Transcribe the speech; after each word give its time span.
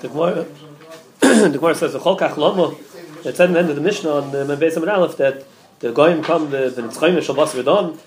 The 0.00 0.08
Gemara, 0.08 0.46
the 1.20 1.56
Gemara 1.58 1.74
says 1.76 1.92
the 1.92 2.00
Cholkach 2.00 2.34
Lomo. 2.34 2.76
It 3.24 3.36
said 3.36 3.50
in 3.50 3.52
the 3.52 3.60
end 3.60 3.70
of 3.70 3.76
the 3.76 3.82
Mishnah 3.82 4.10
on 4.10 4.32
the 4.32 4.56
Beis 4.56 4.76
Amid 4.76 4.88
Aleph 4.88 5.16
that 5.18 5.44
the 5.78 5.92
Goyim 5.92 6.24
come 6.24 6.50
the 6.50 6.70
the 6.70 6.82
Nitzchayim 6.82 7.22
Shal 7.22 7.36
Redon, 7.36 7.98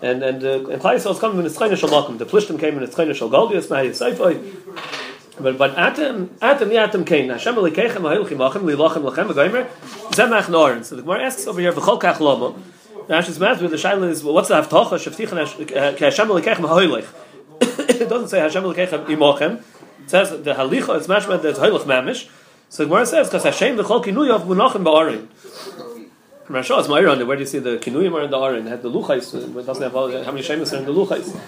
and 0.00 0.22
and 0.22 0.42
uh, 0.42 0.70
and 0.70 0.80
Klai 0.80 0.94
Yisrael 0.94 1.12
is 1.12 1.18
coming 1.18 1.36
the 1.42 1.48
The 1.50 2.24
Plishtim 2.24 2.58
came 2.58 2.78
in 2.78 2.88
Nitzchayim 2.88 3.14
Shal 3.14 3.28
Goldius 3.28 3.66
Mahai 3.66 3.90
Seifoi. 3.90 4.40
But 5.38 5.58
but 5.58 5.76
Atem 5.76 6.28
Atem 6.38 6.70
Yatem 6.70 7.06
came. 7.06 7.28
Hashem 7.28 7.54
Elikechem 7.54 8.00
Ha'ilchim 8.00 8.48
Achim 8.48 8.62
Lilachem 8.62 9.02
Lachem 9.02 9.30
Goymer 9.30 9.68
Zemach 10.12 10.44
Noren. 10.44 10.84
So 10.84 10.96
the 10.96 11.02
Gemara 11.02 11.24
asks 11.24 11.46
over 11.46 11.60
here 11.60 11.72
V'Cholkach 11.72 12.16
Lomo. 12.16 12.58
Rash's 13.08 13.38
math 13.38 13.60
with 13.60 13.72
the 13.72 13.76
shaila 13.76 14.08
is 14.08 14.24
what's 14.24 14.48
the 14.48 14.54
haftacha 14.54 14.92
shaftichan 14.92 15.98
Hashem 15.98 16.28
Elikechem 16.28 16.66
Ha'ilech. 16.66 17.06
It 18.02 18.08
doesn't 18.08 18.28
say 18.28 18.40
Hashem 18.40 18.64
Elikechem 18.64 19.06
Imochem. 19.06 19.62
It 20.04 20.10
says 20.10 20.30
the 20.30 20.54
halicha 20.54 21.00
is 21.00 21.06
mashma 21.06 21.40
that's 21.42 21.58
hoylach 21.58 21.84
mamish. 21.84 22.28
So 22.68 22.84
the 22.84 22.88
Gemara 22.88 23.06
says 23.06 23.28
because 23.28 23.44
Hashem 23.44 23.76
v'chol 23.76 24.04
kinuyav 24.04 24.46
munachim 24.46 24.82
ba'arin. 24.82 25.28
Rasha 26.48 26.80
is 26.80 26.88
ma'ir 26.88 27.10
on. 27.10 27.26
Where 27.26 27.36
do 27.36 27.42
you 27.42 27.46
see 27.46 27.58
the 27.58 27.78
kinuyim 27.78 28.12
are 28.14 28.24
in 28.24 28.30
the 28.30 28.36
arin? 28.36 28.66
Had 28.66 28.82
the 28.82 28.90
luchais. 28.90 29.34
It 29.34 29.66
doesn't 29.66 29.82
have 29.82 29.94
all, 29.94 30.10
how 30.10 30.32
many 30.32 30.42
shemis 30.42 30.72
are 30.72 30.78
in 30.78 30.84
the 30.84 30.92
luchais. 30.92 31.38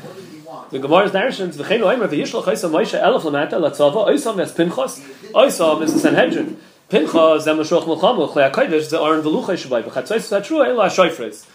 The 0.71 0.79
Gemara's 0.79 1.13
narrations 1.13 1.57
v'chein 1.57 1.81
oimer 1.81 2.09
v'yishlach 2.09 2.45
oisam 2.45 2.71
Moshe 2.71 3.01
elef 3.01 3.23
lamata 3.23 3.59
latzava 3.59 4.07
oisam 4.09 4.39
es 4.41 4.53
pinchas 4.53 5.01
oisam 5.33 5.83
is 5.83 5.93
the 5.95 5.99
Sanhedrin. 5.99 6.57
Pinchas 6.89 7.43
zem 7.43 7.59
l'shoch 7.59 7.85
mulchamu 7.85 8.33
chlei 8.33 8.51
hakodesh 8.51 8.89
the 8.91 8.99
arin 9.01 9.23
v'luchais 9.23 9.67
shabbai 9.67 9.83
v'chatzais 9.83 10.29
v'atru 10.29 10.65
ela 10.65 10.87
shoifres. 10.89 11.47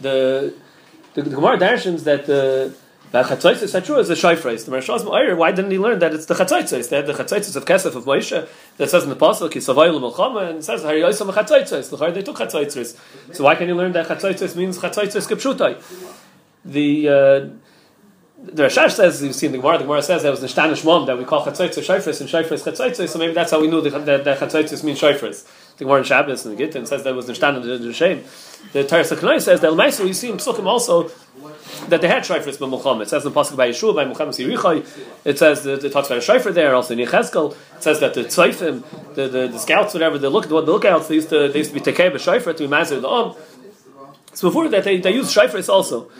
The 0.00 0.54
the 1.14 1.22
Gemara 1.22 1.56
narrations 1.56 2.04
that 2.04 2.26
the 2.26 2.74
that 3.12 3.26
chatzaitis 3.26 3.72
that 3.72 3.84
true 3.84 3.98
is 3.98 4.08
a 4.08 4.14
shayfreis. 4.14 4.64
The 4.64 4.70
Marshal 4.70 4.98
Ma'ir, 5.00 5.36
why 5.36 5.50
didn't 5.50 5.72
he 5.72 5.78
learn 5.78 5.98
that 5.98 6.14
it's 6.14 6.26
the 6.26 6.34
chatzaitis? 6.34 6.88
They 6.88 6.96
had 6.96 7.06
the 7.06 7.12
chatzaitis 7.12 7.56
of 7.56 7.64
Kesef 7.64 7.96
of 7.96 8.04
Moshe 8.04 8.48
that 8.76 8.90
says 8.90 9.02
in 9.02 9.10
the 9.10 9.16
pasuk 9.16 9.50
Kisavayil 9.50 9.98
Melchama 10.00 10.50
and 10.50 10.64
says 10.64 10.82
Hari 10.82 11.00
Yosam 11.00 11.32
chatzaitis. 11.32 11.90
The 11.90 12.10
they 12.12 12.22
took 12.22 12.36
chatzaitis. 12.36 12.96
So 13.34 13.44
why 13.44 13.56
can 13.56 13.68
you 13.68 13.74
learn 13.74 13.92
that 13.92 14.06
chatzaitis 14.06 14.54
means 14.54 14.78
chatzaitis 14.78 15.28
kipshutai? 15.28 15.82
The 16.64 17.08
uh, 17.08 17.12
the 18.42 18.62
Rashash 18.64 18.92
says 18.92 19.22
you 19.22 19.32
see 19.32 19.46
in 19.46 19.52
the 19.52 19.58
Gemara. 19.58 19.78
The 19.78 19.84
Gemara 19.84 20.02
says 20.02 20.22
there 20.22 20.30
was 20.30 20.40
the 20.40 20.46
Shtanish 20.46 20.84
mom 20.84 21.06
that 21.06 21.18
we 21.18 21.24
call 21.24 21.44
chatzaitis 21.44 21.84
shayfreis 21.84 22.20
and 22.20 22.30
shayfreis 22.30 22.62
chatzaitis. 22.62 23.08
So 23.08 23.18
maybe 23.18 23.34
that's 23.34 23.50
how 23.50 23.60
we 23.60 23.66
knew 23.66 23.80
that, 23.82 24.06
that, 24.06 24.24
that 24.24 24.38
chatzaitis 24.38 24.84
means 24.84 25.00
shayfreis. 25.00 25.46
The 25.80 25.86
Gemara 25.86 26.00
in 26.00 26.04
Shabbos 26.04 26.44
and 26.44 26.58
the 26.58 26.62
Gittin 26.62 26.84
says 26.84 27.04
that 27.04 27.14
was 27.14 27.26
the 27.26 27.32
Shtan 27.32 27.54
the, 27.54 27.78
the 27.78 27.92
Shem. 27.94 28.22
The 28.74 28.84
Torah 28.84 29.02
Sakanai 29.02 29.40
says 29.40 29.62
that 29.62 29.70
Lemaisa 29.70 30.06
you 30.06 30.12
see 30.12 30.28
in 30.28 30.36
Psukim 30.36 30.66
also 30.66 31.08
that 31.88 32.02
they 32.02 32.06
had 32.06 32.22
shayfers 32.22 32.60
by 32.60 32.66
Muhammad. 32.66 33.06
It 33.06 33.10
says 33.10 33.24
in 33.24 33.32
the 33.32 33.40
pasuk 33.40 33.56
by 33.56 33.70
Yeshua 33.70 33.94
by 33.94 34.04
Muhammad 34.04 34.34
Sirichai. 34.34 34.86
It 35.24 35.38
says 35.38 35.64
that 35.64 35.82
it 35.82 35.90
talks 35.90 36.08
about 36.08 36.18
a 36.18 36.20
shayfer 36.20 36.52
there. 36.52 36.74
Also 36.74 36.92
in 36.92 37.00
Yecheskel, 37.00 37.56
it 37.76 37.82
says 37.82 37.98
that 38.00 38.12
the 38.12 38.24
tzayfim, 38.24 39.14
the, 39.14 39.28
the, 39.28 39.48
the 39.48 39.58
scouts, 39.58 39.94
whatever, 39.94 40.18
they 40.18 40.28
look 40.28 40.48
the 40.48 40.54
lookouts, 40.54 41.08
they 41.08 41.14
used 41.14 41.30
to 41.30 41.48
they 41.48 41.60
used 41.60 41.72
to 41.72 41.80
be 41.80 41.92
tekei 41.92 42.12
b'shayfer 42.12 42.54
to 42.54 42.64
be 42.64 42.68
mazir 42.68 43.00
the 43.00 43.08
om. 43.08 43.34
So 44.34 44.48
before 44.48 44.68
that, 44.68 44.84
they, 44.84 44.98
they 44.98 45.14
used 45.14 45.34
shayfers 45.34 45.70
also. 45.70 46.10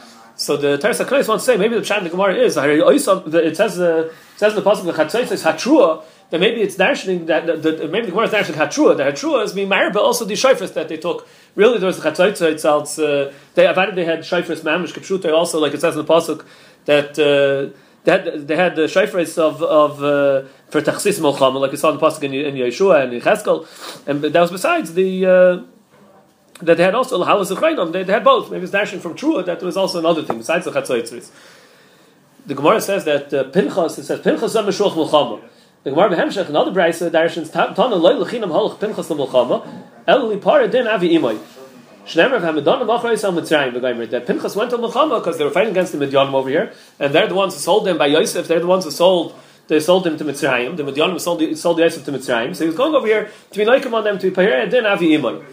So 0.41 0.56
the 0.56 0.78
Torah 0.78 0.94
Sakanai 0.94 1.28
wants 1.28 1.44
to 1.44 1.52
say 1.52 1.58
maybe 1.58 1.74
the 1.74 1.83
pshat 1.83 1.98
in 1.98 2.05
the 2.05 2.10
Gemara 2.10 2.34
is 2.34 2.56
it 2.56 3.56
says 3.56 3.78
uh, 3.78 4.08
it 4.08 4.38
says 4.38 4.55
the 4.55 4.62
pasuk 4.62 4.84
the 4.84 5.34
is 5.34 5.44
hatrua 5.44 6.02
that 6.30 6.41
maybe 6.41 6.62
it's 6.62 6.77
darshaning 6.77 7.27
that 7.27 7.44
the, 7.44 7.56
the, 7.72 7.88
maybe 7.88 8.06
the 8.06 8.12
Gemara 8.12 8.24
is 8.24 8.33
darshaning 8.33 8.55
hatrua. 8.55 8.96
The 8.96 9.02
hatrua 9.02 9.44
is 9.44 9.52
being 9.52 9.68
but 9.68 9.96
also 9.96 10.24
the 10.24 10.33
shayfers 10.33 10.72
that 10.72 10.88
they 10.88 10.96
took. 10.96 11.28
Really, 11.56 11.77
there 11.77 11.88
was 11.88 12.00
the 12.00 12.11
chatzayis 12.11 12.41
itself. 12.41 12.98
Uh, 12.98 13.30
they 13.55 13.66
avoided 13.66 13.96
they 13.96 14.06
had 14.06 14.20
shayfers 14.20 14.62
mamish 14.62 14.94
kapshuta 14.94 15.30
also, 15.30 15.61
like 15.61 15.74
it 15.74 15.83
says 15.83 15.94
in 15.94 16.06
the 16.06 16.11
pasuk 16.11 16.46
that. 16.86 17.18
Uh, 17.18 17.77
they 18.02 18.12
had, 18.12 18.48
they 18.48 18.56
had 18.56 18.77
the 18.77 18.84
shayfres 18.84 19.36
of 19.36 19.62
of 19.62 20.02
uh, 20.02 20.48
for 20.70 20.80
tachsis 20.80 21.20
like 21.20 21.70
we 21.70 21.77
saw 21.77 21.91
in 21.91 21.98
the 21.98 22.00
pasuk 22.00 22.22
in, 22.22 22.33
in 22.33 22.55
Yeshua 22.55 23.05
and 23.05 23.12
in 23.12 23.20
Cheskel, 23.20 23.66
and 24.06 24.22
that 24.22 24.41
was 24.41 24.50
besides 24.50 24.94
the 24.94 25.27
uh, 25.27 25.80
that 26.62 26.77
they 26.77 26.83
had 26.83 26.94
also 26.94 27.22
halas 27.25 27.51
of 27.51 27.92
they, 27.92 28.02
they 28.02 28.12
had 28.12 28.24
both. 28.24 28.51
Maybe 28.51 28.62
it's 28.62 28.73
dashing 28.73 29.01
from 29.01 29.14
trua 29.14 29.45
that 29.46 29.62
was 29.62 29.77
also 29.77 29.98
another 29.98 30.23
thing 30.23 30.39
besides 30.39 30.64
the 30.64 30.70
chatzoitzris. 30.70 31.30
The 32.46 32.55
Gemara 32.55 32.80
says 32.80 33.05
that 33.05 33.33
uh, 33.33 33.45
Pinchas 33.45 33.98
it 33.98 34.05
says 34.05 34.20
Pinchas 34.20 34.52
zam 34.52 34.67
meshuach 34.67 34.92
molchama. 34.92 35.42
The 35.84 35.90
Gemara 35.90 36.11
Behemshech 36.11 36.46
and 36.46 36.57
other 36.57 36.73
brayso 36.73 37.11
darshins 37.11 37.52
tana 37.52 37.95
loy 37.95 38.14
lechinam 38.14 38.51
halach 38.51 38.79
Pinchas 38.79 39.08
molchama 39.08 39.84
el 40.07 40.30
lipara 40.30 40.70
din 40.70 40.86
avi 40.86 41.17
imoy. 41.17 41.39
That 42.02 44.24
Pinchas 44.27 44.57
went 44.57 44.70
to 44.70 44.79
Milchama 44.79 45.20
because 45.20 45.39
they 45.39 45.45
were 45.45 45.51
fighting 45.51 45.73
against 45.73 45.92
the 45.92 46.05
Midyanim 46.05 46.33
over 46.33 46.48
here, 46.48 46.73
and 46.98 47.14
they're 47.14 47.29
the 47.29 47.34
ones 47.34 47.55
who 47.55 47.61
sold 47.61 47.86
them 47.86 47.98
by 47.98 48.07
Yosef. 48.07 48.48
They're 48.48 48.58
the 48.58 48.67
ones 48.67 48.84
who 48.84 48.90
sold. 48.90 49.39
They 49.68 49.79
sold 49.79 50.07
him 50.07 50.17
to 50.17 50.24
Mitzrayim. 50.24 50.77
The 50.77 50.83
Midyanim 50.83 51.20
sold 51.20 51.57
sold 51.57 51.79
Yosef 51.79 52.05
to 52.07 52.13
Mitzrayim. 52.13 52.57
So 52.57 52.64
he 52.64 52.68
was 52.68 52.77
going 52.77 52.95
over 52.95 53.07
here 53.07 53.30
to 53.51 53.58
be 53.58 53.64
like 53.64 53.86
on 53.86 54.02
them 54.02 54.18
to 54.18 54.30
be 54.30 54.34
Pahir 54.34 54.68
then 54.70 54.86
Avi 54.86 55.11
Imoy. 55.11 55.45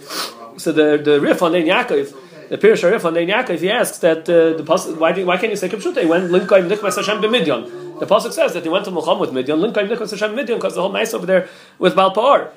So 0.58 0.72
the 0.72 0.98
the 0.98 1.22
Rif 1.22 1.42
on 1.42 1.56
Ein 1.56 1.66
Yaakov, 1.66 2.50
the 2.50 2.58
Pirush 2.58 2.90
Rif 2.90 3.06
on 3.06 3.18
Ein 3.18 3.28
Yaakov, 3.28 3.60
he 3.60 3.70
asks 3.70 4.00
that 4.00 4.28
uh, 4.30 4.58
the 4.58 4.64
pasuk, 4.64 4.98
why 4.98 5.14
why 5.24 5.38
can't 5.38 5.52
you 5.52 5.56
say 5.56 5.70
Kibshute 5.70 6.08
when 6.08 6.30
Linkoim 6.30 6.68
Nikmas 6.70 6.96
Hashem 6.96 7.22
b'Midyan? 7.22 8.00
The 8.00 8.08
pasuk 8.08 8.34
says 8.34 8.54
that 8.54 8.64
he 8.64 8.70
went 8.70 8.86
to 8.86 8.92
Milchama 8.92 9.20
with 9.20 9.32
Midyan, 9.32 9.60
Linkoim 9.64 9.88
Nikmas 9.88 10.12
Hashem 10.12 10.32
b'Midyan 10.36 10.56
because 10.56 10.76
the 10.76 10.82
whole 10.82 10.92
mice 10.92 11.14
over 11.14 11.26
there 11.26 11.48
with 11.78 11.96
Balpar. 11.96 12.52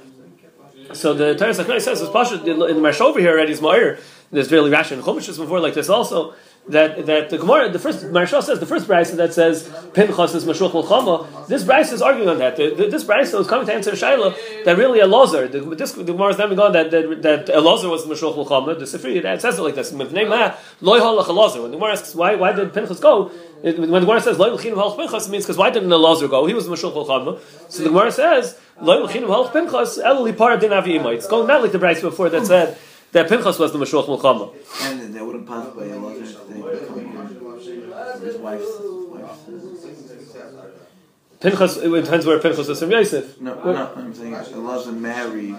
So 0.92 1.14
the 1.14 1.36
Torah 1.36 1.54
says 1.54 2.00
it's 2.00 2.10
Pasha 2.10 2.42
in 2.44 2.58
the 2.58 2.74
Marsh 2.74 3.00
over 3.00 3.20
here 3.20 3.30
already 3.30 3.52
is 3.52 3.60
Ma'ir. 3.60 4.00
There's 4.32 4.50
really 4.50 4.70
Rashi 4.70 4.92
and 4.92 5.02
Chumash 5.02 5.36
before 5.36 5.60
like 5.60 5.74
this 5.74 5.88
also. 5.88 6.34
That 6.70 7.06
that 7.06 7.31
the 7.31 7.38
Gemara, 7.38 7.69
the 7.69 7.81
first 7.81 8.04
Maharsha 8.06 8.41
says 8.44 8.60
the 8.60 8.66
first 8.66 8.86
brisa 8.86 9.16
that 9.16 9.34
says 9.34 9.69
Pinchas 9.92 10.36
is 10.36 10.44
Mashuch 10.44 10.70
Mulchama. 10.70 11.48
This 11.48 11.64
brisa 11.64 11.94
is 11.94 12.00
arguing 12.00 12.28
on 12.28 12.38
that. 12.38 12.56
The, 12.56 12.72
the, 12.76 12.86
this 12.86 13.03
brisa 13.03 13.41
is 13.41 13.48
coming 13.48 13.66
to 13.66 13.75
answer 13.75 13.91
Shaila 13.91 14.64
that 14.64 14.78
really 14.78 15.00
Elazar. 15.00 15.50
The, 15.50 15.60
this 15.75 15.92
the 15.92 16.04
Gemara 16.04 16.28
is 16.28 16.36
then 16.36 16.54
going 16.54 16.72
that 16.72 16.92
that, 16.92 17.22
that 17.22 17.47
Elazar 17.47 17.91
was 17.91 18.06
Mashuch 18.06 18.36
Mulchama. 18.36 18.78
The 18.78 18.84
Sifri 18.84 19.16
it 19.16 19.41
says 19.41 19.59
it 19.59 19.62
like 19.62 19.75
this. 19.75 19.91
When 19.91 20.06
the 20.06 20.25
Gemara 20.25 21.92
asks 21.92 22.14
why 22.14 22.36
why 22.36 22.53
did 22.53 22.72
Pinchas 22.72 23.00
go, 23.00 23.32
it, 23.64 23.76
when 23.76 23.91
the 23.91 24.00
Gemara 24.00 24.20
says 24.20 24.38
Loy 24.38 24.54
l'chinim 24.54 24.76
halach 24.76 24.97
Pinchas, 24.97 25.28
means 25.28 25.44
because 25.44 25.59
why 25.59 25.70
didn't 25.70 25.91
Elazar 25.91 26.30
go? 26.30 26.47
He 26.47 26.54
was 26.54 26.69
Mashuch 26.69 26.92
Mulchama. 26.92 27.41
So 27.69 27.82
the 27.82 27.88
Gemara 27.88 28.12
says 28.12 28.56
Loy 28.80 28.98
l'chinim 28.98 29.26
halach 29.26 29.53
Pinchas 29.53 29.98
El 29.98 30.25
lipara 30.25 30.60
din 30.60 30.72
avi 30.72 30.98
It's 30.98 31.26
going 31.26 31.48
not 31.48 31.62
like 31.62 31.72
the 31.72 31.78
brisa 31.78 32.03
before 32.03 32.28
that 32.30 32.47
said 32.47 32.78
that 33.12 33.28
Pinchas 33.28 33.59
was 33.59 33.72
the 33.72 33.78
Mashuach 33.78 34.06
Mulchama. 34.06 34.53
And 34.82 35.15
that 35.15 35.25
wouldn't 35.25 35.47
pass 35.47 35.69
by 35.69 35.84
a 35.84 35.98
lot 35.98 36.16
of 36.16 38.22
his 38.22 38.37
wife's. 38.37 38.66
Pinchas, 41.41 41.78
it 41.78 42.04
depends 42.04 42.26
where 42.26 42.38
Pinchas 42.38 42.69
is 42.69 42.78
from 42.78 42.91
Yosef. 42.91 43.41
No, 43.41 43.54
no, 43.54 43.93
I'm 43.97 44.15
saying 44.15 44.34
Elazar 44.34 44.94
married. 44.94 45.56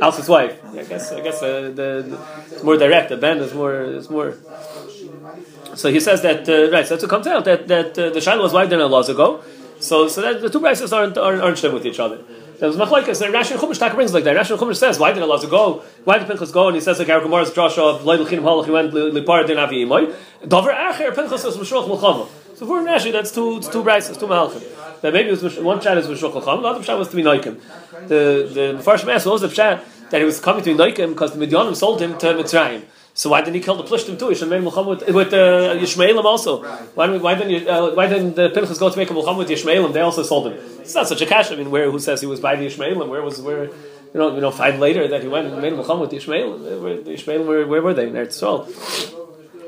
Alsa's 0.00 0.28
wife. 0.28 0.58
Yeah, 0.72 0.80
I 0.80 0.84
guess. 0.84 1.12
I 1.12 1.20
guess 1.20 1.42
uh, 1.42 1.62
the, 1.62 1.70
the, 1.74 2.18
it's 2.50 2.62
more 2.62 2.78
direct. 2.78 3.10
The 3.10 3.18
Ben 3.18 3.38
is 3.38 3.52
more. 3.52 3.82
Is 3.82 4.08
more. 4.08 4.34
So 5.74 5.90
he 5.90 6.00
says 6.00 6.22
that 6.22 6.48
uh, 6.48 6.72
right. 6.72 6.86
So 6.86 6.96
to 6.96 7.06
come 7.06 7.26
out 7.28 7.44
that 7.44 7.68
that 7.68 7.98
uh, 7.98 8.10
the 8.10 8.20
Shiloh 8.20 8.42
was 8.42 8.52
wife 8.52 8.70
than 8.70 8.80
Elazar 8.80 9.14
go. 9.14 9.44
So 9.78 10.08
so 10.08 10.22
that 10.22 10.40
the 10.40 10.48
two 10.48 10.60
prices 10.60 10.92
aren't 10.92 11.18
aren't, 11.18 11.42
aren't 11.42 11.74
with 11.74 11.86
each 11.86 12.00
other. 12.00 12.24
There 12.64 12.72
was 12.72 12.78
machlekes. 12.78 13.20
Rashi 13.30 13.58
Chumash 13.58 13.78
Taka 13.78 13.94
brings 13.94 14.14
like 14.14 14.24
that. 14.24 14.34
Rashi 14.34 14.56
Chumash 14.56 14.76
says, 14.76 14.98
"Why 14.98 15.12
did 15.12 15.22
Elazar 15.22 15.50
go? 15.50 15.82
Why 16.04 16.16
did 16.16 16.26
Pinchas 16.26 16.50
go?" 16.50 16.68
And 16.68 16.74
he 16.74 16.80
says, 16.80 16.98
"Like 16.98 17.10
our 17.10 17.20
Gemara's 17.20 17.50
drasha 17.50 17.76
of 17.76 18.04
Leil 18.04 18.26
Chinim 18.26 18.40
Halach, 18.40 18.64
he 18.64 18.70
went 18.70 18.94
Lipar 18.94 19.46
Din 19.46 19.58
Avi 19.58 19.84
Imoy." 19.84 20.14
Dover 20.48 20.70
Acher 20.70 21.14
Pinchas 21.14 21.44
was 21.44 21.58
Mishloch 21.58 21.86
Mulchama. 21.86 22.26
So 22.54 22.64
for 22.64 22.80
Rashi, 22.80 23.12
that's 23.12 23.32
two 23.32 23.60
two 23.60 23.82
brises, 23.82 24.18
two 24.18 24.26
malachim. 24.26 24.62
That 25.02 25.12
maybe 25.12 25.28
it 25.28 25.42
was 25.42 25.58
one 25.58 25.78
chat 25.78 25.98
is 25.98 26.06
Mishloch 26.06 26.32
Mulchama, 26.32 26.62
the 26.62 26.68
other 26.68 26.82
chat 26.82 26.98
was 26.98 27.08
to 27.08 27.16
be 27.16 27.22
Noikim. 27.22 27.60
The 28.08 28.72
the 28.74 28.82
first 28.82 29.04
mass 29.04 29.26
was 29.26 29.42
the 29.42 29.48
chat 29.48 29.84
that 30.08 30.18
he 30.18 30.24
was 30.24 30.40
coming 30.40 30.64
to 30.64 30.74
be 30.74 30.82
Noikim 30.82 31.10
because 31.10 31.36
the 31.36 31.46
Midyanim 31.46 31.76
sold 31.76 32.00
him 32.00 32.16
to 32.16 32.28
Mitzrayim. 32.28 32.84
So 33.16 33.30
why 33.30 33.42
didn't 33.42 33.54
he 33.54 33.60
kill 33.60 33.76
the 33.76 33.84
Plishtim 33.84 34.18
too? 34.18 34.28
He 34.28 34.34
should 34.34 34.50
have 34.50 34.50
made 34.50 34.64
Muhammad 34.64 34.98
with, 35.06 35.14
with 35.14 35.32
uh, 35.32 35.76
Yishmaelim 35.76 36.24
also. 36.24 36.64
Why, 36.94 37.16
why 37.16 37.36
didn't 37.36 37.68
uh, 37.68 37.92
why 37.92 38.08
didn't 38.08 38.34
the 38.34 38.50
Pinchas 38.50 38.76
go 38.76 38.90
to 38.90 38.96
make 38.96 39.08
a 39.08 39.14
Muhammad 39.14 39.48
with 39.48 39.56
Yishmaelim? 39.56 39.92
They 39.92 40.00
also 40.00 40.24
sold 40.24 40.48
him. 40.48 40.54
It's 40.80 40.96
not 40.96 41.06
such 41.06 41.22
a 41.22 41.26
cash. 41.26 41.52
I 41.52 41.54
mean, 41.54 41.70
where 41.70 41.88
who 41.92 42.00
says 42.00 42.20
he 42.20 42.26
was 42.26 42.40
by 42.40 42.56
the 42.56 42.66
Yishmaelim? 42.66 43.08
Where 43.08 43.22
was 43.22 43.40
where? 43.40 43.66
You 43.66 44.20
know, 44.20 44.34
you 44.34 44.40
know, 44.40 44.50
five 44.50 44.78
later 44.78 45.06
that 45.08 45.22
he 45.22 45.28
went 45.28 45.46
and 45.46 45.62
made 45.62 45.74
Muhammad 45.74 46.10
with 46.10 46.22
Yishmaelim. 46.22 46.82
Where, 46.82 47.00
the 47.00 47.12
Yishmaelim, 47.12 47.46
where, 47.46 47.66
where 47.66 47.82
were 47.82 47.94
they? 47.94 48.08
In 48.08 48.14
Eretz 48.14 48.34
Yisrael. 48.42 48.66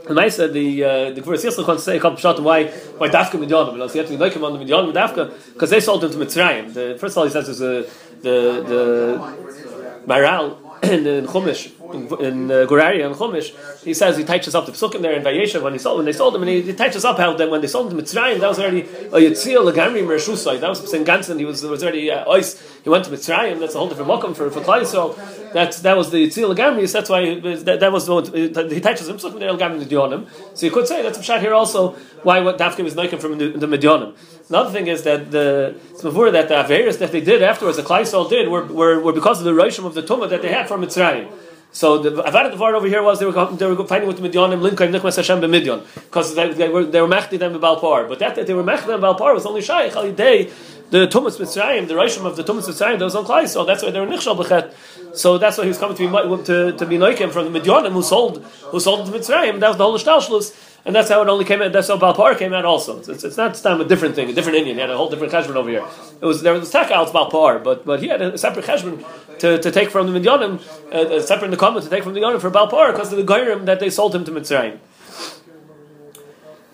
And 0.08 0.18
I 0.18 0.28
said 0.28 0.52
the 0.52 0.82
uh, 0.82 1.10
the 1.10 1.20
Gemara 1.20 1.36
Yisrael 1.36 1.68
wants 1.68 1.84
to 1.84 1.90
say 1.90 1.96
a 1.98 2.00
couple 2.00 2.18
shots 2.18 2.40
why 2.40 2.64
why 2.98 3.08
Dafka 3.08 3.38
Midyanim 3.38 3.74
because 3.74 3.92
he 3.92 3.98
had 3.98 4.08
to 4.08 4.12
be 4.14 4.18
like 4.18 4.36
on 4.36 4.58
the 4.58 4.64
Midyanim 4.64 4.92
Dafka 4.92 5.52
because 5.52 5.70
they 5.70 5.80
sold 5.80 6.02
him 6.02 6.10
to 6.10 6.16
Mitzrayim. 6.18 6.74
The 6.74 6.96
first 6.98 7.14
of 7.14 7.18
all 7.18 7.24
he 7.24 7.30
says 7.30 7.48
is 7.48 7.62
uh, 7.62 7.88
the 8.22 8.36
the 8.72 10.02
Maral 10.06 10.58
in, 10.82 11.06
in 11.06 11.26
Chumash 11.26 11.75
in, 11.92 12.24
in 12.24 12.50
uh, 12.50 12.64
Gur 12.66 12.80
Aryeh 12.80 13.06
and 13.06 13.14
Chumash, 13.14 13.84
he 13.84 13.94
says 13.94 14.16
he 14.16 14.24
touches 14.24 14.54
up 14.54 14.66
the 14.66 14.72
psukim 14.72 15.02
there 15.02 15.12
in 15.12 15.22
Vayeshev 15.22 15.62
when 15.62 15.72
he 15.72 15.78
sold 15.78 15.98
when 15.98 16.06
they 16.06 16.12
sold 16.12 16.34
him, 16.34 16.42
and 16.42 16.50
he, 16.50 16.62
he 16.62 16.72
touches 16.72 17.04
up 17.04 17.18
how 17.18 17.34
that 17.34 17.50
when 17.50 17.60
they 17.60 17.66
sold 17.66 17.92
him 17.92 17.98
Mitzrayim, 17.98 18.40
that 18.40 18.48
was 18.48 18.58
already 18.58 18.80
a 18.82 19.18
Yitzil 19.20 19.70
Lagamri 19.70 20.02
Mershusai. 20.02 20.60
That 20.60 20.68
was 20.68 20.90
Saint 20.90 21.06
Ganson. 21.06 21.38
He 21.38 21.44
was 21.44 21.62
was 21.62 21.82
already 21.82 22.10
uh, 22.10 22.30
ice. 22.30 22.60
He 22.82 22.90
went 22.90 23.04
to 23.04 23.10
Mitzrayim. 23.10 23.60
That's 23.60 23.74
a 23.74 23.78
whole 23.78 23.88
different 23.88 24.10
mokum 24.10 24.34
for 24.34 24.50
for 24.50 24.60
Klai 24.60 24.86
So 24.86 25.12
That's 25.52 25.80
that 25.80 25.96
was 25.96 26.10
the 26.10 26.26
Yitzil 26.26 26.54
Lagamri. 26.54 26.90
That's 26.90 27.10
why 27.10 27.40
that, 27.40 27.80
that 27.80 27.92
was 27.92 28.06
the 28.06 28.14
one, 28.14 28.24
he 28.70 28.80
touches 28.80 29.08
him 29.08 29.16
there 29.38 29.52
Lagamri 29.52 29.84
Medyonim. 29.84 30.28
So 30.56 30.66
you 30.66 30.72
could 30.72 30.86
say 30.86 31.02
that's 31.02 31.18
a 31.18 31.22
shot 31.22 31.40
here 31.40 31.54
also 31.54 31.92
why 32.22 32.40
what 32.40 32.58
Dafke 32.58 32.82
was 32.82 32.94
making 32.94 33.18
from 33.18 33.38
the, 33.38 33.50
the 33.50 33.66
Medyonim. 33.66 34.14
Another 34.48 34.70
thing 34.70 34.86
is 34.86 35.02
that 35.02 35.30
the 35.30 35.74
mavur 36.02 36.30
that 36.30 36.48
the 36.48 36.54
Averis 36.54 36.98
that 36.98 37.10
they 37.10 37.20
did 37.20 37.42
afterwards, 37.42 37.76
the 37.76 37.82
Klai 37.82 38.28
did, 38.28 38.48
were, 38.48 38.64
were, 38.64 39.00
were 39.00 39.12
because 39.12 39.40
of 39.40 39.44
the 39.44 39.52
Roshim 39.52 39.84
of 39.84 39.94
the 39.94 40.02
Tumah 40.02 40.28
that 40.30 40.42
they 40.42 40.52
had 40.52 40.68
from 40.68 40.82
Mitzrayim. 40.82 41.30
So 41.76 41.98
the 41.98 42.22
Avad 42.22 42.52
Devar 42.52 42.74
over 42.74 42.86
here 42.86 43.02
was 43.02 43.18
they 43.18 43.26
were 43.26 43.46
they 43.54 43.66
were 43.66 43.86
fighting 43.86 44.08
with 44.08 44.16
the 44.16 44.26
Midyanim, 44.26 44.62
Lincoln, 44.62 44.90
Nichmas 44.92 45.16
Hashem 45.16 45.42
b'Midyan, 45.42 45.84
because 45.94 46.34
they, 46.34 46.50
they 46.54 46.70
were 46.70 46.84
they 46.84 47.02
were 47.02 47.06
mechti 47.06 47.38
them 47.38 47.60
Balpar. 47.60 48.08
But 48.08 48.18
that, 48.20 48.34
that 48.36 48.46
they 48.46 48.54
were 48.54 48.64
mechti 48.64 48.86
them 48.86 49.02
Balpar 49.02 49.34
was 49.34 49.44
only 49.44 49.60
Shaykh 49.60 49.94
Ali 49.94 50.12
Day, 50.12 50.50
the 50.88 51.06
Tumas 51.06 51.36
Mitzrayim, 51.38 51.86
the 51.86 51.92
Rishon 51.92 52.24
of 52.24 52.34
the 52.34 52.44
Tumas 52.44 52.66
Mitzrayim, 52.66 52.98
that 52.98 53.04
was 53.04 53.14
on 53.14 53.26
Klai. 53.26 53.46
So 53.46 53.66
that's 53.66 53.82
why 53.82 53.90
they 53.90 54.00
were 54.00 54.06
Nichshal 54.06 54.42
b'Chet. 54.42 55.14
So 55.14 55.36
that's 55.36 55.58
why 55.58 55.64
he 55.64 55.68
was 55.68 55.76
coming 55.76 55.98
to 55.98 56.08
be 56.08 56.44
to, 56.44 56.72
to 56.72 56.86
be 56.86 56.96
Noikim 56.96 57.30
from 57.30 57.52
the 57.52 57.60
Midyanim 57.60 57.92
who 57.92 58.02
sold 58.02 58.42
who 58.70 58.80
sold 58.80 59.06
the 59.06 59.18
Mitzrayim. 59.18 59.60
That 59.60 59.68
was 59.68 59.76
the 59.76 59.84
whole 59.84 59.98
Shtalshlus. 59.98 60.54
And 60.86 60.94
that's 60.94 61.08
how 61.08 61.20
it 61.20 61.28
only 61.28 61.44
came 61.44 61.60
out. 61.60 61.72
That's 61.72 61.88
how 61.88 61.98
Balpar 61.98 62.36
came 62.36 62.52
out 62.52 62.64
also. 62.64 63.00
It's, 63.00 63.08
it's, 63.08 63.24
it's 63.24 63.36
not 63.36 63.54
time 63.56 63.80
a 63.80 63.84
different 63.84 64.14
thing, 64.14 64.30
a 64.30 64.32
different 64.32 64.58
Indian. 64.58 64.76
He 64.76 64.80
had 64.80 64.88
a 64.88 64.96
whole 64.96 65.10
different 65.10 65.32
cheshbon 65.32 65.56
over 65.56 65.68
here. 65.68 65.84
It 66.20 66.24
was 66.24 66.42
there 66.42 66.52
was 66.52 66.72
Takal 66.72 67.12
Balpar, 67.12 67.58
but 67.58 67.84
but 67.84 68.00
he 68.00 68.06
had 68.06 68.22
a 68.22 68.38
separate 68.38 68.64
cheshbon 68.66 69.04
to, 69.40 69.58
to 69.58 69.70
take 69.72 69.90
from 69.90 70.10
the 70.10 70.18
Midyanim, 70.18 70.60
uh, 70.92 71.20
separate 71.20 71.46
in 71.46 71.50
the 71.50 71.56
comment 71.56 71.84
to 71.84 71.90
take 71.90 72.04
from 72.04 72.14
the 72.14 72.20
Midyanim 72.20 72.40
for 72.40 72.50
Balpar 72.50 72.92
because 72.92 73.12
of 73.12 73.18
the 73.18 73.24
Gairim 73.24 73.64
that 73.64 73.80
they 73.80 73.90
sold 73.90 74.14
him 74.14 74.24
to 74.26 74.30
Mitzrayim. 74.30 74.78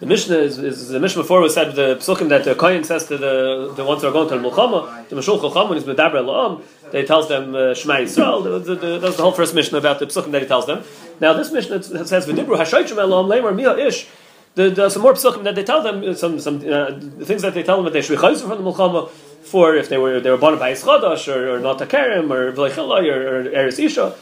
The 0.00 0.06
Mishnah 0.06 0.36
is, 0.36 0.58
is, 0.58 0.88
the 0.88 0.98
Mishnah 0.98 1.22
before 1.22 1.40
was 1.40 1.54
said 1.54 1.76
the 1.76 1.94
psukim 1.94 2.28
that 2.30 2.44
the 2.44 2.56
Kohen 2.56 2.82
says 2.82 3.06
to 3.06 3.16
the 3.16 3.72
the 3.74 3.84
ones 3.84 4.02
who 4.02 4.08
are 4.08 4.12
going 4.12 4.28
to 4.28 4.36
the 4.36 4.42
Mulchama, 4.42 5.08
the 5.08 5.16
Mashul 5.16 5.40
Chacham 5.40 5.68
when 5.68 5.78
he's 5.78 5.86
Medaber 5.86 6.16
Elam, 6.16 6.62
they 6.90 7.04
tells 7.04 7.28
them 7.28 7.54
uh, 7.54 7.72
Shema 7.72 7.94
Yisrael. 7.94 8.42
The, 8.42 8.58
the, 8.58 8.74
the, 8.74 8.98
the 8.98 9.22
whole 9.22 9.32
first 9.32 9.54
Mishnah 9.54 9.78
about 9.78 10.00
the 10.00 10.06
psukim 10.06 10.32
that 10.32 10.42
he 10.42 10.48
tells 10.48 10.66
them. 10.66 10.82
Now 11.20 11.32
this 11.32 11.52
Mishnah 11.52 11.82
says 11.82 12.26
V'dibru 12.26 12.56
Hashaychim 12.56 12.98
Elam 12.98 13.26
Leimar 13.26 13.54
Mia 13.54 13.76
Ish. 13.76 14.06
The, 14.54 14.68
the, 14.68 14.90
some 14.90 15.02
more 15.02 15.14
psukim 15.14 15.44
that 15.44 15.54
they 15.54 15.64
tell 15.64 15.82
them, 15.82 16.14
some 16.14 16.38
some 16.38 16.56
uh, 16.56 16.90
things 17.24 17.42
that 17.42 17.54
they 17.54 17.62
tell 17.62 17.76
them 17.76 17.86
that 17.86 17.94
they 17.94 18.02
should 18.02 18.20
be 18.20 18.36
from 18.36 18.62
the 18.62 18.70
Mulchama 18.70 19.08
for 19.42 19.74
if 19.74 19.88
they 19.88 19.98
were 19.98 20.20
they 20.20 20.30
were 20.30 20.36
born 20.36 20.58
by 20.58 20.72
Chadash 20.72 21.34
or, 21.34 21.56
or 21.56 21.58
not 21.58 21.78
Takerim 21.78 22.30
or 22.30 22.52
Vleichilai 22.52 23.10
or, 23.10 23.38
or 23.38 23.48
Eres 23.48 23.78
Isha. 23.78 24.14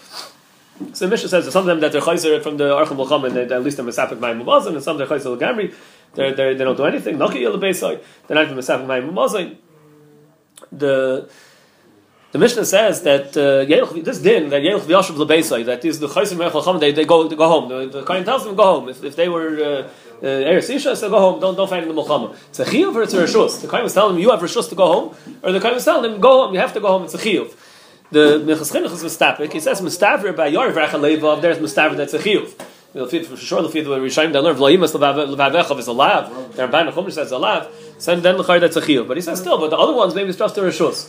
So 0.93 1.05
the 1.05 1.11
Mishnah 1.11 1.29
says 1.29 1.45
that 1.45 1.51
some 1.51 1.63
of 1.63 1.67
them 1.67 1.81
that 1.81 1.93
they're 1.93 2.01
chayzer 2.01 2.43
from 2.43 2.57
the 2.57 2.65
Archim 2.65 2.97
Mulcham 2.97 3.27
and 3.27 3.37
at 3.37 3.63
least 3.63 3.77
they're 3.77 3.87
Mesapik 3.87 4.19
Mayim 4.19 4.43
Mumazin, 4.43 4.75
and 4.75 4.83
some 4.83 4.97
they're 4.97 5.07
chayzer 5.07 5.39
Gamri, 5.39 5.75
they 6.15 6.33
they 6.33 6.55
don't 6.55 6.77
do 6.77 6.85
anything. 6.85 7.19
Naki 7.19 7.41
Yel 7.41 7.59
they're 7.59 7.99
not 8.31 8.45
even 8.45 8.57
Mesapik 8.57 8.87
Mayim 8.87 9.13
Mumazin. 9.13 9.57
The 10.73 11.29
the 12.33 12.39
Mishnah 12.39 12.65
says 12.65 13.03
that 13.03 13.37
uh, 13.37 13.65
this 14.03 14.19
din 14.19 14.51
that 14.51 14.63
Yelch 14.63 14.83
v'yashav 14.83 15.17
lebeisai 15.17 15.65
that 15.67 15.85
is 15.85 15.99
the 15.99 16.09
chayzer 16.09 16.37
Melcham 16.37 16.79
they 16.79 16.93
they 16.93 17.05
go 17.05 17.27
they 17.27 17.37
go 17.37 17.49
home. 17.49 17.69
The, 17.69 17.87
the 17.87 18.03
Kohen 18.05 18.25
tells 18.25 18.45
them 18.45 18.55
go 18.55 18.65
home 18.65 18.89
if, 18.89 19.03
if 19.05 19.17
they 19.17 19.29
were. 19.29 19.85
Uh, 19.87 19.89
uh, 20.23 20.27
Eretz 20.27 20.69
Isha, 20.69 20.95
so 20.97 21.09
go 21.09 21.19
home. 21.19 21.41
Don't 21.41 21.57
don't 21.57 21.73
in 21.83 21.89
the 21.89 21.95
Mulchama. 21.95 22.37
It's 22.51 22.61
a 22.61 22.67
chiyuv 22.67 22.95
or 22.95 23.03
it's 23.05 23.15
a 23.15 23.25
reshus. 23.25 23.63
The 23.63 23.69
Kohen 23.69 23.85
was 23.85 23.95
telling 23.95 24.17
them 24.17 24.23
you 24.23 24.31
have 24.31 24.41
reshus 24.41 24.69
to 24.69 24.75
go 24.75 24.87
home, 24.87 25.17
or 25.43 25.51
the 25.51 25.61
Kohen 25.61 25.77
was 25.77 25.85
telling 25.87 26.11
them 26.11 26.21
go 26.21 26.45
home. 26.45 26.53
You 26.53 26.61
have 26.61 26.75
to 26.75 26.81
go 26.81 26.89
home. 26.89 27.05
It's 27.05 27.15
a 27.15 27.19
chiyuv. 27.19 27.57
The 28.11 28.45
Minchas 28.45 28.71
Chinuch 28.71 28.93
is 28.93 29.03
mistapik. 29.03 29.51
He 29.51 29.61
says 29.61 29.81
mistavir 29.81 30.37
by 30.37 30.49
Yor 30.49 30.73
Vrachaleva. 30.73 31.41
There's 31.41 31.57
mistavir 31.57 31.97
that's 31.97 32.13
a 32.13 32.19
chiyuv. 32.19 32.53
For 32.93 33.37
sure, 33.37 33.63
the 33.63 33.69
feed 33.69 33.85
the 33.85 33.91
Rishayim 33.91 34.33
they 34.33 34.39
learn 34.41 34.57
v'loyimas 34.57 34.93
levavechav 34.93 35.79
is 35.79 35.87
a 35.87 35.93
lav. 35.93 36.57
The 36.57 36.67
Ramban 36.67 36.93
Chumash 36.93 37.13
says 37.13 37.31
a 37.31 37.39
lav. 37.39 37.69
So 37.99 38.17
then 38.17 38.37
the 38.37 38.43
that's 38.43 38.77
a 38.77 38.81
chiyuv. 38.81 39.07
But 39.07 39.17
he 39.17 39.21
says 39.21 39.39
still, 39.39 39.59
but 39.59 39.71
the 39.71 39.79
other 39.79 39.95
ones 39.95 40.15
maybe 40.15 40.31
it's 40.31 40.39
just 40.39 40.59
a 40.59 40.61
reshus. 40.63 41.09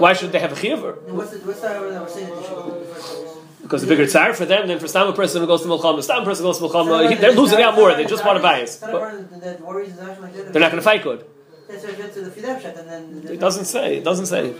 Why 0.00 0.12
should 0.12 0.30
they 0.30 0.38
have 0.38 0.52
a 0.52 0.54
chiyuv? 0.54 1.02
What's 1.08 1.30
the 1.32 1.38
what's 1.38 1.60
that 1.62 1.80
we're 1.80 2.08
saying 2.08 2.28
that 2.28 2.36
they 2.36 2.42
should 2.42 2.56
go 2.56 3.40
because 3.70 3.82
the 3.82 3.88
bigger 3.88 4.06
tsar 4.06 4.34
for 4.34 4.46
them 4.46 4.66
than 4.66 4.80
for 4.80 4.88
some 4.88 5.14
person 5.14 5.40
who 5.40 5.46
goes 5.46 5.62
to 5.62 5.68
Mulchama. 5.68 6.02
Some 6.02 6.24
person 6.24 6.44
goes 6.44 6.58
to 6.58 6.64
Mulchama, 6.64 7.20
they're 7.20 7.30
losing 7.30 7.62
out 7.62 7.76
more. 7.76 7.94
They 7.94 8.04
just 8.04 8.24
want 8.24 8.36
to 8.36 8.42
buy 8.42 8.58
it. 8.58 8.78
They're 8.80 10.60
not 10.60 10.72
going 10.72 10.82
to 10.82 10.82
fight 10.82 11.04
good. 11.04 11.24
It 11.68 13.38
doesn't 13.38 13.66
say. 13.66 13.98
It 13.98 14.04
doesn't 14.04 14.26
say. 14.26 14.54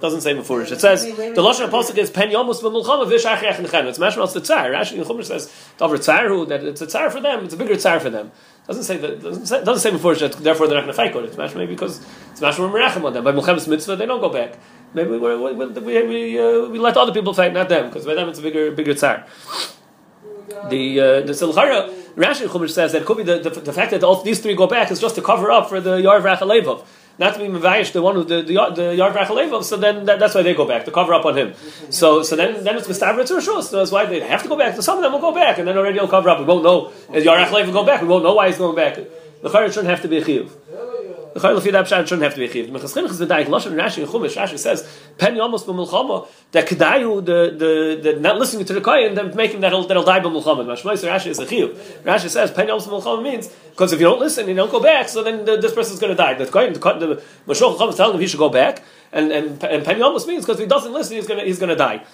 Doesn't 0.00 0.20
say 0.20 0.34
before 0.34 0.62
it. 0.62 0.80
Says 0.80 1.04
the 1.04 1.10
lashon 1.12 1.66
apostle 1.66 1.98
is 1.98 2.10
pen 2.10 2.30
yomus 2.30 2.60
v'mulchama 2.60 3.10
v'shachach 3.10 3.54
nechem. 3.54 3.86
It's 3.86 3.98
mashmal 3.98 4.32
the 4.32 4.40
tsar. 4.40 4.70
Rashi 4.70 4.94
in 4.94 5.04
Chumash 5.04 5.24
says 5.24 5.52
over 5.80 5.98
tsar 5.98 6.28
who 6.28 6.46
that 6.46 6.62
it's 6.64 6.80
a 6.80 6.86
tsar 6.86 7.10
for 7.10 7.20
them. 7.20 7.44
It's 7.44 7.54
a 7.54 7.56
bigger 7.56 7.76
tsar 7.76 8.00
for 8.00 8.10
them. 8.10 8.30
Doesn't 8.66 8.84
say 8.84 8.96
that. 8.98 9.22
Doesn't 9.22 9.46
say, 9.46 9.64
doesn't 9.64 9.80
say 9.80 9.90
before 9.90 10.14
that. 10.14 10.32
Therefore, 10.32 10.66
they're 10.66 10.76
not 10.76 10.94
going 10.94 11.10
to 11.10 11.20
fight. 11.20 11.24
It's 11.24 11.36
mashmal 11.36 11.66
because 11.66 12.04
it's 12.30 12.40
mashmal 12.40 12.70
merachem 12.70 13.04
on 13.04 13.12
them. 13.12 13.24
By 13.24 13.32
mulchemas 13.32 13.66
mitzvah, 13.66 13.96
they 13.96 14.06
don't 14.06 14.20
go 14.20 14.28
back. 14.28 14.58
Maybe 14.94 15.10
we 15.10 15.18
we 15.18 15.52
we, 15.52 16.02
we, 16.02 16.38
uh, 16.38 16.68
we 16.68 16.78
let 16.78 16.96
other 16.96 17.12
people 17.12 17.34
fight, 17.34 17.52
not 17.52 17.68
them, 17.68 17.86
because 17.86 18.06
by 18.06 18.14
them 18.14 18.28
it's 18.28 18.38
a 18.38 18.42
bigger 18.42 18.70
bigger 18.70 18.94
tsar. 18.94 19.26
The 20.70 21.00
uh, 21.00 21.20
the 21.22 21.32
Silchara 21.32 21.92
Rashi 22.14 22.46
Chumash 22.46 22.70
says 22.70 22.92
that 22.92 23.04
could 23.04 23.18
be 23.18 23.22
the, 23.22 23.38
the, 23.38 23.50
the, 23.50 23.72
fact 23.72 23.92
that 23.92 24.02
all 24.02 24.22
these 24.22 24.40
three 24.40 24.54
go 24.54 24.66
back 24.66 24.90
is 24.90 25.00
just 25.00 25.14
to 25.14 25.22
cover 25.22 25.50
up 25.50 25.68
for 25.68 25.80
the 25.80 25.98
Yarv 25.98 26.22
Rachalevov. 26.22 26.84
Not 27.18 27.34
to 27.34 27.40
be 27.40 27.46
Mavayish, 27.46 27.92
the 27.92 28.00
one 28.00 28.14
who 28.14 28.24
the 28.24 28.42
the, 28.42 28.52
the 28.52 28.82
Rachalevov, 28.96 29.64
so 29.64 29.76
then 29.76 30.04
that, 30.04 30.20
that's 30.20 30.34
why 30.34 30.42
they 30.42 30.54
go 30.54 30.66
back, 30.66 30.84
to 30.84 30.92
cover 30.92 31.12
up 31.12 31.24
on 31.24 31.36
him. 31.36 31.54
So 31.90 32.22
so 32.22 32.36
then 32.36 32.62
then 32.62 32.76
it's 32.76 32.86
Mistavritz 32.86 33.30
or 33.30 33.40
Shus. 33.40 33.64
So 33.64 33.78
that's 33.78 33.90
why 33.90 34.06
they 34.06 34.20
have 34.20 34.42
to 34.44 34.48
go 34.48 34.56
back. 34.56 34.76
So 34.76 34.80
some 34.82 34.98
of 34.98 35.02
them 35.02 35.12
will 35.12 35.20
go 35.20 35.34
back, 35.34 35.58
and 35.58 35.66
then 35.66 35.76
already 35.76 35.98
he'll 35.98 36.08
cover 36.08 36.28
up. 36.28 36.38
We 36.38 36.44
won't 36.44 36.62
know. 36.62 36.92
Is 37.12 37.24
Yarv 37.24 37.44
Rachalevov 37.44 37.72
go 37.72 37.84
back? 37.84 38.02
We 38.02 38.08
won't 38.08 38.22
know 38.22 38.34
why 38.34 38.46
he's 38.48 38.58
going 38.58 38.76
back. 38.76 38.94
The 39.42 39.48
Chayr 39.48 39.68
shouldn't 39.68 39.88
have 39.88 40.02
to 40.02 40.08
be 40.08 40.18
a 40.18 40.24
Chiyuv. 40.24 40.50
The 41.38 41.46
Chayil 41.46 41.60
Lefi 41.60 41.72
Dabshan 41.72 42.04
shouldn't 42.04 42.22
have 42.22 42.34
to 42.34 42.40
be 42.40 42.48
chiv. 42.48 42.72
The 42.72 42.76
Minchas 42.76 42.94
Chinuch 42.94 43.10
is 43.10 43.20
Daik 43.20 43.46
Lashon 43.46 43.74
Rashi 43.74 44.02
and 44.02 44.10
Chumash. 44.10 44.36
Rashi 44.36 44.58
says 44.58 44.82
Pen 45.18 45.34
Yomos 45.36 45.64
b'Mulchama 45.64 46.26
that 46.50 46.66
Kedayu 46.66 47.24
the 47.24 47.54
the 47.56 48.12
the 48.12 48.20
not 48.20 48.38
listening 48.38 48.64
to 48.64 48.72
the 48.72 48.80
Kohen 48.80 49.14
then 49.14 49.34
making 49.36 49.60
that 49.60 49.70
that'll 49.70 50.02
die 50.02 50.18
b'Mulchama. 50.18 50.66
Mashmois 50.66 51.06
Rashi 51.08 51.28
is 51.28 51.38
a 51.38 51.46
chiv. 51.46 52.02
Rashi 52.04 52.28
says 52.28 52.50
Pen 52.50 52.66
Yomos 52.66 52.88
b'Mulchama 52.88 53.22
means 53.22 53.46
because 53.46 53.92
if 53.92 54.00
you 54.00 54.06
don't 54.06 54.18
listen 54.18 54.42
and 54.42 54.48
you 54.48 54.56
don't 54.56 54.72
go 54.72 54.80
back, 54.80 55.08
so 55.08 55.22
then 55.22 55.44
the, 55.44 55.56
this 55.56 55.72
person 55.72 55.94
is 55.94 56.00
going 56.00 56.10
to 56.10 56.16
die. 56.16 56.34
The 56.34 56.46
Kohen 56.46 56.72
the, 56.72 56.80
the 56.80 57.22
Mashmois 57.46 57.74
Chacham 57.74 57.88
is 57.90 57.94
telling 57.94 58.14
him 58.16 58.20
he 58.20 58.26
should 58.26 58.38
go 58.38 58.48
back, 58.48 58.82
and 59.12 59.30
and 59.30 59.62
and 59.62 59.84
Pen 59.84 60.00
Yomos 60.00 60.26
means 60.26 60.44
because 60.44 60.56
if 60.56 60.64
he 60.64 60.66
doesn't 60.66 60.92
listen, 60.92 61.14
he's 61.14 61.28
going 61.28 61.38
to 61.38 61.46
he's 61.46 61.60
going 61.60 61.70
to 61.70 61.76
die. 61.76 62.04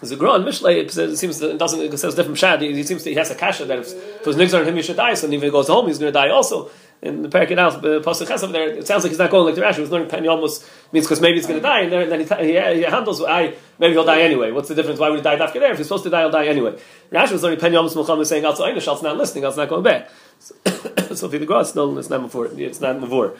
The 0.00 0.16
Gra 0.16 0.32
and 0.32 0.44
Mishlei 0.44 0.82
it 0.82 1.16
seems 1.16 1.40
it 1.42 1.58
doesn't 1.58 1.80
it 1.80 1.96
says 1.98 2.14
different 2.14 2.38
shad. 2.38 2.62
He, 2.62 2.82
seems 2.82 3.04
to, 3.04 3.10
he 3.10 3.16
has 3.16 3.30
a 3.30 3.34
kasha 3.34 3.66
that 3.66 3.78
if, 3.78 3.88
if 3.88 4.20
it 4.22 4.26
was 4.26 4.36
nixar 4.36 4.60
on 4.60 4.66
him 4.66 4.74
he 4.74 4.82
should 4.82 4.96
die. 4.96 5.12
So 5.12 5.26
even 5.26 5.36
if 5.36 5.42
he 5.42 5.50
goes 5.50 5.68
home, 5.68 5.88
he's 5.88 5.98
going 5.98 6.10
to 6.10 6.18
die 6.18 6.30
also 6.30 6.70
in 7.02 7.22
the 7.22 7.28
Parak 7.28 7.56
Alf, 7.56 7.80
Pasuk 7.80 8.26
Chesav 8.26 8.52
there, 8.52 8.68
it 8.68 8.86
sounds 8.86 9.04
like 9.04 9.10
he's 9.10 9.18
not 9.18 9.30
going 9.30 9.46
like 9.46 9.54
the 9.54 9.62
Rashi. 9.62 9.78
He's 9.78 9.90
learning 9.90 10.08
Pen 10.08 10.28
almost 10.28 10.68
means 10.92 11.06
because 11.06 11.20
maybe 11.20 11.36
he's 11.36 11.46
going 11.46 11.58
to 11.58 11.62
die, 11.62 11.80
and 11.80 11.92
then 11.92 12.20
he, 12.20 12.52
he, 12.52 12.52
he 12.52 12.82
handles, 12.82 13.22
I, 13.22 13.54
maybe 13.78 13.94
he'll 13.94 14.04
die 14.04 14.20
anyway. 14.20 14.50
What's 14.50 14.68
the 14.68 14.74
difference? 14.74 15.00
Why 15.00 15.08
would 15.08 15.20
he 15.20 15.22
die 15.22 15.36
after 15.36 15.60
there? 15.60 15.72
If 15.72 15.78
he's 15.78 15.86
supposed 15.86 16.04
to 16.04 16.10
die, 16.10 16.20
he'll 16.20 16.30
die 16.30 16.46
anyway. 16.46 16.78
Rashi 17.10 17.32
was 17.32 17.42
learning 17.42 17.60
Pen 17.60 17.72
Yomus 17.72 17.94
Mulcham 17.94 18.24
saying, 18.26 18.44
also 18.44 18.64
Einish, 18.64 18.92
it's 18.92 19.02
not 19.02 19.16
listening, 19.16 19.44
it's 19.44 19.56
not 19.56 19.68
going 19.68 19.82
back. 19.82 20.10
So, 20.40 20.54
so 21.14 21.26
if 21.26 21.32
the 21.32 21.44
Gra, 21.44 21.60
it's, 21.60 21.74
no, 21.74 21.98
it's 21.98 22.08
not. 22.08 22.22
It's 22.58 22.80
not 22.80 22.96
Mavur. 22.96 23.36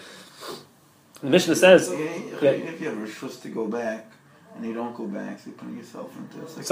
The 1.23 1.31
Mishnah 1.31 1.57
says, 1.57 1.91
if, 1.91 2.43
yeah, 2.43 2.51
if 2.51 2.81
you 2.81 2.89
have 2.89 2.99
a 2.99 3.11
shush 3.11 3.37
to 3.37 3.49
go 3.49 3.67
back, 3.67 4.07
and 4.55 4.67
you 4.67 4.75
don't 4.75 4.95
go 4.95 5.07
back, 5.07 5.39
so 5.39 5.47
you're 5.47 5.55
putting 5.59 5.79
yourself 5.79 6.15
into 6.17 6.45
a 6.45 6.49
second. 6.49 6.67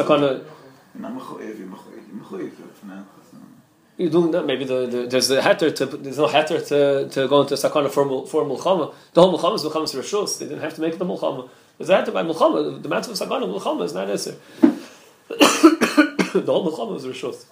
You're 3.35 3.58
you 3.99 4.09
doing 4.09 4.31
that. 4.31 4.47
Maybe 4.47 4.65
the, 4.65 4.87
the, 4.87 5.07
there's 5.07 5.31
a 5.31 5.43
hatter 5.43 5.71
to 5.73 5.87
there's 5.87 6.19
no 6.19 6.29
hatter 6.29 6.61
to, 6.61 7.09
to 7.09 7.29
go 7.29 7.43
into 7.43 7.55
sakana 7.55 7.91
for 7.91 8.27
for 8.27 8.45
mulchama. 8.45 8.95
The 9.13 9.21
whole 9.21 9.37
mulchama 9.37 9.57
is 9.57 9.65
mulchama 9.65 9.83
rishus. 9.83 10.39
They 10.39 10.47
didn't 10.47 10.63
have 10.63 10.75
to 10.75 10.81
make 10.81 10.99
the 10.99 11.05
mulchama. 11.05 11.51
There's 11.77 11.91
a 11.91 11.97
hatter 11.97 12.13
by 12.13 12.23
mulchama. 12.23 12.81
The 12.81 12.89
matter 12.89 13.11
of 13.11 13.17
sakana 13.19 13.61
mulchama 13.61 13.85
is 13.85 13.93
not 13.93 14.07
necessary. 14.07 14.39
the 15.29 16.45
whole 16.47 16.71
mulchama 16.71 16.97
is 16.97 17.05
rishus. 17.05 17.45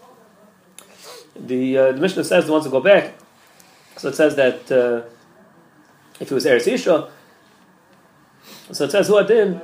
The 1.35 1.79
uh, 1.79 1.93
the 1.93 2.01
Mishnah 2.01 2.25
says 2.25 2.47
the 2.47 2.53
ones 2.53 2.65
who 2.65 2.71
go 2.71 2.81
back. 2.81 3.15
So 3.97 4.09
it 4.09 4.15
says 4.15 4.37
that 4.37 4.71
uh, 4.71 5.03
if 6.21 6.31
it 6.31 6.35
was 6.35 6.47
eretz 6.47 6.69
isha, 6.69 7.11
so 8.71 8.85
it 8.85 8.91
says 8.93 9.09
who 9.09 9.19
adin. 9.19 9.61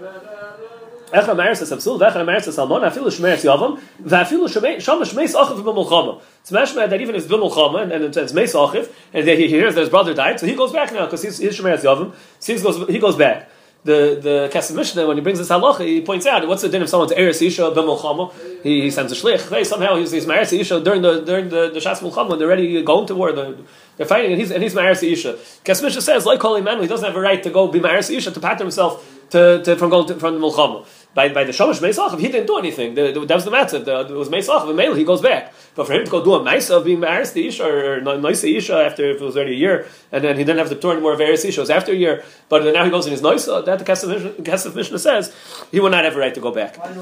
Echra 1.13 1.37
Meretz 1.37 1.71
Absul, 1.71 1.99
Vechra 1.99 2.25
Meretz 2.25 2.51
Salmon, 2.51 2.83
Afilu 2.83 3.09
Shmeretz 3.09 3.45
Yavam, 3.45 3.81
Vafilu 4.03 4.49
Shama 4.81 5.05
Shmeis 5.05 5.35
Achiv 5.35 5.63
B'Mulchama. 5.63 6.23
It's 6.41 6.51
mashma 6.51 6.89
that 6.89 7.01
even 7.01 7.15
his 7.15 7.27
B'Mulchama, 7.27 7.83
and, 7.83 7.93
and 7.93 8.17
it's 8.17 8.33
Meis 8.33 8.55
Achiv, 8.55 8.91
and 9.13 9.29
he 9.29 9.49
hears 9.49 9.75
that 9.75 9.83
his 9.83 9.91
brother 9.91 10.15
died, 10.15 10.41
so 10.41 10.47
he 10.47 10.55
goes 10.55 10.73
back 10.73 10.93
now, 10.93 11.05
because 11.05 11.23
he's, 11.23 11.39
he's 11.39 11.59
Shmeretz 11.59 11.83
Yavam, 11.83 12.15
so 12.39 12.87
he 12.87 12.99
goes, 12.99 13.17
back. 13.17 13.49
the 13.85 14.19
the 14.23 14.51
Kesef 14.53 14.77
Mishnah 14.77 15.07
when 15.09 15.17
he 15.17 15.23
brings 15.23 15.39
this 15.39 15.49
halacha, 15.49 15.85
he 15.85 16.03
points 16.03 16.25
out 16.25 16.47
what's 16.47 16.63
the 16.63 16.69
din 16.69 16.83
if 16.83 16.89
someone's 16.89 17.13
eres 17.13 17.43
isha 17.43 17.63
b'mulchama. 17.63 18.33
He, 18.63 18.83
he 18.83 18.91
sends 18.91 19.11
a 19.11 19.17
shlich. 19.17 19.49
Hey, 19.51 19.65
somehow 19.65 19.97
he's, 19.97 20.13
he's 20.13 20.25
ma'eres 20.25 20.53
isha 20.59 20.81
during 20.81 21.03
the 21.03 21.21
during 21.23 21.49
the 21.49 21.71
the 21.71 21.81
shas 21.81 21.99
mulchama 21.99 22.31
when 22.31 22.39
they're 22.39 22.47
ready 22.47 22.81
going 22.83 23.07
to 23.09 23.15
war. 23.17 23.33
The, 23.33 23.59
they're 23.97 24.07
fighting 24.07 24.33
and 24.33 24.41
he's 24.41 24.53
and 24.53 24.63
he's 24.63 24.75
ma'eres 24.75 25.03
isha. 25.03 25.37
Mishnah 25.67 26.01
says 26.01 26.25
like 26.25 26.41
holy 26.41 26.61
man, 26.61 26.81
he 26.81 26.87
doesn't 26.87 27.05
have 27.05 27.17
a 27.17 27.21
right 27.21 27.43
to 27.43 27.51
go 27.51 27.67
be 27.67 27.81
ma'eres 27.81 28.09
isha 28.17 28.31
to 28.31 28.39
pattern 28.39 28.67
himself 28.67 29.05
to, 29.31 29.63
to 29.65 29.75
from 29.75 29.91
going 29.91 30.07
to, 30.07 30.15
from 30.15 30.35
the 30.35 30.41
mulchama 30.41 30.87
by, 31.15 31.29
by 31.29 31.45
the 31.45 31.53
Shomash 31.53 31.81
Meisach, 31.81 32.19
he 32.19 32.29
didn't 32.29 32.47
do 32.47 32.57
anything. 32.57 32.95
The, 32.95 33.13
the, 33.13 33.27
that 33.27 33.35
was 33.35 33.45
the 33.45 33.51
matter. 33.51 33.79
The, 33.79 34.01
it 34.01 34.11
was 34.11 34.31
Meisach, 34.31 34.67
the 34.67 34.73
male, 34.73 34.95
he 34.95 35.05
goes 35.05 35.21
back. 35.21 35.53
But 35.75 35.87
for 35.87 35.93
him 35.93 36.05
to 36.05 36.11
go 36.11 36.25
do 36.25 36.35
a 36.35 36.41
Meisa 36.41 36.79
of 36.79 36.85
being 36.85 37.01
married 37.01 37.27
to 37.27 37.41
Isha, 37.45 37.65
or, 37.65 37.97
or 37.97 38.01
Noisa 38.01 38.49
Isha 38.49 38.75
after 38.75 39.11
if 39.11 39.21
it 39.21 39.25
was 39.25 39.37
already 39.37 39.53
a 39.53 39.57
year, 39.57 39.87
and 40.11 40.25
then 40.25 40.39
he 40.39 40.45
didn't 40.45 40.59
have 40.59 40.71
to 40.71 40.77
turn 40.77 41.03
more 41.03 41.15
various 41.17 41.45
Isha, 41.45 41.63
it 41.63 41.71
after 41.71 41.93
a 41.93 41.95
year, 41.95 42.25
but 42.49 42.65
now 42.73 42.85
he 42.85 42.91
goes 42.91 43.07
in 43.07 43.13
his 43.13 43.21
Noisa, 43.21 43.63
that 43.67 43.79
the 43.79 43.85
Kesef 43.85 44.75
Mishnah 44.75 44.99
says, 44.99 45.35
he 45.71 45.81
will 45.81 45.91
not 45.91 46.05
have 46.05 46.17
a 46.17 46.19
right 46.19 46.35
to 46.35 46.41
go 46.41 46.51
back. 46.51 46.79
Why 46.79 46.93
do 46.93 47.01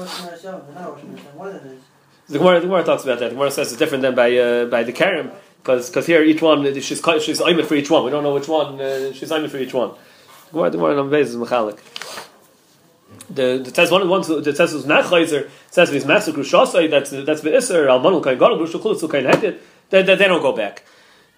The 2.27 2.37
Gemara, 2.37 2.59
the 2.59 2.67
Gemara 2.67 2.83
talks 2.83 3.03
about 3.03 3.19
that. 3.19 3.29
The 3.29 3.35
Gemara 3.35 3.51
says 3.51 3.71
it's 3.71 3.79
different 3.79 4.01
than 4.03 4.15
by 4.15 4.37
uh, 4.37 4.65
by 4.65 4.83
the 4.83 4.93
Karim, 4.93 5.31
because 5.61 6.05
here 6.05 6.23
each 6.23 6.41
one 6.41 6.63
she's 6.79 7.01
she's 7.21 7.41
aimed 7.41 7.65
for 7.65 7.75
each 7.75 7.89
one. 7.89 8.05
We 8.05 8.11
don't 8.11 8.23
know 8.23 8.33
which 8.33 8.47
one 8.47 8.79
uh, 8.79 9.11
she's 9.11 9.31
aimed 9.31 9.51
for 9.51 9.57
each 9.57 9.73
one. 9.73 9.91
The 10.47 10.53
Gemara, 10.53 10.69
the 10.69 10.77
Gemara 10.77 11.01
on 11.01 11.13
is 11.13 11.35
Mechalik 11.35 11.79
the 13.29 13.61
the 13.63 13.73
says 13.73 13.91
one 13.91 14.01
of 14.01 14.27
the 14.27 14.41
that 14.41 14.57
says 14.57 14.73
is 14.73 14.85
not 14.85 15.05
chayzer 15.05 15.49
says 15.69 15.89
he's 15.89 16.05
master 16.05 16.31
grushasai 16.31 16.89
that's 16.89 17.11
that's 17.11 17.41
beiser 17.41 17.89
al 17.89 17.99
manul 17.99 18.23
kain 18.23 18.37
gadol 18.37 18.57
grushu 18.57 18.79
chulutz 18.81 19.09
kain 19.09 19.25
heted 19.25 19.59
they, 19.91 20.01
they, 20.03 20.15
don't 20.15 20.41
go 20.41 20.53
back. 20.53 20.83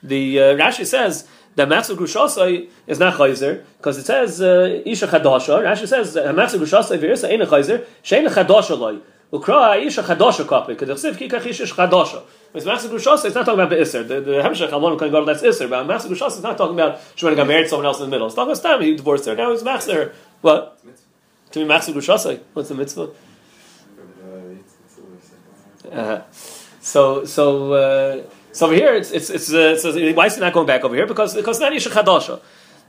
The 0.04 0.40
uh, 0.40 0.44
Rashi 0.56 0.86
says 0.86 1.28
that 1.56 1.68
master 1.68 1.96
grushasai 1.96 2.70
is 2.88 3.00
not 3.00 3.16
chayzer 3.16 3.64
because 3.78 3.98
it 3.98 4.06
says 4.06 4.42
uh, 4.42 4.82
isha 4.86 5.08
chadasha. 5.08 5.64
Rashi 5.64 5.88
says 5.88 6.16
master 6.36 6.60
grushasai 6.60 7.00
v'irsa 7.00 7.30
ain't 7.30 7.42
a 7.42 7.48
chayzer 7.48 7.86
shein 8.04 8.26
a 8.26 8.30
chadasha 8.30 8.78
loy. 8.78 9.00
Ukra 9.32 9.84
isha 9.84 10.04
chadasha 10.04 10.48
kape 10.48 10.78
kedachsiv 10.78 11.16
kikach 11.16 11.46
isha 11.46 11.66
chadasha. 11.66 12.24
Because 12.52 12.68
master 12.68 12.90
grushasai 12.90 13.26
is 13.26 13.36
not 13.36 13.46
talking 13.46 13.62
about 13.62 13.76
beiser. 13.76 14.08
The 14.08 14.22
the 14.22 14.32
hemshech 14.34 14.72
al 14.72 14.80
manul 14.80 15.00
kain 15.00 15.10
gadol 15.10 15.26
that's 15.26 15.44
iser, 15.44 15.68
but 15.68 15.86
master 15.86 16.10
grushasai 16.10 16.38
is 16.38 16.44
not 16.44 16.58
talking 16.58 16.80
about 16.80 17.02
she 17.16 17.26
went 17.26 17.34
and 17.34 17.48
got 17.48 17.48
married 17.48 17.70
someone 17.70 17.88
else 17.88 18.00
in 18.00 18.06
the 18.06 18.12
middle. 18.12 18.28
It's 18.28 18.36
talking 18.36 18.52
about 18.52 18.62
time 18.62 18.82
he 18.82 18.96
divorced 18.96 19.26
her. 19.26 19.36
Now 19.36 19.52
he's 19.52 19.64
master. 19.64 20.14
What? 20.42 20.80
To 21.54 21.60
be 21.60 21.66
Machzor 21.66 21.94
Gushasai. 21.94 22.40
What's 22.54 22.70
the 22.70 22.76
mitzvah? 22.76 23.12
Uh, 25.92 26.22
so 26.32 27.26
so 27.26 27.74
uh, 27.74 28.24
so 28.52 28.66
over 28.66 28.76
here 28.76 28.96
it's 28.96 29.12
it's 29.12 29.30
it's, 29.30 29.54
uh, 29.54 29.78
so 29.78 29.92
why 30.14 30.26
is 30.26 30.34
he 30.34 30.42
not 30.42 30.52
going 30.52 30.66
back 30.66 30.84
over 30.84 30.96
here 30.96 31.06
because 31.06 31.36
because 31.36 31.60
not 31.60 31.72
Yisha 31.72 31.92
Chadasha. 31.92 32.42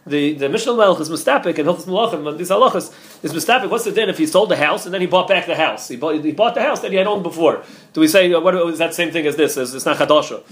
The 0.06 0.32
the 0.32 0.48
Mishnah 0.48 0.72
Melch 0.72 0.98
is 1.00 1.10
mustapik 1.10 1.58
and 1.58 1.68
Hilchos 1.68 1.84
Malachim 1.84 2.38
these 2.38 2.48
halachas 2.48 2.94
is 3.22 3.34
mustapik. 3.34 3.68
What's 3.68 3.84
the 3.84 3.92
din 3.92 4.08
if 4.08 4.16
he 4.16 4.26
sold 4.26 4.48
the 4.48 4.56
house 4.56 4.86
and 4.86 4.94
then 4.94 5.02
he 5.02 5.06
bought 5.06 5.28
back 5.28 5.44
the 5.44 5.56
house? 5.56 5.88
He 5.88 5.96
bought 5.96 6.24
he 6.24 6.32
bought 6.32 6.54
the 6.54 6.62
house 6.62 6.80
that 6.80 6.90
he 6.90 6.96
had 6.96 7.06
owned 7.06 7.22
before. 7.22 7.62
Do 7.92 8.00
we 8.00 8.08
say 8.08 8.34
what 8.34 8.54
is 8.54 8.78
that 8.78 8.94
same 8.94 9.10
thing 9.10 9.26
as 9.26 9.36
this? 9.36 9.58
It's, 9.58 9.74
it's 9.74 9.84
not 9.84 9.98
Chadasha. 9.98 10.42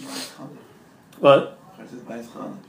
What? 1.18 1.58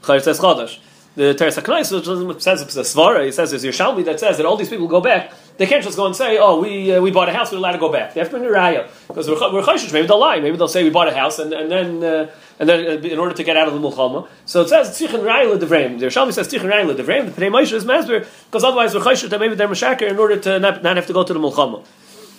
Chayr 0.04 0.22
Chadash 0.22 0.80
the 1.16 1.34
Teres 1.34 1.56
HaKnais 1.58 2.42
says 2.42 2.62
it's 2.62 2.76
a 2.76 2.82
svara. 2.82 3.26
He 3.26 3.32
says 3.32 3.52
there's 3.52 3.64
Yerushalmi 3.64 4.06
that 4.06 4.20
says 4.20 4.38
that 4.38 4.46
all 4.46 4.58
these 4.58 4.70
people 4.70 4.88
go 4.88 5.00
back. 5.02 5.32
They 5.58 5.68
can't 5.68 5.84
just 5.84 5.96
go 5.96 6.08
and 6.08 6.16
say, 6.16 6.40
"Oh, 6.40 6.60
we 6.60 6.92
uh, 6.92 7.02
we 7.02 7.12
bought 7.12 7.30
a 7.30 7.34
house. 7.34 7.52
We're 7.52 7.60
allowed 7.60 7.74
to 7.74 7.78
go 7.78 7.92
back." 7.92 8.16
They 8.16 8.20
have 8.20 8.30
to 8.30 8.38
bring 8.38 8.50
a 8.50 8.52
raya 8.52 8.90
because 9.08 9.30
we're, 9.30 9.40
we're 9.54 9.64
Maybe 9.64 10.08
they'll 10.08 10.20
lie. 10.20 10.40
Maybe 10.40 10.58
they'll 10.58 10.68
say 10.68 10.84
we 10.84 10.90
bought 10.90 11.08
a 11.08 11.14
house 11.14 11.38
and, 11.38 11.54
and 11.54 11.70
then 11.72 12.04
uh, 12.04 12.32
and 12.58 12.68
then 12.68 12.80
uh, 12.86 13.08
in 13.08 13.20
order 13.20 13.36
to 13.36 13.44
get 13.44 13.56
out 13.56 13.68
of 13.68 13.74
the 13.76 13.80
mulchama. 13.80 14.28
So 14.46 14.62
it 14.62 14.70
says 14.70 14.90
tzichin 14.90 15.22
raya 15.22 15.56
ledevreim. 15.56 16.00
The 16.00 16.08
Yerushalmi 16.08 16.34
says 16.34 16.48
tzichin 16.48 16.72
raya 16.72 16.92
ledevreim. 16.92 17.34
The 17.34 17.42
Pnei 17.42 17.52
Moshe 17.52 17.74
is 17.74 17.86
masber 17.86 18.28
because 18.46 18.64
otherwise 18.64 18.96
we're 18.96 19.02
chayshish 19.02 19.30
that 19.30 19.40
maybe 19.40 19.54
they're 19.54 19.68
mashaker 19.68 20.10
in 20.10 20.18
order 20.18 20.38
to 20.38 20.60
not, 20.60 20.82
not 20.82 20.96
have 20.96 21.06
to 21.06 21.14
go 21.14 21.24
to 21.24 21.34
the 21.34 21.40
mulchama. 21.40 21.86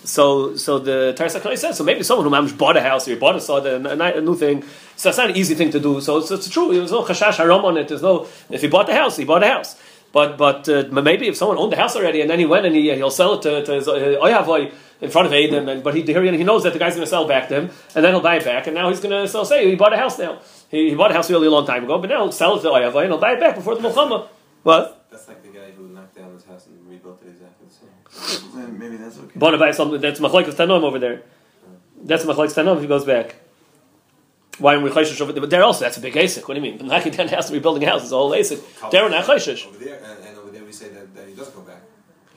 So, 0.05 0.55
so 0.55 0.79
the 0.79 1.13
Teres 1.17 1.35
HaKnai 1.35 1.57
says, 1.57 1.77
so 1.77 1.83
maybe 1.83 2.03
someone 2.03 2.47
who 2.47 2.53
bought 2.55 2.77
a 2.77 2.81
house 2.81 3.07
or 3.07 3.15
bought 3.15 3.35
a 3.35 3.41
soda, 3.41 3.75
a, 3.75 4.17
a, 4.17 4.21
new 4.21 4.35
thing, 4.35 4.63
so 4.95 5.09
it's 5.09 5.17
not 5.17 5.31
an 5.31 5.35
easy 5.35 5.55
thing 5.55 5.71
to 5.71 5.79
do. 5.79 5.99
So 5.99 6.17
it's, 6.17 6.31
it's 6.31 6.49
true. 6.49 6.73
There's 6.73 6.91
no 6.91 7.03
chashash 7.03 7.37
haram 7.37 7.65
on 7.65 7.77
it. 7.77 7.87
There's 7.87 8.03
no, 8.03 8.27
if 8.49 8.61
he 8.61 8.67
bought 8.67 8.87
the 8.87 8.93
house, 8.93 9.17
he 9.17 9.25
bought 9.25 9.43
a 9.43 9.47
house. 9.47 9.75
But, 10.11 10.37
but 10.37 10.69
uh, 10.69 10.83
maybe 10.91 11.27
if 11.27 11.35
someone 11.35 11.57
owned 11.57 11.73
the 11.73 11.77
house 11.77 11.95
already 11.95 12.21
and 12.21 12.29
then 12.29 12.39
he 12.39 12.45
went 12.45 12.65
and 12.65 12.73
he, 12.73 12.93
he'll 12.95 13.11
sell 13.11 13.33
it 13.33 13.41
to, 13.41 13.65
to 13.65 13.73
his 13.73 13.87
uh, 13.87 14.69
in 15.01 15.09
front 15.09 15.27
of 15.27 15.33
Adam, 15.33 15.67
and, 15.67 15.83
but 15.83 15.93
he, 15.93 16.03
he 16.03 16.43
knows 16.43 16.63
that 16.63 16.71
the 16.71 16.79
guy's 16.79 16.93
going 16.93 17.03
to 17.03 17.09
sell 17.09 17.27
back 17.27 17.49
to 17.49 17.55
him, 17.55 17.69
and 17.95 18.05
then 18.05 18.13
he'll 18.13 18.21
buy 18.21 18.37
it 18.37 18.45
back, 18.45 18.67
and 18.67 18.75
now 18.75 18.89
he's 18.89 19.01
going 19.01 19.11
to 19.11 19.27
sell, 19.27 19.43
say, 19.43 19.69
he 19.69 19.75
bought 19.75 19.91
a 19.91 19.97
house 19.97 20.17
now. 20.17 20.39
He, 20.69 20.89
he 20.89 20.95
bought 20.95 21.11
a 21.11 21.13
house 21.13 21.29
really 21.29 21.47
a 21.47 21.51
long 21.51 21.67
time 21.67 21.83
ago, 21.83 21.97
but 21.99 22.09
now 22.09 22.23
he'll 22.23 22.31
sell 22.31 22.57
it 22.57 22.61
to 22.61 22.69
Oyavoy 22.69 23.03
and 23.03 23.11
he'll 23.11 23.19
buy 23.19 23.33
it 23.33 23.39
back 23.39 23.55
before 23.55 23.75
the 23.75 23.81
Muhammad. 23.81 24.29
What? 24.63 25.05
That's 25.11 25.27
like 25.27 25.44
knocked 26.05 26.15
down 26.15 26.33
his 26.33 26.45
house 26.45 26.67
and 26.67 26.87
rebuilt 26.87 27.21
it 27.23 27.29
exactly 27.29 27.67
the 27.67 28.37
same. 28.37 28.79
Maybe 28.79 28.97
that's 28.97 29.17
okay. 29.17 29.31
Bona 29.39 29.57
buy 29.57 29.71
something. 29.71 29.99
That's 29.99 30.19
Machlekes 30.19 30.53
Tanom 30.53 30.83
over 30.83 30.99
there. 30.99 31.23
Uh. 31.63 31.69
That's 32.03 32.25
Machlekes 32.25 32.53
Tanom 32.53 32.75
if 32.75 32.81
he 32.81 32.87
goes 32.87 33.05
back. 33.05 33.35
Why 34.57 34.75
am 34.75 34.83
we 34.83 34.89
chayshish 34.89 35.19
over 35.19 35.33
there? 35.33 35.41
But 35.41 35.49
there 35.49 35.63
also, 35.63 35.81
that's 35.81 35.97
a 35.97 36.01
big 36.01 36.13
ASIC. 36.13 36.47
What 36.47 36.53
do 36.53 36.61
you 36.61 36.71
mean? 36.71 36.87
Knocking 36.87 37.11
down 37.11 37.27
a 37.27 37.35
house 37.35 37.47
and 37.47 37.55
rebuilding 37.55 37.83
a 37.83 37.89
house 37.89 38.05
is 38.05 38.13
all 38.13 38.31
ASIC. 38.31 38.89
There 38.89 39.03
we're 39.03 39.09
not 39.09 39.25
chayshish. 39.25 39.67
Over 39.67 39.77
there, 39.83 39.97
and, 39.97 40.23
and, 40.25 40.37
over 40.37 40.49
there 40.49 40.63
we 40.63 40.71
say 40.71 40.89
that, 40.89 41.13
that, 41.13 41.27
he 41.27 41.35
doesn't 41.35 41.55
go 41.55 41.61
back. 41.61 41.81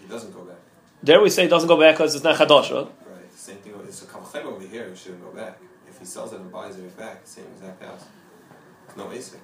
He 0.01 0.09
doesn't 0.09 0.33
go 0.33 0.41
back. 0.41 0.57
There 1.01 1.21
we 1.21 1.31
say 1.31 1.45
he 1.45 1.49
doesn't 1.49 1.69
go 1.69 1.79
back 1.79 1.95
because 1.95 2.17
it's 2.17 2.25
not 2.25 2.37
chadash, 2.37 2.75
right? 2.75 2.87
Right. 2.87 3.33
Same 3.35 3.59
thing. 3.59 3.75
It's 3.85 4.03
a 4.03 4.07
kavachem 4.07 4.45
over 4.47 4.67
here. 4.67 4.89
He 4.91 4.97
shouldn't 4.97 5.23
go 5.23 5.31
back. 5.31 5.61
If 5.89 6.01
he 6.01 6.05
sells 6.05 6.33
it 6.33 6.41
and 6.41 6.51
buys 6.51 6.77
it 6.77 6.97
back, 6.97 7.21
same 7.25 7.45
exact 7.55 7.85
house. 7.85 8.05
It's 8.89 8.97
no 8.97 9.05
ASIC. 9.05 9.39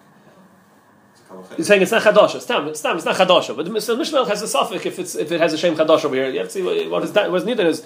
He's 1.57 1.67
saying 1.67 1.83
it's 1.83 1.91
not 1.91 2.03
chadasha. 2.03 2.37
It's 2.37 2.47
tam. 2.47 2.69
It's 2.69 2.81
tam. 2.81 2.97
It's 2.97 3.05
not 3.05 3.17
chadasha. 3.17 3.57
But 3.57 3.67
the 3.67 3.97
Mishnah 3.97 4.25
has 4.27 4.43
a 4.43 4.49
suffix 4.49 4.87
if 4.87 4.99
it's 4.99 5.15
if 5.15 5.31
it 5.33 5.41
has 5.41 5.53
a 5.53 5.59
shem 5.59 5.75
chadasha 5.77 6.07
over 6.07 6.15
here. 6.15 6.31
You 6.31 6.39
have 6.39 6.49
to 6.49 6.53
see 6.53 6.89
what, 6.89 7.03
is 7.03 7.13
that. 7.13 7.31
What 7.31 7.39
is 7.39 7.45
needed 7.45 7.67
is, 7.67 7.85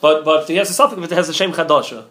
but 0.00 0.24
but 0.24 0.48
he 0.48 0.56
has 0.56 0.70
a 0.70 0.74
suffix 0.74 1.02
if 1.02 1.12
it 1.12 1.14
has 1.14 1.28
a 1.28 1.34
shem 1.34 1.52
chadasha. 1.52 2.06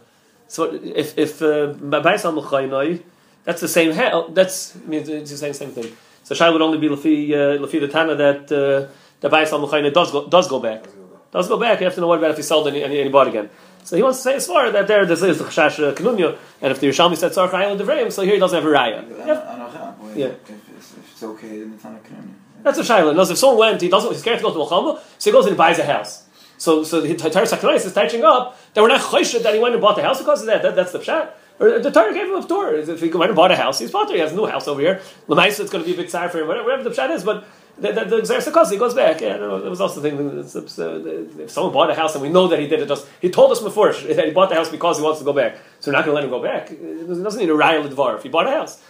So 0.48 0.74
if 0.74 1.18
if 1.18 1.42
uh, 1.42 1.74
bayis 1.74 3.04
that's 3.44 3.62
the 3.62 3.68
same. 3.68 3.96
That's 4.34 4.76
means 4.76 5.10
it's 5.10 5.32
the 5.32 5.54
same 5.54 5.72
thing. 5.72 5.96
So 6.24 6.36
Shai 6.36 6.50
would 6.50 6.62
only 6.62 6.78
be 6.78 6.90
lefi 6.90 7.32
uh, 7.32 7.66
lefi 7.66 7.80
the 7.80 7.88
Tana 7.88 8.16
that 8.16 8.44
uh, 8.52 8.92
the 9.22 9.30
bayis 9.30 9.52
al 9.52 9.92
does 9.92 10.12
go 10.12 10.28
does 10.28 10.48
go 10.48 10.60
back. 10.60 10.86
Does 11.32 11.48
go 11.48 11.58
back. 11.60 11.80
You 11.80 11.86
have 11.86 11.96
to 11.96 12.02
know 12.02 12.08
what 12.08 12.20
about 12.20 12.32
if 12.32 12.38
he 12.38 12.44
sold 12.44 12.68
any, 12.68 12.84
any, 12.84 13.00
anybody 13.00 13.30
again. 13.30 13.50
So 13.84 13.96
he 13.96 14.04
wants 14.04 14.20
to 14.20 14.24
say 14.24 14.36
as 14.36 14.48
far 14.48 14.72
that 14.72 14.88
there 14.88 15.06
this 15.06 15.22
is 15.22 15.38
the 15.38 15.46
chashash 15.46 15.80
uh, 15.88 15.94
kanunya, 15.94 16.38
and 16.62 16.72
if 16.72 16.80
the 16.80 16.88
Yerushalmi 16.88 17.18
said 17.18 17.32
tzarch 17.32 17.54
island 17.54 17.80
devreim, 17.80 18.12
so 18.12 18.24
here 18.24 18.34
he 18.34 18.40
doesn't 18.40 18.62
have 18.62 18.70
a 18.70 18.76
raya. 18.76 20.16
Yeah 20.16 20.32
it's 21.22 21.26
okay 21.26 21.64
That's 22.64 22.78
a 22.78 22.82
shaila. 22.82 23.16
Knows 23.16 23.30
if 23.30 23.38
someone 23.38 23.60
went, 23.60 23.82
he 23.82 23.90
doesn't, 23.90 24.12
he's 24.12 24.22
scared 24.22 24.40
to 24.40 24.44
go 24.44 24.54
to 24.54 24.60
Mulchama, 24.60 25.02
so 25.18 25.30
he 25.30 25.34
goes 25.34 25.46
and 25.48 25.58
buys 25.58 25.80
a 25.80 25.86
house. 25.86 26.24
So, 26.58 26.84
so 26.84 27.02
the 27.02 27.14
Torah 27.16 27.46
Sakranais 27.46 27.86
is 27.86 27.94
touching 27.94 28.24
up 28.24 28.58
that 28.74 28.82
we're 28.82 28.90
not 28.90 29.02
choshid 29.02 29.44
that 29.44 29.54
he 29.54 29.60
went 29.60 29.74
and 29.74 29.82
bought 29.82 29.96
the 29.96 30.02
house 30.02 30.20
because 30.20 30.42
of 30.42 30.48
that. 30.48 30.62
that 30.62 30.76
that's 30.76 30.92
the 30.92 31.00
pshat. 31.00 31.32
Or 31.60 31.80
the 31.80 31.92
Torah 31.92 32.14
gave 32.14 32.28
him 32.28 32.36
a 32.36 32.48
tour. 32.48 32.76
If 32.76 33.02
he 33.02 33.10
went 33.10 33.32
and 33.32 33.36
bought 33.36 33.52
a 33.52 33.56
house, 33.58 33.80
he's 33.80 33.92
there. 33.92 34.08
He 34.08 34.20
has 34.20 34.32
a 34.32 34.36
new 34.36 34.46
house 34.46 34.68
over 34.68 34.80
here. 34.80 35.02
Lamaisa, 35.28 35.62
it's 35.62 35.72
going 35.72 35.84
to 35.84 35.90
be 35.90 35.94
a 35.94 35.98
big 35.98 36.10
side 36.10 36.32
for 36.32 36.40
him. 36.40 36.48
Whatever, 36.48 36.70
whatever 36.70 36.90
the 36.90 36.96
pshat 36.96 37.12
is, 37.12 37.24
but 37.24 37.46
the, 37.78 37.92
the, 37.92 38.22
the 38.22 38.68
he 38.70 38.78
goes 38.78 38.94
back. 38.94 39.22
Yeah, 39.22 39.38
no, 39.38 39.60
there 39.60 39.70
was 39.70 39.82
also 39.82 40.00
the 40.00 40.10
thing. 40.10 40.18
Uh, 40.20 41.44
if 41.44 41.52
someone 41.52 41.74
bought 41.74 41.90
a 41.90 41.96
house 41.96 42.14
and 42.14 42.22
we 42.22 42.30
know 42.30 42.48
that 42.48 42.60
he 42.60 42.68
did 42.68 42.82
it, 42.82 42.88
just 42.88 43.08
he 43.22 43.30
told 43.30 43.52
us 43.52 43.62
before 43.62 43.92
that 43.94 44.26
he 44.26 44.32
bought 44.32 44.50
the 44.50 44.56
house 44.56 44.70
because 44.70 44.98
he 44.98 45.04
wants 45.04 45.20
to 45.20 45.26
go 45.26 45.34
back. 45.34 45.58
So 45.82 45.92
we're 45.92 45.98
not 45.98 46.06
going 46.06 46.16
to 46.16 46.22
let 46.22 46.24
him 46.24 46.30
go 46.30 46.42
back. 46.42 46.70
He 46.70 46.76
doesn't 46.78 47.40
need 47.40 47.50
a 47.50 47.54
raya 47.54 47.86
ledvar 47.86 48.18
if 48.18 48.24
he 48.24 48.30
bought 48.30 48.48
a 48.48 48.52
house 48.52 48.82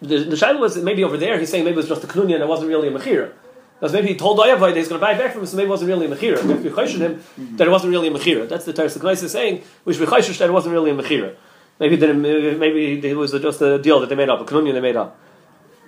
the, 0.00 0.18
the 0.24 0.56
was 0.58 0.76
maybe 0.76 1.04
over 1.04 1.16
there. 1.16 1.38
He's 1.38 1.50
saying 1.50 1.64
maybe 1.64 1.74
it 1.74 1.76
was 1.78 1.88
just 1.88 2.04
a 2.04 2.06
klunya 2.06 2.34
and 2.34 2.42
it 2.42 2.48
wasn't 2.48 2.68
really 2.68 2.88
a 2.88 2.90
mechira. 2.90 3.32
Because 3.78 3.92
maybe 3.92 4.08
he 4.08 4.16
told 4.16 4.38
Ayavai 4.38 4.68
that 4.68 4.76
he's 4.76 4.88
going 4.88 5.00
to 5.00 5.06
buy 5.06 5.14
back 5.14 5.32
from 5.32 5.42
him, 5.42 5.46
so 5.46 5.56
maybe 5.56 5.66
it 5.66 5.70
wasn't 5.70 5.88
really 5.88 6.06
a 6.06 6.08
mechira. 6.08 6.62
We 6.62 6.70
questioned 6.70 7.02
him 7.02 7.14
mm-hmm. 7.16 7.56
that 7.56 7.66
it 7.66 7.70
wasn't 7.70 7.90
really 7.90 8.08
a 8.08 8.10
mechira. 8.10 8.48
That's 8.48 8.64
the 8.64 8.72
Teres 8.72 8.96
is 9.22 9.32
saying. 9.32 9.62
We 9.84 9.92
should 9.92 10.00
be 10.00 10.06
that 10.06 10.40
it 10.40 10.52
wasn't 10.52 10.72
really 10.72 10.90
a 10.90 10.94
mechira. 10.94 11.36
Maybe 11.78 11.96
didn't, 11.96 12.22
maybe 12.22 13.06
it 13.06 13.16
was 13.16 13.32
just 13.32 13.60
a 13.60 13.78
deal 13.78 14.00
that 14.00 14.08
they 14.08 14.14
made 14.14 14.30
up, 14.30 14.40
a 14.40 14.44
klunya 14.44 14.72
they 14.72 14.80
made 14.80 14.96
up. 14.96 15.18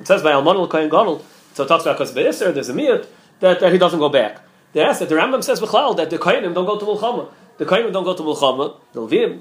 It 0.01 0.07
says 0.07 0.23
by 0.23 0.33
Almanul 0.33 0.69
Kohen 0.69 0.91
Gadol. 0.91 1.25
So 1.55 1.65
it 1.65 1.67
talks 1.67 1.85
about 1.85 1.95
because 1.95 2.13
Be'isr, 2.13 2.53
there's 2.53 2.69
a 2.69 2.75
miyat 2.75 3.07
that, 3.41 3.61
that 3.61 3.73
he 3.73 3.79
doesn't 3.79 3.99
go 3.99 4.11
back. 4.11 4.43
They 4.75 4.83
asked 4.83 5.01
that 5.01 5.09
the 5.09 5.15
Rambam 5.15 5.43
says 5.43 5.61
B'chlal 5.61 5.97
that 5.97 6.11
the 6.11 6.19
Kohenim 6.19 6.55
don't 6.55 6.67
go 6.67 6.79
to 6.79 6.85
Mulchama. 6.85 7.33
The 7.57 7.65
Kohenim 7.65 7.93
don't 7.93 8.05
go 8.05 8.15
to 8.15 8.23
Mulchama. 8.23 8.77
The 8.93 9.01
Levim 9.01 9.41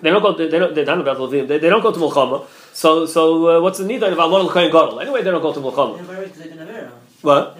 they 0.00 0.10
don't 0.10 0.22
go. 0.22 0.32
They 0.36 0.58
don't. 0.58 0.74
They 0.74 0.84
don't 0.84 1.00
about 1.00 1.16
Levim. 1.16 1.48
They, 1.48 1.58
they 1.58 1.70
don't 1.70 1.82
go 1.82 1.92
to 1.92 1.98
Mulchama. 1.98 2.46
So 2.76 3.06
so 3.06 3.22
uh, 3.48 3.60
what's 3.62 3.78
the 3.78 3.86
need 3.86 4.02
of 4.02 4.18
Alon 4.18 4.48
Kohen 4.48 4.70
Gadol? 4.70 5.00
Anyway, 5.00 5.22
they 5.22 5.30
don't 5.30 5.40
go 5.40 5.50
to 5.50 5.60
Mulchama. 5.60 5.96
What? 7.22 7.56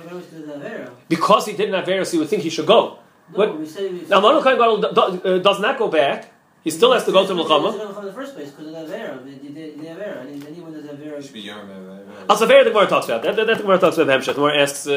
Because 1.08 1.46
he 1.46 1.54
didn't 1.54 1.72
have 1.72 2.06
so 2.06 2.12
you 2.12 2.18
would 2.20 2.28
think 2.28 2.42
he 2.42 2.50
should 2.50 2.66
go. 2.66 2.98
No, 3.32 3.38
what? 3.38 3.58
We 3.58 3.64
say, 3.64 3.88
we 3.90 4.06
now 4.10 4.20
Alon 4.20 4.42
Kohen 4.42 4.58
Gadol 4.58 4.76
do, 4.82 4.88
do, 4.92 5.00
uh, 5.00 5.38
does 5.38 5.58
not 5.58 5.78
go 5.78 5.88
back. 5.88 6.30
He 6.62 6.70
still 6.70 6.92
has 6.92 7.04
to 7.06 7.12
go 7.12 7.26
to 7.26 7.32
Mulchama. 7.32 7.98
in 7.98 8.04
the 8.04 8.12
first 8.12 8.34
place 8.34 8.50
because 8.50 8.66
of 8.66 8.72
the 8.72 8.94
Avera. 8.94 9.24
The 9.24 9.86
Avera. 9.86 10.48
Anyone 10.48 10.74
does 10.74 10.84
Avera. 10.84 11.22
Should 11.22 11.32
be 11.32 11.40
young. 11.40 11.70
As 12.28 12.40
Avera, 12.42 12.64
the 12.64 12.70
Gemara 12.70 12.86
talks 12.86 13.06
about 13.06 13.22
that. 13.22 13.36
That, 13.36 13.46
that 13.46 13.56
the 13.56 13.62
Gemara 13.62 13.78
talks 13.78 13.96
about 13.96 14.20
Hemshet. 14.20 14.26
The 14.26 14.32
Gemara 14.34 14.60
asks 14.60 14.86
uh, 14.86 14.92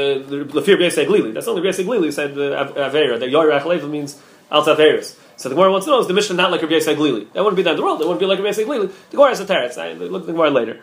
the 0.54 0.62
fear 0.62 0.76
Beis 0.76 0.98
Glili. 1.06 1.34
That's 1.34 1.48
only 1.48 1.62
Beis 1.62 1.82
Glili 1.82 2.12
said 2.12 2.32
uh, 2.32 2.68
Avera. 2.74 3.18
That 3.18 3.30
Yorach 3.30 3.64
Lev 3.64 3.90
means 3.90 4.22
Al 4.52 4.66
Taveris. 4.66 5.16
So 5.40 5.48
the 5.48 5.56
Gemara 5.56 5.72
wants 5.72 5.86
to 5.86 5.92
know 5.92 6.02
is 6.02 6.08
the 6.08 6.14
Mishnah 6.14 6.36
not 6.36 6.52
like 6.52 6.62
Rabbi 6.62 6.74
Yisrael 6.74 6.98
Glili? 6.98 7.32
That 7.32 7.46
wouldn't 7.46 7.56
be 7.56 7.64
the 7.64 7.70
end 7.70 7.80
of 7.80 7.84
the 7.84 7.86
world. 7.86 8.02
It 8.02 8.08
wouldn't 8.08 8.20
be 8.20 8.26
like 8.26 8.40
Rabbi 8.40 8.50
Yisrael 8.50 8.66
Glili. 8.66 8.92
The 9.10 9.16
Gemara 9.16 9.30
has 9.30 9.40
a 9.40 9.46
teretz. 9.46 9.78
I 9.78 9.94
look 9.94 10.24
at 10.24 10.28
the 10.28 10.34
Gemara 10.34 10.50
later, 10.50 10.82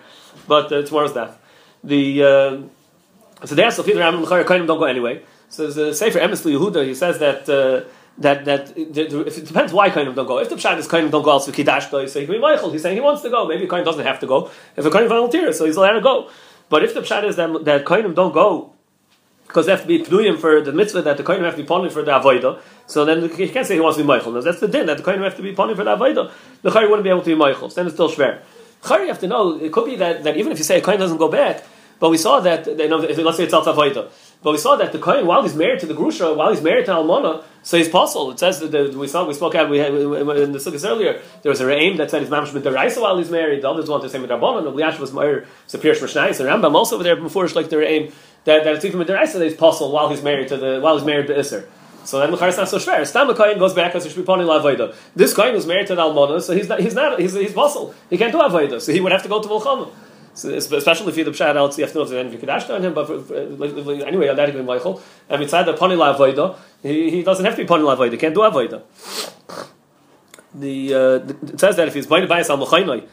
but 0.48 0.72
uh, 0.72 0.82
tomorrow's 0.82 1.12
that. 1.12 1.38
The 1.84 2.22
uh, 2.22 3.46
So 3.46 3.54
there's 3.54 3.76
Sofia 3.76 3.96
Rambam 3.96 4.22
L'chayr 4.22 4.44
Kohanim 4.44 4.66
don't 4.66 4.78
go 4.78 4.86
anyway. 4.86 5.22
So 5.50 5.70
the 5.70 5.94
Sefer 5.94 6.18
Emes 6.20 6.42
Yehuda, 6.50 6.86
he 6.86 6.94
says 6.94 7.18
that 7.18 7.46
uh, 7.50 7.86
that 8.16 8.46
that 8.46 8.74
the, 8.74 8.84
the, 8.84 9.26
if 9.26 9.36
it 9.36 9.46
depends 9.46 9.74
why 9.74 9.90
Kohanim 9.90 10.14
don't 10.14 10.26
go. 10.26 10.38
If 10.38 10.48
the 10.48 10.56
pshat 10.56 10.78
is 10.78 10.88
Kohanim 10.88 11.10
don't 11.10 11.22
go, 11.22 11.32
also 11.32 11.52
Kiddush, 11.52 11.90
so 11.90 12.02
he 12.02 12.24
can 12.24 12.34
be 12.36 12.38
Michael. 12.38 12.72
He's 12.72 12.80
saying 12.80 12.96
he 12.96 13.02
wants 13.02 13.20
to 13.22 13.28
go. 13.28 13.46
Maybe 13.46 13.66
Kohanim 13.66 13.84
doesn't 13.84 14.06
have 14.06 14.20
to 14.20 14.26
go. 14.26 14.50
If 14.74 14.86
a 14.86 14.90
Kohanim 14.90 15.08
volunteers, 15.08 15.58
so 15.58 15.66
he's 15.66 15.76
allowed 15.76 15.92
to 15.92 16.00
go. 16.00 16.30
But 16.70 16.82
if 16.82 16.94
the 16.94 17.02
pshat 17.02 17.24
is 17.24 17.36
that 17.36 17.66
that 17.66 17.84
Kohanim 17.84 18.14
don't 18.14 18.32
go 18.32 18.72
because 19.46 19.66
they 19.66 19.72
have 19.72 19.82
to 19.82 19.88
be 19.88 20.00
pnuyim 20.00 20.38
for 20.38 20.60
the 20.60 20.72
mitzvah 20.72 21.02
that 21.02 21.16
the 21.16 21.22
kohen 21.22 21.42
have 21.44 21.56
to 21.56 21.62
be 21.62 21.68
ponim 21.68 21.90
for 21.90 22.02
the 22.02 22.10
avodah. 22.10 22.60
So 22.86 23.04
then 23.04 23.28
he 23.30 23.48
can't 23.48 23.66
say 23.66 23.74
he 23.74 23.80
wants 23.80 23.96
to 23.96 24.02
be 24.02 24.06
Michael. 24.06 24.32
That's 24.32 24.60
the 24.60 24.68
din 24.68 24.86
that 24.86 24.98
the 24.98 25.02
kohen 25.02 25.22
have 25.22 25.36
to 25.36 25.42
be 25.42 25.54
ponim 25.54 25.76
for 25.76 25.84
the 25.84 25.96
avodah. 25.96 26.30
The 26.62 26.70
chari 26.70 26.88
wouldn't 26.88 27.04
be 27.04 27.10
able 27.10 27.22
to 27.22 27.26
be 27.26 27.34
Michael. 27.34 27.70
So 27.70 27.76
then 27.76 27.86
it's 27.86 27.94
still 27.94 28.10
shver. 28.10 28.40
Chari 28.82 29.02
you 29.02 29.08
have 29.08 29.20
to 29.20 29.26
know. 29.26 29.58
It 29.58 29.72
could 29.72 29.86
be 29.86 29.96
that, 29.96 30.24
that 30.24 30.36
even 30.36 30.52
if 30.52 30.58
you 30.58 30.64
say 30.64 30.78
a 30.78 30.80
kohen 30.80 30.98
doesn't 30.98 31.18
go 31.18 31.28
back, 31.28 31.64
but 31.98 32.10
we 32.10 32.18
saw 32.18 32.40
that 32.40 32.66
you 32.66 32.88
know, 32.88 32.98
let's 32.98 33.36
say 33.36 33.44
it's 33.44 33.54
al 33.54 33.64
avodah. 33.64 34.10
But 34.42 34.52
we 34.52 34.58
saw 34.58 34.76
that 34.76 34.92
the 34.92 34.98
kohen, 34.98 35.26
while 35.26 35.42
he's 35.42 35.54
married 35.54 35.80
to 35.80 35.86
the 35.86 35.94
grusha, 35.94 36.36
while 36.36 36.52
he's 36.52 36.62
married 36.62 36.86
to 36.86 36.92
Almona, 36.92 37.42
so 37.62 37.78
he's 37.78 37.88
possible. 37.88 38.30
It 38.30 38.38
says 38.38 38.60
that 38.60 38.70
the, 38.70 38.96
we 38.96 39.08
saw 39.08 39.26
we 39.26 39.34
spoke 39.34 39.54
out 39.54 39.70
we 39.70 39.78
had 39.78 39.92
in 39.92 40.52
the 40.52 40.58
sukkahs 40.58 40.88
earlier. 40.88 41.20
There 41.42 41.50
was 41.50 41.60
a 41.60 41.68
aim 41.68 41.96
that 41.96 42.10
said 42.10 42.22
he's 42.22 42.30
mamish 42.30 42.52
deraisa 42.52 43.00
while 43.00 43.18
he's 43.18 43.30
married. 43.30 43.62
The 43.62 43.70
others 43.70 43.88
want 43.88 44.02
to 44.04 44.08
say 44.08 44.18
midrabanan. 44.18 44.64
The 44.64 44.72
Liash 44.72 44.98
was 44.98 45.12
more 45.12 45.46
superior 45.66 45.98
shmishnayis. 45.98 46.38
And 46.38 46.48
Rambam 46.48 46.74
also 46.74 46.94
over 46.96 47.02
there 47.02 47.16
before 47.16 47.48
like 47.48 47.70
the 47.70 47.84
aim 47.84 48.12
that, 48.46 48.64
that 48.64 48.74
it's 48.76 48.84
even 48.84 49.00
deraisa 49.02 49.34
that 49.34 49.44
he's 49.44 49.54
possible 49.54 49.92
while 49.92 50.08
he's 50.08 50.22
married 50.22 50.48
to 50.48 50.56
the 50.56 50.80
while 50.80 50.96
he's 50.96 51.04
married 51.04 51.26
to 51.26 51.34
Isser. 51.34 51.66
So 52.04 52.20
then 52.20 52.30
Mechar 52.30 52.48
is 52.48 52.56
not 52.56 52.68
so 52.68 52.78
shver. 52.78 53.04
Stam 53.04 53.34
Kohen 53.34 53.58
goes 53.58 53.74
back 53.74 53.94
as 53.96 54.06
a 54.06 54.08
Shmiponi 54.08 54.46
Lavoida. 54.46 54.94
This 55.16 55.34
Kohen 55.34 55.54
was 55.54 55.66
married 55.66 55.88
to 55.88 55.94
an 55.94 55.98
Almona, 55.98 56.40
so 56.40 56.54
he's 56.54 56.68
not, 56.68 56.78
he's 56.78 56.94
not, 56.94 57.18
he's, 57.18 57.34
he's 57.34 57.54
muscle. 57.54 57.92
He 58.08 58.16
can't 58.16 58.30
do 58.30 58.38
Avoida, 58.38 58.80
so 58.80 58.92
he 58.92 59.00
would 59.00 59.10
have 59.10 59.24
to 59.24 59.28
go 59.28 59.42
to 59.42 59.48
Volchama. 59.48 59.90
So, 60.32 60.50
especially 60.54 61.08
if 61.08 61.16
you're 61.16 61.24
the 61.24 61.32
pshat 61.32 61.56
out, 61.56 61.76
you 61.76 61.84
have 61.84 61.92
to 61.92 61.98
know 61.98 62.04
if 62.04 62.10
there's 62.10 62.26
any 62.26 62.36
Kadash 62.36 62.72
on 62.72 62.84
him, 62.84 62.94
but 62.94 63.06
for, 63.06 63.20
for, 63.20 63.42
like, 63.46 64.06
anyway, 64.06 64.32
that 64.32 64.54
he 64.54 64.60
Michael. 64.60 65.02
And 65.28 65.42
inside 65.42 65.64
the 65.64 65.72
Poni 65.72 65.96
Lavoida, 65.96 66.56
he, 66.82 67.10
he 67.10 67.22
doesn't 67.22 67.44
have 67.44 67.56
to 67.56 67.64
be 67.64 67.68
Poni 67.68 67.82
Lavoida, 67.82 68.12
he 68.12 68.18
can't 68.18 68.34
do 68.34 68.40
Avoida. 68.40 68.82
The, 70.54 70.94
uh, 70.94 71.52
it 71.52 71.58
says 71.58 71.76
that 71.76 71.88
if 71.88 71.94
he's 71.94 72.06
Baina 72.06 72.28
Bayas 72.28 72.50
Al 72.50 73.08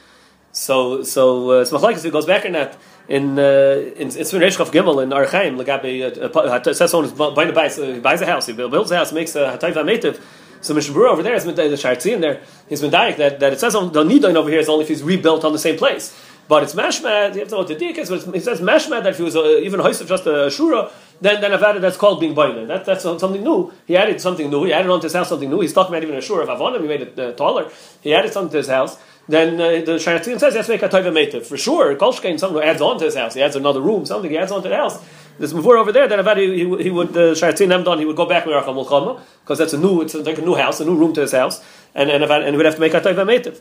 so, 0.51 1.01
so, 1.01 1.51
uh, 1.51 1.61
it's 1.61 1.71
Machlaikis, 1.71 1.97
if 1.97 2.03
he 2.03 2.11
goes 2.11 2.27
back 2.27 2.45
in 2.45 2.51
that, 2.51 2.77
in 3.07 3.37
uh, 3.37 3.91
in 3.97 4.07
it's 4.07 4.31
Reish 4.31 4.57
Gimel 4.71 5.03
in 5.03 5.09
Archaim 5.09 5.61
Legabe 5.61 6.35
uh, 6.35 6.73
says 6.73 6.91
someone 6.91 7.09
is 7.09 7.11
buying 7.11 7.49
a 7.49 7.53
buys 7.53 7.77
buys 8.01 8.21
a 8.21 8.25
house 8.25 8.45
he 8.45 8.53
builds 8.53 8.91
a 8.91 8.95
house 8.95 9.11
makes 9.11 9.35
a 9.35 9.57
hatayv 9.57 9.73
ametiv 9.73 10.21
so 10.61 10.73
Mishabur 10.73 11.09
over 11.09 11.21
there 11.21 11.33
has 11.33 11.45
been 11.45 11.55
the 11.55 11.63
Shartzi 11.63 12.13
in 12.13 12.21
there 12.21 12.41
he's 12.69 12.79
been 12.79 12.91
dying 12.91 13.17
that, 13.17 13.41
that 13.41 13.53
it 13.53 13.59
says 13.59 13.75
on 13.75 13.91
the 13.91 14.03
Nidain 14.03 14.35
over 14.35 14.49
here 14.49 14.59
is 14.59 14.69
only 14.69 14.83
if 14.83 14.89
he's 14.89 15.03
rebuilt 15.03 15.43
on 15.43 15.51
the 15.51 15.59
same 15.59 15.77
place. 15.77 16.17
But 16.47 16.63
it's 16.63 16.75
mashmad 16.75 17.33
you 17.33 17.39
have 17.41 17.49
to 17.49 17.55
know 17.55 17.57
what 17.59 17.67
the 17.67 17.75
dik 17.75 17.97
is 17.97 18.09
but 18.09 18.35
it 18.35 18.43
says 18.43 18.61
mashmad 18.61 19.03
that 19.03 19.07
if 19.07 19.17
he 19.17 19.23
was 19.23 19.35
uh, 19.35 19.43
even 19.61 19.81
a 19.81 19.83
hoist 19.83 20.01
of 20.01 20.07
just 20.07 20.25
a 20.25 20.47
shura 20.47 20.91
then 21.19 21.41
then 21.41 21.53
I've 21.53 21.63
added 21.63 21.81
that's 21.81 21.97
called 21.97 22.21
being 22.21 22.33
boiler 22.33 22.65
that, 22.65 22.85
that's 22.85 23.03
something 23.03 23.43
new. 23.43 23.73
He 23.85 23.97
added 23.97 24.21
something 24.21 24.49
new 24.49 24.63
he 24.63 24.71
added 24.71 24.89
onto 24.89 25.03
his 25.05 25.13
house 25.13 25.27
something 25.27 25.49
new 25.49 25.59
he's 25.59 25.73
talking 25.73 25.93
about 25.93 26.03
even 26.03 26.15
a 26.15 26.19
shura 26.19 26.43
of 26.43 26.49
Avonim 26.49 26.81
he 26.81 26.87
made 26.87 27.01
it 27.01 27.19
uh, 27.19 27.33
taller. 27.33 27.69
He 28.01 28.13
added 28.13 28.31
something 28.31 28.51
to 28.51 28.57
his 28.57 28.67
house 28.67 28.97
then 29.27 29.59
uh, 29.59 29.85
the 29.85 29.97
Shayatzion 29.97 30.39
says 30.39 30.53
he 30.53 30.57
has 30.57 30.65
to 30.65 30.73
make 30.73 30.83
a 30.83 30.89
Toiva 30.89 31.11
Metiv. 31.11 31.45
For 31.45 31.57
sure, 31.57 31.95
Kolshkein, 31.95 32.39
someone 32.39 32.63
who 32.63 32.69
adds 32.69 32.81
on 32.81 32.99
to 32.99 33.05
his 33.05 33.15
house, 33.15 33.33
he 33.33 33.41
adds 33.41 33.55
another 33.55 33.81
room, 33.81 34.05
something, 34.05 34.29
he 34.29 34.37
adds 34.37 34.51
on 34.51 34.61
to 34.63 34.69
the 34.69 34.75
house. 34.75 35.03
There's 35.39 35.53
before 35.53 35.77
over 35.77 35.91
there 35.91 36.07
that 36.07 36.19
about 36.19 36.37
he, 36.37 36.65
he, 36.65 36.83
he 36.83 36.89
would, 36.89 37.13
the 37.13 37.31
uh, 37.31 37.33
Shayatzion 37.33 37.83
done, 37.83 37.99
he 37.99 38.05
would 38.05 38.15
go 38.17 38.25
back 38.25 38.45
with 38.45 38.55
Rachel 38.55 38.73
Mulchama, 38.73 39.21
because 39.41 39.57
that's 39.57 39.73
a 39.73 39.79
new, 39.79 40.01
it's 40.01 40.13
like 40.13 40.37
a 40.37 40.41
new 40.41 40.55
house, 40.55 40.79
a 40.79 40.85
new 40.85 40.95
room 40.95 41.13
to 41.13 41.21
his 41.21 41.31
house, 41.31 41.63
and, 41.95 42.09
and, 42.09 42.23
and 42.23 42.49
he 42.49 42.55
would 42.57 42.65
have 42.65 42.75
to 42.75 42.81
make 42.81 42.93
a 42.93 43.01
Toiva 43.01 43.25
Metiv. 43.25 43.59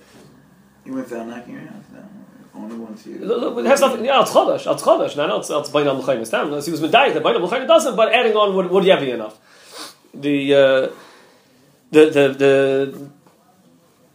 You 0.85 0.95
went 0.95 1.09
down 1.09 1.31
knocking 1.31 1.55
your 1.55 1.63
house 1.63 1.85
down. 1.93 2.09
Only 2.55 2.77
once 2.77 3.07
you. 3.07 3.59
It 3.59 3.67
has 3.67 3.81
nothing. 3.81 4.05
Yeah, 4.05 4.21
it's 4.21 4.31
chodesh. 4.31 4.71
It's 4.71 4.83
chodesh. 4.83 5.17
Not 5.17 5.39
it's 5.39 5.49
it's 5.49 5.71
bain 5.71 5.87
al 5.87 6.03
mechayim. 6.03 6.27
Stam. 6.27 6.49
He 6.49 6.71
was 6.71 6.81
medayik. 6.81 7.15
The 7.15 7.21
bain 7.21 7.37
al 7.37 7.67
doesn't. 7.67 7.97
But 7.97 8.13
adding 8.13 8.37
on 8.37 8.55
would 8.57 8.71
would 8.71 8.85
be 8.85 9.11
enough. 9.11 9.39
The 10.13 10.55
uh, 10.55 10.59
the 11.91 12.11
the 12.11 12.35
the 12.37 13.11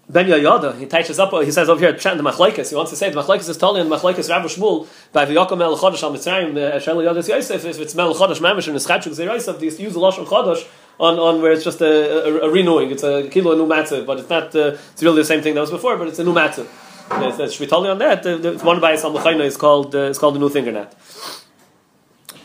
Ben 0.10 0.26
Yoyada, 0.26 0.80
he 0.80 0.86
touches 0.86 1.20
up, 1.20 1.34
he 1.44 1.52
says 1.52 1.68
over 1.68 1.82
here, 1.82 1.92
the 1.92 2.00
Machlaikis, 2.00 2.70
he 2.70 2.76
wants 2.78 2.92
to 2.92 2.96
say, 2.96 3.10
the 3.10 3.22
Machlaikis 3.22 3.50
is 3.50 3.58
totally 3.58 3.82
in 3.82 3.90
the 3.90 3.96
Machlaikis 3.98 4.30
Rabbi 4.30 4.46
Shmuel, 4.46 4.88
by 5.12 5.26
V'yokom 5.26 5.62
El 5.62 5.78
Chodesh 5.78 6.02
Al 6.02 6.14
Mitzrayim, 6.14 6.82
Shel 6.82 6.96
Yodas 6.98 7.28
Yosef, 7.28 7.66
if 7.66 7.78
it's 7.78 7.94
Mel 7.94 8.16
Chodesh 8.16 8.40
Mamish, 8.40 8.68
and 8.68 8.76
the 8.76 8.80
Schadshuk 8.80 9.18
Yosef, 9.18 9.60
they 9.60 9.66
use 9.66 9.94
the 9.94 10.00
Lashon 10.00 10.26
Chodesh, 10.26 10.66
on, 10.98 11.20
on 11.20 11.42
where 11.42 11.52
it's 11.52 11.66
just 11.66 11.82
a, 11.82 12.26
a, 12.26 12.48
a 12.48 12.50
renewing, 12.50 12.90
it's 12.90 13.04
a 13.04 13.28
kilo, 13.30 13.52
a 13.52 13.56
new 13.58 13.68
matzah, 13.68 14.06
but 14.06 14.20
it's 14.20 14.30
not, 14.30 14.56
uh, 14.56 14.78
it's 14.94 15.04
really 15.04 15.18
the 15.18 15.26
same 15.26 15.42
thing 15.42 15.56
that 15.56 15.62
was 15.62 15.72
before, 15.72 15.98
but 15.98 16.08
it's 16.08 16.20
a 16.20 16.24
new 16.24 16.34
matzah. 16.34 16.66
It's, 17.12 17.40
it's 17.40 17.58
Shvitali 17.58 17.92
on 17.92 17.98
that, 17.98 18.24
the, 18.24 18.38
the, 18.38 18.58
one 18.60 18.80
by 18.80 18.94
Yisal 18.94 19.14
Mechayna 19.14 19.44
is 19.44 19.58
called, 19.58 19.94
uh, 19.94 20.04
it's 20.10 20.18
called 20.18 20.36
the 20.36 20.40
new 20.40 20.50
finger 20.50 20.72
net. 20.72 20.96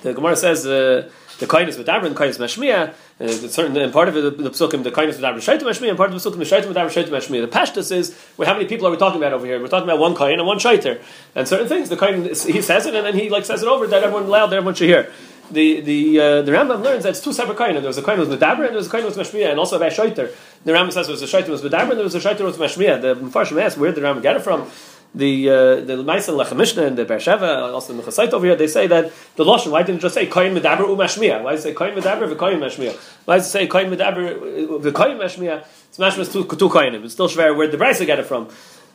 The 0.03 0.15
Gemara 0.15 0.35
says, 0.35 0.67
uh, 0.67 1.09
the 1.39 1.47
kindness 1.47 1.77
with 1.77 1.87
Dabra 1.87 2.07
and 2.07 2.15
the 2.15 2.19
kindness 2.19 2.39
Mashmiya, 2.39 2.95
uh, 3.21 3.29
certain 3.29 3.77
and 3.77 3.93
part 3.93 4.09
of 4.09 4.17
it, 4.17 4.23
the, 4.23 4.31
the 4.31 4.51
psukim, 4.51 4.83
the 4.83 4.91
kindness 4.91 5.17
with 5.17 5.25
Dabra 5.25 5.37
Shaitim 5.37 5.63
Mashmiya, 5.63 5.89
and 5.91 5.97
part 5.97 6.13
of 6.13 6.23
the 6.23 6.31
psukim, 6.31 6.39
the 6.39 6.45
Shaitim 6.45 6.69
with 6.69 6.77
Dabra 6.77 6.91
Shaitim 6.91 7.09
Mashmiya. 7.09 7.43
The 7.43 7.57
pashtus 7.57 7.91
is, 7.91 8.19
well, 8.37 8.47
how 8.47 8.55
many 8.55 8.67
people 8.67 8.87
are 8.87 8.91
we 8.91 8.97
talking 8.97 9.19
about 9.19 9.33
over 9.33 9.47
here? 9.47 9.61
We're 9.61 9.69
talking 9.69 9.89
about 9.89 9.99
one 9.99 10.15
kain 10.15 10.39
and 10.39 10.47
one 10.47 10.59
shaiter, 10.59 11.01
and 11.35 11.47
certain 11.49 11.69
things. 11.69 11.89
The 11.89 11.97
kain 11.97 12.25
he 12.25 12.63
says 12.63 12.87
it, 12.87 12.95
and 12.95 13.07
then 13.07 13.15
he 13.15 13.29
like 13.31 13.45
says 13.45 13.63
it 13.63 13.69
over 13.69 13.87
that 13.87 14.03
everyone 14.03 14.29
loud, 14.29 14.49
that 14.49 14.57
everyone 14.57 14.75
should 14.75 14.89
hear. 14.89 15.11
The 15.51 15.81
the 15.81 16.21
uh, 16.21 16.43
the 16.43 16.53
Rambam 16.53 16.83
learns 16.83 17.03
that 17.03 17.11
it's 17.11 17.21
two 17.21 17.33
separate 17.33 17.59
kain. 17.59 17.75
There 17.75 17.83
was 17.83 17.99
a 17.99 18.03
kain 18.03 18.19
with 18.19 18.29
Medaber, 18.29 18.61
and 18.61 18.69
there 18.69 18.73
was 18.75 18.87
a 18.87 18.91
kain 18.91 19.05
with 19.05 19.17
Mashmiya, 19.17 19.51
and 19.51 19.59
also 19.59 19.77
about 19.77 19.93
shaiter. 19.93 20.31
The 20.65 20.73
Rambam 20.73 20.93
says 20.93 21.07
there 21.07 21.15
was 21.15 21.23
a 21.23 21.27
shaiter 21.27 21.51
with 21.51 21.63
Medaber, 21.63 21.91
and 21.91 21.99
there 21.99 22.05
was 22.05 22.15
a 22.15 22.21
shaiter 22.21 22.45
with 22.45 22.57
Mashmiya. 22.57 23.03
The 23.03 23.17
Mepharshim 23.17 23.61
asks 23.61 23.79
where 23.79 23.93
the 23.93 24.01
Rambam 24.01 24.23
get 24.23 24.37
it 24.37 24.43
from 24.43 24.71
the 25.15 25.51
uh, 25.51 25.55
the 25.77 25.97
Maisa 26.03 26.33
Lechem 26.33 26.57
Mishnah 26.57 26.85
and 26.85 26.97
the 26.97 27.05
Beersheva, 27.05 27.73
also 27.73 27.93
the 27.93 28.03
Mechasait 28.03 28.33
over 28.33 28.47
here, 28.47 28.57
they 28.57 28.67
say 28.67 28.87
that 28.87 29.13
the 29.37 29.45
Lashon, 29.45 29.71
why 29.71 29.83
didn't 29.83 29.99
it 29.99 30.03
just 30.03 30.15
say 30.15 30.27
Koyin 30.27 30.59
Medaber 30.59 30.85
Umashmiya? 30.85 31.43
Why 31.43 31.53
does 31.53 31.61
it 31.61 31.63
say 31.63 31.75
Koyin 31.75 31.95
Medaber 31.95 32.35
v'Koyin 32.35 32.59
Mashmiya? 32.59 32.97
Why 33.27 33.37
does 33.37 33.47
it 33.47 33.51
say 33.51 33.69
Koyin 33.69 33.95
Medaber 33.95 34.81
v'Koyin 34.81 35.19
Mashmiya? 35.19 35.65
It's 35.89 35.99
mashmiya 35.99 36.33
two, 36.33 36.45
two 36.57 36.69
Koyinim. 36.71 37.05
It's 37.05 37.13
still 37.13 37.29
schwer 37.29 37.55
where 37.55 37.69
the 37.69 37.77
Brisa 37.77 38.07
get 38.07 38.19
it 38.19 38.27
from. 38.27 38.49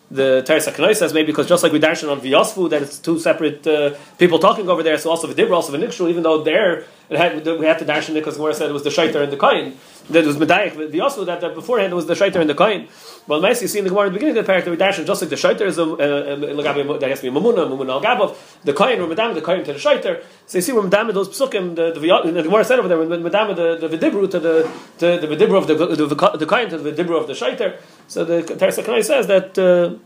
The 0.10 0.42
Teres 0.46 0.66
HaKanoi 0.66 0.96
says 0.96 1.14
maybe 1.14 1.28
because 1.28 1.48
just 1.50 1.64
like 1.64 1.74
we 1.74 1.80
darshan 1.82 2.10
on 2.10 2.22
Vyosfu, 2.22 2.70
that 2.70 2.82
it's 2.82 2.98
two 2.98 3.20
separate 3.20 3.68
uh, 3.68 3.94
people 4.18 4.40
talking 4.40 4.70
over 4.70 4.82
there, 4.82 4.98
so 4.98 5.10
also 5.10 5.28
V'Dibra, 5.32 5.52
also 5.52 5.78
V'Nikshu, 5.78 6.10
even 6.10 6.24
though 6.24 6.44
there 6.44 6.86
had, 7.12 7.46
we 7.46 7.66
had 7.66 7.78
to 7.80 7.86
darshan 7.86 8.12
it 8.12 8.14
because 8.16 8.38
Gemara 8.38 8.54
said 8.54 8.70
it 8.70 8.74
was 8.74 8.84
the 8.84 8.90
Shaiter 8.90 9.22
and 9.22 9.32
the 9.32 9.38
Koyin. 9.38 9.76
That 10.10 10.26
was 10.26 10.38
Medayik 10.38 10.74
Vyosfu, 10.92 11.26
that, 11.26 11.42
that 11.42 11.54
beforehand 11.54 11.94
was 11.94 12.06
the 12.06 12.14
Shaiter 12.14 12.40
and 12.40 12.50
the 12.50 12.56
Koyin. 12.56 12.88
Well, 13.28 13.42
nice 13.42 13.62
you 13.62 13.68
see 13.68 13.80
in 13.80 13.84
the 13.84 13.90
Gemara 13.90 14.06
at 14.06 14.14
the 14.14 14.20
beginning 14.20 14.38
of 14.38 14.46
the 14.46 14.54
parak 14.54 14.78
that 14.78 15.06
just 15.06 15.22
like 15.22 15.30
the 15.30 15.36
shaiter 15.36 15.66
is 15.66 15.78
a 15.78 15.84
uh, 15.84 15.86
uh, 15.86 16.98
that 16.98 17.10
has 17.10 17.20
to 17.20 17.30
be 17.30 17.38
mamuna, 17.38 17.68
mamuna 17.68 17.90
al 17.90 18.02
gabov, 18.02 18.38
the 18.64 18.72
kohen 18.72 19.02
or 19.02 19.08
madam, 19.08 19.36
the 19.36 19.42
kohen 19.42 19.66
to 19.66 19.74
the 19.74 19.80
shaiter. 19.80 20.24
So 20.46 20.60
you 20.60 20.62
see 20.62 20.72
when 20.72 20.86
madam 20.86 21.14
those 21.14 21.28
psukim, 21.28 21.76
the 21.76 21.92
the, 21.92 22.32
the 22.32 22.44
Gemara 22.44 22.64
said 22.64 22.80
over 22.80 22.88
there 22.88 22.98
when 22.98 23.22
madam 23.22 23.54
the 23.56 23.76
the 23.76 23.98
vidibru 23.98 24.32
to 24.32 24.40
the 24.40 24.72
to 25.00 25.28
the 25.28 25.28
vidibru 25.28 25.58
of 25.58 25.68
the 25.68 25.76
the, 25.76 26.38
the 26.38 26.46
kohen 26.46 26.70
to 26.70 26.78
the 26.78 26.92
vidibru 26.92 27.20
of 27.20 27.28
the 27.28 27.34
shaiter. 27.34 27.78
So 28.08 28.24
the 28.24 28.44
Teres 28.44 28.78
HaKanoi 28.78 29.04
says 29.04 29.28
that. 29.28 29.58
Uh, 29.60 29.98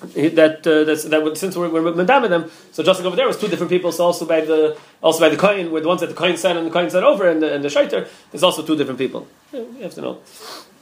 that 0.00 0.66
uh, 0.66 0.84
that's, 0.84 1.04
that 1.04 1.36
since 1.36 1.56
we're, 1.56 1.68
we're 1.68 1.92
madam 1.92 2.30
them, 2.30 2.50
so 2.72 2.82
just 2.82 3.00
like 3.00 3.06
over 3.06 3.16
there 3.16 3.26
was 3.26 3.36
two 3.36 3.48
different 3.48 3.70
people. 3.70 3.90
So 3.90 4.04
also 4.04 4.26
by 4.26 4.42
the 4.42 4.78
also 5.02 5.20
by 5.20 5.28
the 5.28 5.36
coin, 5.36 5.70
with 5.70 5.82
the 5.82 5.88
ones 5.88 6.00
that 6.00 6.08
the 6.08 6.14
coin 6.14 6.36
said 6.36 6.56
and 6.56 6.66
the 6.66 6.70
coin 6.70 6.88
said 6.88 7.02
over, 7.02 7.28
and 7.28 7.42
the, 7.42 7.52
and 7.52 7.64
the 7.64 7.68
shaiter, 7.68 8.08
there's 8.30 8.42
also 8.42 8.62
two 8.62 8.76
different 8.76 8.98
people. 8.98 9.26
You 9.52 9.66
have 9.82 9.94
to 9.94 10.00
know. 10.00 10.20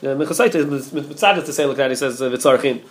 Mechasait 0.02 0.54
is 0.54 0.92
mitzad 0.92 1.44
to 1.44 1.52
say 1.52 1.64
like 1.64 1.78
that. 1.78 1.90
He 1.90 1.96
says 1.96 2.20
uh, 2.20 2.28
vitzarchin. 2.28 2.82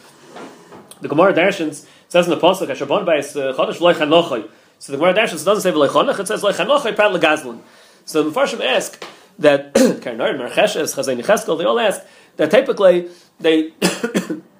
The 1.01 1.07
Gemara 1.07 1.33
Darshans 1.33 1.85
says 2.07 2.25
in 2.25 2.31
the 2.31 2.37
pasuk 2.37 2.67
Ashabon 2.67 3.05
by 3.05 3.17
Chodesh 3.17 3.77
Loich 3.77 3.95
Hanochai. 3.95 4.49
So 4.79 4.91
the 4.91 4.97
Gemara 4.97 5.13
Darshans 5.13 5.45
doesn't 5.45 5.61
say 5.61 5.71
Loich 5.71 5.89
Hanoch. 5.89 6.19
It 6.19 6.27
says 6.27 6.41
Loich 6.41 6.53
Hanochai 6.53 6.95
Prat 6.95 7.11
Legazlin. 7.11 7.59
So 8.05 8.23
the 8.23 8.31
Mepharshim 8.31 8.65
ask 8.65 9.05
that 9.37 9.73
Keren 10.01 10.21
Orah 10.21 10.33
Mercheshes 10.33 10.95
Chazayni 10.95 11.23
Cheskel. 11.23 11.57
They 11.57 11.65
all 11.65 11.79
ask 11.79 12.01
that 12.37 12.49
typically 12.49 13.09
they 13.39 13.73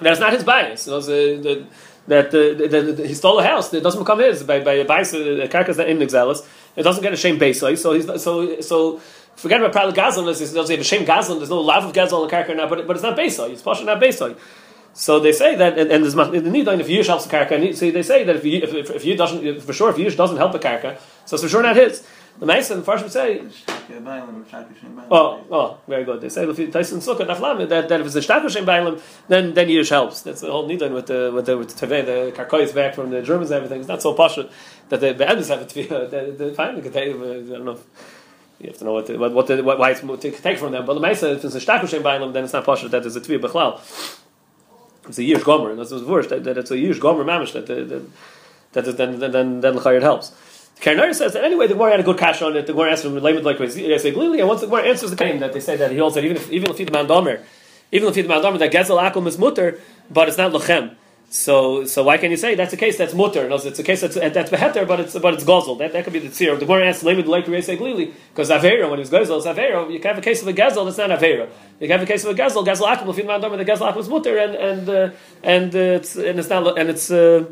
that's 0.00 0.20
not 0.20 0.32
his 0.32 0.44
bias. 0.44 0.86
You 0.86 0.92
know, 0.92 1.00
the, 1.00 1.38
uh, 1.38 1.42
the, 1.42 1.66
that 2.08 2.26
uh, 2.28 2.30
the, 2.30 2.92
the, 2.92 3.06
he 3.06 3.14
stole 3.14 3.38
a 3.38 3.44
house. 3.44 3.72
It 3.74 3.82
doesn't 3.82 4.00
become 4.00 4.20
his 4.20 4.42
by 4.42 4.60
by 4.60 4.74
a 4.74 4.84
bias. 4.84 5.14
Uh, 5.14 5.42
a 5.42 5.48
carcass 5.48 5.76
that 5.76 5.88
in 5.88 5.98
exelis. 5.98 6.46
It 6.76 6.82
doesn't 6.82 7.02
get 7.02 7.12
a 7.12 7.16
shame 7.16 7.38
base. 7.38 7.60
So 7.60 7.72
he's 7.72 8.22
so 8.22 8.60
so 8.60 9.00
Forget 9.38 9.62
about 9.62 9.72
Pral 9.72 9.94
Gazlan, 9.94 10.24
there's, 10.24 10.40
a 10.40 10.84
shame 10.84 11.06
Gazlan, 11.06 11.38
there's 11.38 11.48
no 11.48 11.60
love 11.60 11.84
of 11.84 11.92
Gazlan 11.92 12.24
on 12.24 12.28
the 12.28 12.34
karka 12.34 12.56
now, 12.56 12.68
but, 12.68 12.84
but 12.88 12.96
it's 12.96 13.04
not 13.04 13.16
Besoy, 13.16 13.52
it's 13.52 13.62
Pasha 13.62 13.84
not 13.84 14.00
Besoy. 14.00 14.36
So 14.94 15.20
they 15.20 15.30
say 15.30 15.54
that, 15.54 15.78
and, 15.78 15.92
and 15.92 16.02
there's 16.02 16.14
the 16.14 16.40
need 16.40 16.66
if 16.66 16.88
Yush 16.88 17.06
helps 17.06 17.24
the 17.24 17.30
karka, 17.30 17.52
and 17.52 17.76
so 17.76 17.88
they 17.88 18.02
say 18.02 18.24
that 18.24 18.34
if 18.34 18.44
you, 18.44 18.58
if, 18.58 18.74
if, 18.74 18.90
if 18.90 19.04
you 19.04 19.16
doesn't, 19.16 19.46
if, 19.46 19.62
for 19.62 19.72
sure, 19.72 19.90
if 19.90 19.96
Yush 19.96 20.16
doesn't 20.16 20.38
help 20.38 20.50
the 20.50 20.58
karka, 20.58 20.98
so 21.24 21.36
it's 21.36 21.44
for 21.44 21.48
sure 21.48 21.62
not 21.62 21.76
his. 21.76 22.04
The 22.38 22.46
Mason, 22.46 22.82
the 22.82 22.90
would 22.92 23.10
say, 23.10 23.42
oh, 25.10 25.44
oh, 25.50 25.78
very 25.88 26.04
good. 26.04 26.20
They 26.20 26.28
say 26.28 26.46
Tyson 26.46 27.00
Sukkah 27.00 27.26
Naflam 27.26 27.68
that 27.68 27.88
that 27.88 28.00
if 28.00 28.06
it's 28.06 28.14
a 28.14 28.20
Shtakushem 28.20 28.64
Bailam, 28.64 29.02
then 29.26 29.54
then 29.54 29.66
Yush 29.66 29.90
helps. 29.90 30.22
That's 30.22 30.42
the 30.42 30.52
whole 30.52 30.68
Nidan 30.68 30.92
with 30.92 31.06
the 31.06 31.32
with 31.34 31.46
the 31.46 31.58
with 31.58 31.76
the 31.76 31.86
Teveh, 31.86 32.06
the 32.06 32.32
Karkoy 32.36 32.62
is 32.62 32.72
back 32.72 32.94
from 32.94 33.10
the 33.10 33.22
Germans 33.22 33.50
and 33.50 33.56
everything. 33.56 33.80
It's 33.80 33.88
not 33.88 34.02
so 34.02 34.14
posh 34.14 34.36
that 34.36 35.00
the 35.00 35.14
Be'edis 35.14 35.48
have 35.48 35.62
it 35.62 35.68
to 35.70 35.74
be. 35.74 35.88
Uh, 35.98 36.04
the, 36.04 36.30
the, 36.30 36.54
finally, 36.54 36.86
uh, 36.86 36.90
I 36.90 37.56
don't 37.56 37.64
know. 37.64 37.80
You 38.60 38.68
have 38.68 38.78
to 38.78 38.84
know 38.84 38.92
what 38.92 39.06
the, 39.06 39.16
what, 39.16 39.32
what, 39.32 39.46
the, 39.46 39.62
why 39.62 39.90
it's 39.90 40.00
to 40.00 40.16
take 40.16 40.58
from 40.58 40.72
them. 40.72 40.84
But 40.84 40.94
the 40.94 41.00
Maisa, 41.00 41.34
if 41.34 41.44
it's 41.44 41.54
a 41.54 41.60
shtakushem 41.60 42.02
bailam, 42.02 42.32
then 42.32 42.44
it's 42.44 42.52
not 42.52 42.64
possible 42.64 42.90
that 42.90 43.02
there's 43.02 43.16
a 43.16 43.20
tvi 43.20 43.40
bechlal. 43.40 43.80
It's 45.08 45.18
a 45.18 45.22
yish 45.22 45.42
gomer, 45.42 45.70
and 45.70 45.78
that's 45.78 45.90
what's 45.90 46.04
worse. 46.04 46.28
That, 46.28 46.44
that 46.44 46.58
it's 46.58 46.70
a 46.70 46.76
yish 46.76 47.00
gomer 47.00 47.24
mamish 47.24 47.52
that 47.54 47.66
that 47.66 47.88
that, 48.72 48.84
that 48.84 48.96
then 48.96 49.18
then 49.18 49.32
then 49.32 49.60
then, 49.60 49.76
then 49.76 50.02
helps. 50.02 50.32
Keren 50.80 51.00
Orah 51.00 51.14
says 51.14 51.32
that 51.32 51.44
anyway, 51.44 51.66
the 51.66 51.74
Gemara 51.74 51.92
had 51.92 52.00
a 52.00 52.04
good 52.04 52.18
cash 52.18 52.40
on 52.40 52.56
it. 52.56 52.66
The 52.66 52.72
Gemara 52.72 52.96
him, 52.96 53.18
"Lamed 53.18 53.44
like 53.44 53.58
say 53.58 53.64
Glili," 54.12 54.38
and 54.38 54.48
once 54.48 54.60
the 54.60 54.66
Gemara 54.66 54.84
answers 54.84 55.10
the 55.10 55.16
claim 55.16 55.40
that 55.40 55.52
they 55.52 55.60
say 55.60 55.76
that 55.76 55.90
he 55.90 55.98
holds 55.98 56.14
that 56.14 56.24
even 56.24 56.36
if 56.36 56.52
even 56.52 56.70
if 56.70 56.76
the 56.76 56.84
Mandomer, 56.84 57.42
even 57.90 58.08
if 58.08 58.14
the 58.14 58.22
Mandomer, 58.22 58.58
that 58.58 58.72
Gezel 58.72 59.00
Akum 59.02 59.26
is 59.26 59.38
mutter, 59.38 59.80
but 60.10 60.28
it's 60.28 60.38
not 60.38 60.52
lochem. 60.52 60.94
So, 61.30 61.84
so 61.84 62.04
why 62.04 62.16
can 62.16 62.30
you 62.30 62.38
say 62.38 62.54
that's 62.54 62.72
a 62.72 62.76
case 62.76 62.96
that's 62.96 63.12
mutter? 63.12 63.48
No, 63.48 63.56
it's 63.56 63.78
a 63.78 63.82
case 63.82 64.00
that's 64.00 64.14
that's 64.14 64.50
beheter, 64.50 64.86
but 64.86 65.00
it's 65.00 65.18
but 65.18 65.34
it's 65.34 65.44
gozel. 65.44 65.76
That, 65.78 65.92
that 65.92 66.04
could 66.04 66.14
be 66.14 66.20
the 66.20 66.28
tzir. 66.28 66.58
The 66.58 66.64
Gemara 66.64 66.88
asks 66.88 67.02
Lamed 67.02 67.26
like 67.26 67.44
say 67.44 67.76
Glili 67.76 68.14
because 68.30 68.48
Avera 68.48 68.88
when 68.88 68.98
he 68.98 69.00
was 69.00 69.10
gozel, 69.10 69.36
it's 69.36 69.46
Avera. 69.46 69.92
You 69.92 69.98
can 69.98 70.14
have 70.14 70.18
a 70.18 70.22
case 70.22 70.40
of 70.40 70.48
a 70.48 70.54
gezel 70.54 70.86
that's 70.86 70.96
not 70.96 71.10
Avera. 71.10 71.50
You 71.80 71.88
can 71.88 71.98
have 71.98 72.02
a 72.02 72.06
case 72.06 72.24
of 72.24 72.30
a 72.30 72.40
gezel, 72.40 72.64
gezel 72.64 72.86
Akum, 72.86 73.14
the 73.14 73.22
Mandomer, 73.24 73.58
the 73.58 73.64
gezel 73.66 73.92
Akum 73.92 73.98
is 73.98 74.08
mutter, 74.08 74.38
and 74.38 74.54
and 74.54 74.88
uh, 74.88 75.10
and 75.42 75.74
uh, 75.74 75.78
it's 75.78 76.16
and 76.16 76.38
it's 76.38 76.48
not 76.48 76.78
and 76.78 76.88
it's. 76.88 77.10
Uh, 77.10 77.44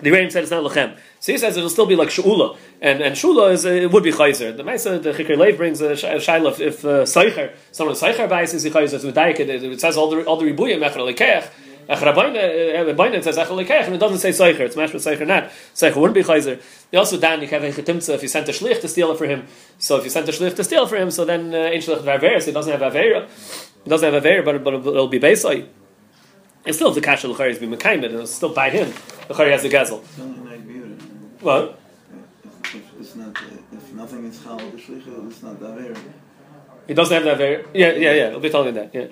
the 0.00 0.10
Ram 0.10 0.30
said 0.30 0.42
it's 0.42 0.50
not 0.50 0.62
lechem. 0.64 0.96
So 1.24 1.32
he 1.32 1.38
says 1.38 1.56
it'll 1.56 1.70
still 1.70 1.86
be 1.86 1.96
like 1.96 2.10
shula, 2.10 2.54
and 2.82 3.00
and 3.00 3.16
shula 3.16 3.50
is 3.50 3.64
it 3.64 3.90
would 3.90 4.04
be 4.04 4.12
chayzer. 4.12 4.54
The 4.54 4.62
Maisa 4.62 5.02
the 5.02 5.12
Chikr 5.12 5.38
Lev 5.38 5.56
brings 5.56 5.80
a 5.80 5.92
shaila 5.92 6.60
if, 6.60 6.84
uh, 6.84 7.04
seicher 7.04 7.54
someone 7.72 7.96
seicher 7.96 8.28
buys 8.28 8.52
is 8.52 8.66
chayzer. 8.66 9.00
So 9.00 9.08
it 9.08 9.80
says 9.80 9.96
all 9.96 10.10
the 10.10 10.22
all 10.26 10.36
the 10.36 10.44
ribuya 10.44 10.76
mechra 10.78 10.96
lekech. 10.96 11.48
Echrabayna 11.88 13.24
says 13.24 13.38
and 13.38 13.94
it 13.94 13.98
doesn't 13.98 14.18
say 14.18 14.32
seicher. 14.32 14.60
It's 14.60 14.76
mashma 14.76 14.96
seicher 14.96 15.26
not. 15.26 15.44
Seicher 15.74 15.96
wouldn't 15.96 16.12
be 16.12 16.22
chayzer. 16.22 16.60
You 16.92 16.98
also 16.98 17.18
dan 17.18 17.40
you 17.40 17.48
have 17.48 17.64
a 17.64 17.72
chetimtza 17.72 18.12
if 18.16 18.22
you 18.22 18.28
sent 18.28 18.46
a 18.50 18.52
shlich 18.52 18.82
to 18.82 18.88
steal 18.88 19.10
it 19.12 19.16
for 19.16 19.24
him. 19.24 19.46
So 19.78 19.96
if 19.96 20.04
you 20.04 20.10
sent 20.10 20.28
a 20.28 20.32
shlich 20.32 20.54
to 20.56 20.62
steal 20.62 20.86
for 20.86 20.96
him, 20.96 21.10
so 21.10 21.24
then 21.24 21.54
uh, 21.54 21.70
shlich 21.70 22.02
v'avera. 22.02 22.38
So 22.40 22.46
he 22.48 22.52
doesn't 22.52 22.78
have 22.78 22.92
avera. 22.92 23.26
He 23.82 23.88
doesn't 23.88 24.12
have 24.12 24.22
avera, 24.22 24.44
but 24.44 24.62
but 24.62 24.74
it'll 24.74 25.08
be 25.08 25.20
beisai. 25.20 25.68
And 26.66 26.74
still, 26.74 26.90
the 26.90 27.00
kasha 27.00 27.28
l'chari 27.28 27.52
is 27.52 27.58
be 27.58 27.66
mekayim, 27.66 28.02
it'll 28.02 28.26
still 28.26 28.52
by 28.52 28.68
him. 28.68 28.92
L'chari 29.30 29.52
has 29.52 29.64
a 29.64 29.70
gezel. 29.70 30.02
It's 30.02 30.18
only 30.18 30.50
like 30.50 30.66
beauty. 30.66 30.84
What? 31.44 31.78
If, 32.42 32.74
it's 32.98 33.14
not, 33.16 33.36
if 33.70 33.92
nothing 33.92 34.24
is 34.24 34.42
chal 34.42 34.56
the 34.56 35.26
it's 35.28 35.42
not 35.42 35.56
daver. 35.60 35.94
He 36.88 36.94
doesn't 36.94 37.14
have 37.14 37.24
that 37.24 37.36
very. 37.36 37.64
Yeah, 37.74 37.92
yeah, 37.92 38.12
yeah. 38.12 38.28
It'll 38.28 38.40
be 38.40 38.48
telling 38.48 38.74
you 38.74 38.80
that. 38.80 38.94
Yeah. 38.94 39.06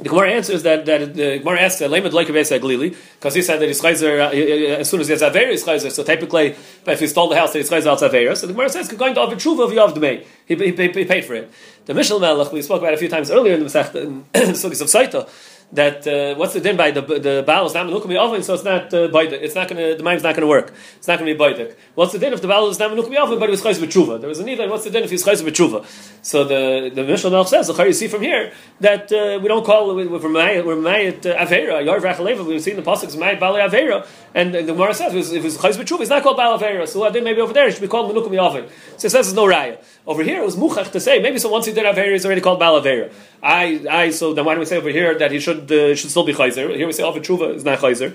The 0.00 0.10
Gemara 0.10 0.32
answers 0.32 0.62
that 0.64 0.84
that 0.84 1.14
the 1.14 1.38
Gemara 1.38 1.62
asks 1.62 1.80
Lamed 1.80 2.12
like 2.12 2.28
Glili 2.28 2.94
because 3.14 3.34
he 3.34 3.40
said 3.40 3.58
that 3.58 3.66
he's 3.66 3.80
chayzer 3.80 4.20
uh, 4.20 4.80
as 4.80 4.88
soon 4.90 5.00
as 5.00 5.08
he 5.08 5.12
has 5.12 5.22
Avera 5.22 5.50
he's 5.50 5.64
chayzer. 5.64 5.90
So 5.90 6.04
typically, 6.04 6.54
if 6.86 7.00
he 7.00 7.06
stole 7.06 7.28
the 7.28 7.36
house, 7.36 7.54
he's 7.54 7.70
chayzer 7.70 7.86
out 7.86 7.98
Avera. 8.00 8.36
So 8.36 8.46
the 8.46 8.52
Gemara 8.52 8.68
says 8.68 8.92
going 8.92 9.14
to 9.14 9.22
offer 9.22 9.34
tshuva 9.34 9.64
of 9.64 9.70
Yav 9.70 9.94
Dmei. 9.94 10.26
He, 10.46 10.54
he, 10.54 10.70
he 10.70 11.04
paid 11.06 11.24
for 11.24 11.34
it. 11.34 11.50
The 11.86 11.94
Mishnah 11.94 12.20
Melech 12.20 12.52
we 12.52 12.60
spoke 12.60 12.82
about 12.82 12.92
it 12.92 12.96
a 12.96 12.98
few 12.98 13.08
times 13.08 13.30
earlier 13.30 13.54
in 13.54 13.60
the 13.60 13.66
Masech 13.66 13.94
in 13.94 14.24
Sugis 14.34 14.82
of 14.82 14.88
Saita 14.88 15.28
that 15.72 16.06
uh, 16.06 16.34
what's 16.36 16.54
the 16.54 16.60
din 16.60 16.76
by 16.76 16.90
the 16.90 17.02
the 17.02 17.44
baal 17.46 17.66
is 17.66 17.74
not 17.74 17.86
menukami 17.86 18.16
oven, 18.16 18.42
so 18.42 18.54
it's 18.54 18.64
not 18.64 18.92
uh, 18.94 19.08
It's 19.12 19.54
not 19.54 19.68
going 19.68 19.90
to 19.90 19.96
the 19.96 20.02
mind's 20.02 20.22
not 20.22 20.34
going 20.34 20.42
to 20.42 20.46
work. 20.46 20.72
It's 20.96 21.06
not 21.06 21.18
going 21.18 21.28
to 21.30 21.34
be 21.36 21.38
baidik. 21.38 21.76
What's 21.94 22.12
the 22.12 22.18
din 22.18 22.32
if 22.32 22.40
the 22.40 22.48
baal 22.48 22.68
is 22.68 22.78
not 22.78 22.90
menukami 22.90 23.16
oven, 23.16 23.38
but 23.38 23.48
it 23.48 23.52
was 23.52 23.62
chayz 23.62 23.78
b'tshuva? 23.78 24.18
There 24.20 24.28
was 24.28 24.38
a 24.38 24.44
need. 24.44 24.58
What's 24.58 24.84
the 24.84 24.90
din 24.90 25.04
if 25.04 25.10
he's 25.10 25.24
chayz 25.24 25.42
b'tshuva? 25.42 25.84
So 26.22 26.44
the 26.44 26.90
the 26.94 27.04
Mishnah 27.04 27.46
says 27.46 27.66
the 27.66 27.84
you 27.84 27.92
see 27.92 28.08
from 28.08 28.22
here 28.22 28.52
that 28.80 29.12
uh, 29.12 29.40
we 29.42 29.48
don't 29.48 29.64
call 29.64 29.94
mayat 29.94 30.64
we're 30.64 30.76
mayat 30.76 31.26
uh, 31.26 31.44
avera 31.44 31.84
yarv 31.84 32.00
rachaleva. 32.00 32.46
We've 32.46 32.62
seen 32.62 32.76
the 32.76 32.82
pasuk 32.82 33.14
mayat 33.16 33.38
bali 33.38 33.60
avera, 33.60 34.06
and 34.34 34.54
the 34.54 34.62
Gemara 34.62 34.94
says 34.94 35.32
if 35.32 35.44
it's 35.44 35.58
chayz 35.58 35.76
b'tshuva, 35.76 36.00
it's 36.00 36.10
not 36.10 36.22
called 36.22 36.38
baal 36.38 36.58
avera. 36.58 36.88
So 36.88 37.04
I 37.04 37.12
think 37.12 37.24
maybe 37.24 37.42
over 37.42 37.52
there 37.52 37.68
it 37.68 37.72
should 37.72 37.82
be 37.82 37.88
called 37.88 38.14
menukami 38.14 38.38
oven. 38.38 38.70
So 38.96 39.06
it 39.06 39.10
says 39.10 39.12
there's 39.12 39.34
no 39.34 39.44
raya. 39.44 39.78
Over 40.08 40.22
here 40.22 40.40
it 40.42 40.44
was 40.50 40.56
muchach 40.56 40.90
to 40.92 41.00
say 41.00 41.18
maybe 41.20 41.38
so 41.38 41.50
once 41.50 41.66
he 41.66 41.72
did 41.72 41.84
avera, 41.84 42.12
he's 42.12 42.24
already 42.24 42.40
called 42.40 42.58
baal 42.58 42.80
avera. 42.80 43.12
I 43.42 43.84
I 44.02 44.10
so 44.10 44.32
then 44.32 44.44
why 44.46 44.54
do 44.54 44.60
we 44.60 44.66
say 44.66 44.78
over 44.78 44.88
here 44.88 45.18
that 45.18 45.30
he 45.30 45.38
should 45.38 45.70
uh, 45.70 45.94
should 45.94 46.10
still 46.10 46.24
be 46.24 46.32
chayzer. 46.32 46.74
Here 46.74 46.86
we 46.86 46.94
say 46.94 47.02
offer 47.02 47.20
tshuva 47.20 47.54
is 47.56 47.64
not 47.64 47.78
chayzer. 47.80 48.10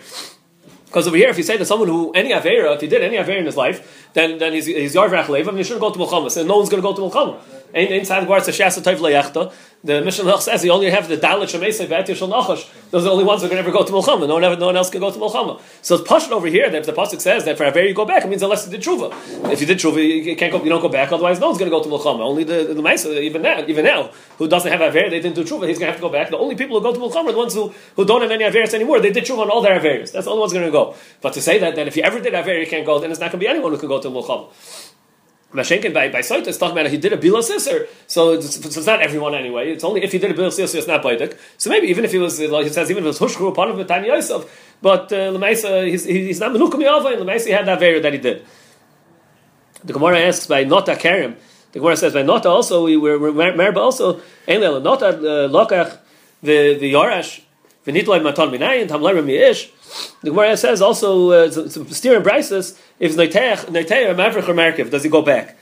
Because 0.88 1.08
over 1.08 1.17
here, 1.17 1.29
if 1.29 1.38
you 1.38 1.43
say 1.43 1.58
that 1.58 1.65
someone 1.65 1.88
who 1.88 2.12
any 2.13 2.32
avera, 2.32 2.75
if 2.75 2.82
he 2.82 2.88
did 2.88 3.01
any 3.01 3.17
avera 3.17 3.38
in 3.38 3.45
his 3.45 3.58
life, 3.58 4.10
then 4.13 4.38
then 4.39 4.53
he's 4.53 4.65
he's 4.65 4.95
yarvrach 4.95 5.29
lev, 5.29 5.45
you 5.58 5.63
shouldn't 5.63 5.82
go 5.82 5.91
to 5.91 5.99
milchama. 5.99 6.29
So 6.32 6.43
no 6.43 6.58
one's 6.58 6.69
going 6.69 6.84
to 6.84 6.88
go 6.88 6.95
to 6.95 7.01
milchama. 7.01 7.39
Inside 7.74 8.26
the 8.26 8.28
Shasa. 8.28 9.54
The 9.86 10.02
Mishnah 10.02 10.40
says 10.40 10.64
you 10.64 10.72
only 10.72 10.90
have 10.90 11.10
the 11.10 11.18
Dalit 11.18 11.52
Shemesei 11.52 11.90
Be'etir 11.90 12.16
Shal 12.16 12.30
Nachash. 12.30 12.70
Those 12.92 13.02
are 13.02 13.06
the 13.06 13.12
only 13.12 13.26
ones 13.26 13.42
who 13.42 13.50
can 13.50 13.58
ever 13.58 13.70
go 13.70 13.84
to 13.84 13.92
Milchama. 13.92 14.30
No 14.30 14.36
one, 14.36 14.44
ever, 14.46 14.56
no 14.56 14.68
one 14.68 14.78
else 14.78 14.90
can 14.90 15.02
go 15.02 15.12
to 15.12 15.20
Milchama. 15.20 15.60
So 15.82 15.96
it's 15.96 16.08
pushed 16.08 16.32
over 16.32 16.48
here 16.48 16.70
that 16.70 16.78
if 16.78 16.86
the 16.86 16.94
pasuk 16.94 17.20
says 17.20 17.44
that 17.44 17.58
for 17.58 17.66
Aver 17.66 17.84
you 17.84 17.94
go 17.94 18.06
back, 18.06 18.24
it 18.24 18.30
means 18.30 18.42
unless 18.42 18.66
you 18.66 18.72
did 18.72 18.82
Tshuva. 18.82 19.52
If 19.52 19.60
you 19.60 19.68
did 19.68 19.80
Tshuva, 19.80 20.24
you 20.26 20.38
can't 20.38 20.54
go. 20.54 20.64
You 20.64 20.70
don't 20.70 20.82
go 20.82 20.88
back. 20.88 21.12
Otherwise, 21.12 21.42
no 21.42 21.48
one's 21.48 21.60
going 21.60 21.70
to 21.70 21.78
go 21.78 21.84
to 21.84 21.90
Milchama. 21.90 22.22
Only 22.22 22.46
the 22.46 22.74
the, 22.74 23.22
even 23.22 23.42
now, 23.42 23.66
even 23.68 23.84
now, 23.84 24.12
who 24.38 24.48
doesn't 24.48 24.72
have 24.72 24.82
Aver, 24.82 25.10
they 25.10 25.20
didn't 25.20 25.36
do 25.36 25.44
Tshuva. 25.44 25.68
He's 25.68 25.80
going 25.80 25.88
to 25.92 25.92
have 25.92 25.96
to 25.96 26.02
go 26.02 26.10
back. 26.10 26.30
The 26.30 26.38
only 26.38 26.56
people 26.56 26.80
who 26.80 26.84
go 26.84 26.94
to 26.94 27.00
Milchama 27.00 27.28
are 27.28 27.32
the 27.34 27.38
ones 27.38 27.54
who, 27.54 27.74
who 27.98 28.06
don't 28.06 28.22
have 28.22 28.32
any 28.32 28.46
Averis 28.46 28.74
anymore. 28.74 29.02
They 29.02 29.12
did 29.12 29.26
Tshuva 29.26 29.40
on 29.40 29.50
all 29.50 29.62
their 29.62 29.78
Averis. 29.78 30.14
That's 30.14 30.26
the 30.26 30.32
only 30.32 30.40
ones 30.40 30.54
going 30.54 30.66
to 30.66 30.72
go. 30.72 30.96
But 31.20 31.34
to 31.34 31.42
say 31.42 31.60
that 31.60 31.76
that 31.76 31.88
if 31.88 31.98
you 31.98 32.04
ever 32.04 32.22
did 32.22 32.34
Aver, 32.34 32.58
you 32.58 32.68
can't 32.68 32.86
go, 32.86 33.00
then 33.00 33.12
it's 33.12 33.20
not 33.20 33.32
going 33.32 33.40
to 33.42 33.46
be 33.46 33.50
anyone 33.50 33.74
who 33.74 33.78
can 33.78 33.90
go 33.90 34.00
to 34.00 34.08
Milchama. 34.08 34.48
Mashenkin 35.54 35.94
by 35.94 36.10
by 36.10 36.20
Saita 36.20 36.48
is 36.48 36.58
talking 36.58 36.78
about 36.78 36.89
he 36.89 36.98
did 36.98 37.13
a 37.13 37.18
bila 37.18 37.44
sister, 37.44 37.88
so 38.08 38.34
it's, 38.34 38.56
so 38.56 38.80
it's 38.80 38.88
not 38.88 39.02
everyone 39.02 39.36
anyway. 39.36 39.72
It's 39.72 39.84
only 39.84 40.04
if 40.04 40.12
he 40.12 40.18
did 40.18 40.32
a 40.32 40.34
bila 40.34 40.52
sister, 40.52 40.78
it's 40.80 40.88
not 40.88 41.04
baidik. 41.04 41.38
So 41.58 41.70
maybe 41.70 41.88
even 41.88 42.06
if 42.06 42.12
he 42.12 42.18
was, 42.18 42.39
like 42.39 42.66
he 42.66 42.74
says, 42.74 42.89
even 42.89 43.04
if 43.04 43.16
it 43.16 43.20
was 43.22 43.36
hushkru 43.36 43.50
upon 43.50 43.70
him 43.70 43.78
with 43.78 43.88
Tanya 43.88 44.13
Yosef, 44.13 44.76
but 44.82 45.13
uh, 45.13 45.32
Lemaisa, 45.32 45.88
he's, 45.88 46.06
he's 46.06 46.39
not 46.39 46.52
menukum 46.52 46.82
yava, 46.82 47.13
and 47.13 47.22
Lemaisa 47.22 47.46
he 47.46 47.52
had 47.52 47.68
that 47.68 47.80
very 47.80 48.00
that 48.00 48.13
he 48.13 48.20
did. 48.20 48.44
The 49.84 49.94
Gemara 49.94 50.22
asks 50.22 50.48
by 50.48 50.63
Nota 50.63 50.96
Karim. 50.96 51.36
The 51.72 51.80
Gemara 51.80 51.98
says 51.98 52.13
by 52.13 52.24
Nota 52.24 52.50
also 52.50 52.86
we 52.86 52.98
were 52.98 53.20
Merba 53.20 53.78
also 53.78 54.22
Enel 54.48 54.82
Nota 54.82 55.08
uh, 55.08 55.50
Lokach 55.50 56.00
the 56.42 56.78
the 56.80 56.94
Yorash 56.94 57.42
The 57.86 57.91
Gemara 60.24 60.58
says 60.58 60.82
also 60.82 61.32
uh, 61.32 61.52
steer 61.52 62.15
and 62.15 62.26
brises 62.26 62.80
if 63.00 63.15
neiteach 63.15 64.10
or 64.10 64.15
mavrich 64.15 64.48
or 64.48 64.54
merkiv 64.54 64.89
does 64.89 65.04
he 65.04 65.10
go 65.10 65.22
back? 65.22 65.58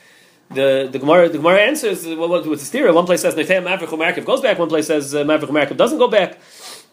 The 0.51 0.87
the 0.91 0.99
Gemara 0.99 1.29
the 1.29 1.39
Gemara 1.39 1.61
answers 1.61 2.05
well, 2.05 2.29
what, 2.29 2.45
what's 2.45 2.61
the 2.61 2.67
steer? 2.67 2.93
One 2.93 3.05
place 3.05 3.21
says 3.21 3.33
neiteach 3.33 3.63
mavrich 3.63 3.91
or 3.91 3.97
merkiv 3.97 4.25
goes 4.25 4.41
back. 4.41 4.59
One 4.59 4.69
place 4.69 4.85
says 4.87 5.15
uh, 5.15 5.23
mavrich 5.23 5.49
or 5.49 5.53
merkiv 5.53 5.77
doesn't 5.77 5.97
go 5.97 6.07
back. 6.07 6.37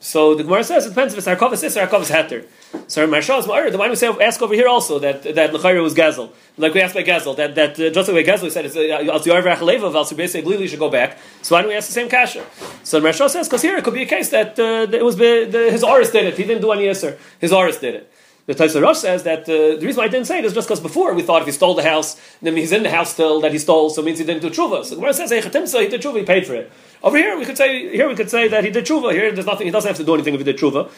So 0.00 0.36
the 0.36 0.44
Gemara 0.44 0.62
says 0.62 0.86
it 0.86 0.90
depends 0.90 1.12
if 1.12 1.18
it's 1.18 1.26
harkovas 1.26 1.64
is 1.64 1.76
or 1.76 1.86
harkovas 1.86 2.10
heter. 2.10 2.46
So 2.86 3.06
Marshal's 3.06 3.46
Ma'ir, 3.46 3.72
the 3.72 3.78
one 3.78 3.90
we 3.90 3.96
say 3.96 4.06
ask 4.06 4.40
over 4.40 4.54
here 4.54 4.68
also 4.68 5.00
that 5.00 5.22
that 5.22 5.50
Lechayr 5.50 5.82
was 5.82 5.94
Gazel, 5.94 6.30
like 6.56 6.72
we 6.72 6.80
asked 6.80 6.94
by 6.94 7.02
Gazel 7.02 7.36
that 7.36 7.56
that 7.56 7.80
uh, 7.80 7.90
just 7.90 8.08
like 8.08 8.24
Gazel 8.24 8.50
said 8.50 8.66
it's 8.66 8.76
Al 8.76 9.20
Yarvach 9.20 9.60
Leva 9.60 9.86
Al 9.86 10.04
Subese 10.04 10.40
Glili 10.42 10.68
should 10.68 10.78
go 10.78 10.88
back. 10.88 11.18
So 11.42 11.54
why 11.56 11.62
don't 11.62 11.70
we 11.70 11.76
ask 11.76 11.88
the 11.88 11.94
same 11.94 12.08
kasha? 12.08 12.44
So 12.84 13.00
Marshal 13.00 13.28
says 13.28 13.48
because 13.48 13.62
here 13.62 13.76
it 13.76 13.82
could 13.82 13.94
be 13.94 14.02
a 14.02 14.06
case 14.06 14.28
that, 14.30 14.58
uh, 14.58 14.86
that 14.86 14.94
it 14.94 15.04
was 15.04 15.16
the, 15.16 15.68
his 15.72 15.82
Aris 15.82 16.10
did 16.12 16.26
it. 16.26 16.36
He 16.36 16.44
didn't 16.44 16.62
do 16.62 16.70
any 16.70 16.84
Yisr. 16.84 17.18
His 17.40 17.52
Aris 17.52 17.78
did 17.78 17.96
it. 17.96 18.12
The 18.48 18.54
Taisa 18.54 18.80
Rosh 18.80 18.96
says 18.96 19.24
that 19.24 19.42
uh, 19.42 19.76
the 19.78 19.82
reason 19.82 19.98
why 19.98 20.04
I 20.04 20.08
didn't 20.08 20.26
say 20.26 20.38
it 20.38 20.44
is 20.46 20.54
just 20.54 20.68
because 20.68 20.80
before 20.80 21.12
we 21.12 21.20
thought 21.20 21.42
if 21.42 21.46
he 21.46 21.52
stole 21.52 21.74
the 21.74 21.82
house, 21.82 22.18
then 22.40 22.56
he's 22.56 22.72
in 22.72 22.82
the 22.82 22.88
house 22.88 23.12
still 23.12 23.42
that 23.42 23.52
he 23.52 23.58
stole, 23.58 23.90
so 23.90 24.00
it 24.00 24.06
means 24.06 24.18
he 24.18 24.24
didn't 24.24 24.40
do 24.40 24.48
tshuva. 24.48 24.86
So 24.86 24.96
Gemara 24.96 25.12
says, 25.12 25.28
so 25.70 25.80
he 25.82 25.88
did 25.88 26.00
tshuva, 26.00 26.20
he 26.20 26.24
paid 26.24 26.46
for 26.46 26.54
it. 26.54 26.72
Over 27.02 27.18
here 27.18 27.36
we 27.36 27.44
could 27.44 27.58
say 27.58 27.90
here 27.94 28.08
we 28.08 28.14
could 28.14 28.30
say 28.30 28.48
that 28.48 28.64
he 28.64 28.70
did 28.70 28.86
tshuva. 28.86 29.12
Here 29.12 29.30
there's 29.32 29.44
nothing. 29.44 29.66
He 29.66 29.70
doesn't 29.70 29.86
have 29.86 29.98
to 29.98 30.04
do 30.04 30.14
anything 30.14 30.32
if 30.32 30.40
he 30.40 30.44
did 30.44 30.56
tshuva. 30.56 30.90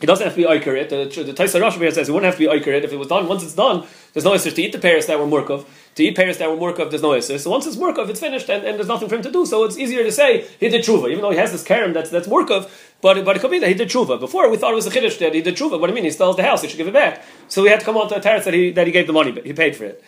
He 0.00 0.06
doesn't 0.06 0.24
have 0.24 0.34
to 0.34 0.40
be 0.40 0.48
oikarit. 0.48 0.88
The, 0.88 1.24
the 1.24 1.32
Taisa 1.32 1.60
Rosh 1.60 1.76
here 1.76 1.90
says 1.90 2.06
he 2.06 2.12
wouldn't 2.12 2.32
have 2.32 2.38
to 2.38 2.46
be 2.46 2.46
oikarit 2.46 2.84
if 2.84 2.92
it 2.92 2.96
was 2.96 3.08
done. 3.08 3.26
Once 3.26 3.42
it's 3.42 3.54
done, 3.54 3.84
there's 4.12 4.24
no 4.24 4.32
isser 4.32 4.54
to 4.54 4.62
eat 4.62 4.72
the 4.72 4.78
pears 4.78 5.06
that 5.06 5.18
were 5.18 5.26
murkov. 5.26 5.66
To 5.96 6.04
eat 6.04 6.14
pears 6.14 6.38
that 6.38 6.48
were 6.48 6.56
murkov, 6.56 6.90
there's 6.90 7.02
no 7.02 7.10
isser. 7.10 7.38
So 7.38 7.50
once 7.50 7.66
it's 7.66 7.76
murkov, 7.76 8.08
it's 8.08 8.20
finished, 8.20 8.48
and, 8.48 8.64
and, 8.64 8.78
there's 8.78 8.86
nothing 8.86 9.08
for 9.08 9.16
him 9.16 9.22
to 9.22 9.32
do. 9.32 9.44
So 9.44 9.64
it's 9.64 9.76
easier 9.76 10.04
to 10.04 10.12
say 10.12 10.46
he 10.60 10.68
did 10.68 10.84
tshuva, 10.84 11.10
even 11.10 11.20
though 11.20 11.32
he 11.32 11.36
has 11.36 11.50
this 11.50 11.64
karen 11.64 11.92
that's 11.92 12.10
that's 12.10 12.28
murkov. 12.28 12.70
But 13.00 13.24
but 13.24 13.36
it 13.36 13.40
could 13.40 13.50
be 13.50 13.58
that 13.60 13.68
he 13.68 13.74
did 13.74 13.88
tshuva. 13.88 14.18
Before 14.18 14.50
we 14.50 14.56
thought 14.56 14.72
it 14.72 14.76
was 14.76 14.86
a 14.86 14.90
chiddush 14.90 15.18
that 15.18 15.34
he 15.34 15.42
did 15.42 15.56
tshuva. 15.56 15.78
What 15.78 15.86
do 15.86 15.92
you 15.92 15.94
mean? 15.94 16.04
He 16.04 16.10
stole 16.10 16.34
the 16.34 16.42
house. 16.42 16.62
He 16.62 16.68
should 16.68 16.78
give 16.78 16.88
it 16.88 16.94
back. 16.94 17.24
So 17.48 17.62
we 17.62 17.68
had 17.68 17.80
to 17.80 17.86
come 17.86 17.96
on 17.96 18.08
to 18.08 18.16
a 18.16 18.20
teretz 18.20 18.44
that 18.44 18.54
he 18.54 18.70
that 18.72 18.86
he 18.86 18.92
gave 18.92 19.06
the 19.06 19.12
money, 19.12 19.32
but 19.32 19.46
he 19.46 19.52
paid 19.52 19.76
for 19.76 19.84
it 19.84 20.02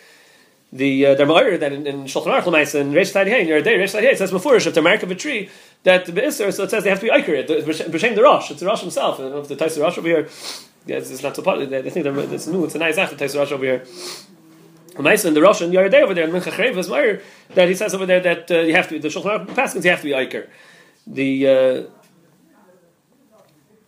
the 0.73 1.07
uh, 1.07 1.17
Derma'ir 1.17 1.59
that 1.59 1.73
in, 1.73 1.87
in 1.87 2.05
Shulchan 2.05 2.27
Aruch 2.27 2.43
Lemaisa 2.43 2.81
in 2.81 2.93
Reish 2.93 3.13
Tadiyah 3.13 3.41
in 3.41 3.49
your 3.49 3.61
day 3.61 3.77
Reish 3.77 4.01
it 4.01 4.19
says 4.19 4.31
before 4.31 4.55
if 4.55 4.73
they're 4.73 4.83
mark 4.83 5.03
of 5.03 5.11
a 5.11 5.15
tree 5.15 5.51
that 5.83 6.07
the 6.07 6.13
Isser 6.13 6.53
so 6.53 6.65
it 6.65 6.71
says 6.71 6.85
they 6.85 6.91
have 6.91 7.01
to 7.01 7.07
be 7.07 7.11
Iker 7.11 7.45
B'Shem 7.45 8.15
the 8.15 8.23
Rosh 8.23 8.51
it's 8.51 8.61
the 8.61 8.67
Rosh 8.67 8.81
himself 8.81 9.19
I 9.19 9.23
don't 9.23 9.33
know 9.33 9.39
if 9.39 9.49
the 9.49 9.57
Taisa 9.57 9.83
Rosh 9.83 9.99
over 9.99 10.07
here 10.07 10.29
yeah, 10.87 10.97
it's, 10.97 11.11
it's 11.11 11.23
not 11.23 11.35
so 11.35 11.43
popular 11.43 11.79
I 11.79 11.91
think 11.91 12.07
it's 12.07 12.47
new 12.47 12.65
it's 12.65 12.77
a 12.77 12.79
nice 12.79 12.99
after 12.99 13.17
Taisa 13.17 13.39
Rosh 13.39 13.51
over 13.51 13.65
here 13.65 13.81
Lemaisa 14.95 15.27
in 15.27 15.35
the 15.35 15.43
Rosh 15.43 15.61
and 15.61 15.73
Yardei 15.73 16.03
over 16.03 16.15
there 16.15 16.25
in 16.25 16.31
Mincha 16.31 16.57
Meir 16.57 17.23
that 17.55 17.69
he 17.69 17.75
says 17.75 17.93
over 17.93 18.07
there 18.07 18.21
that 18.21 18.51
uh, 18.51 18.61
you 18.61 18.75
have 18.75 18.89
to 18.89 18.95
be 18.95 18.99
the 19.01 19.09
Shulchan 19.09 19.47
Aruch 19.47 19.47
Paskins 19.49 19.85
you 19.85 19.91
have 19.91 20.03
to 20.03 20.07
be 20.07 20.13
Iker 20.13 20.47
the 21.07 21.49
uh, 21.49 21.83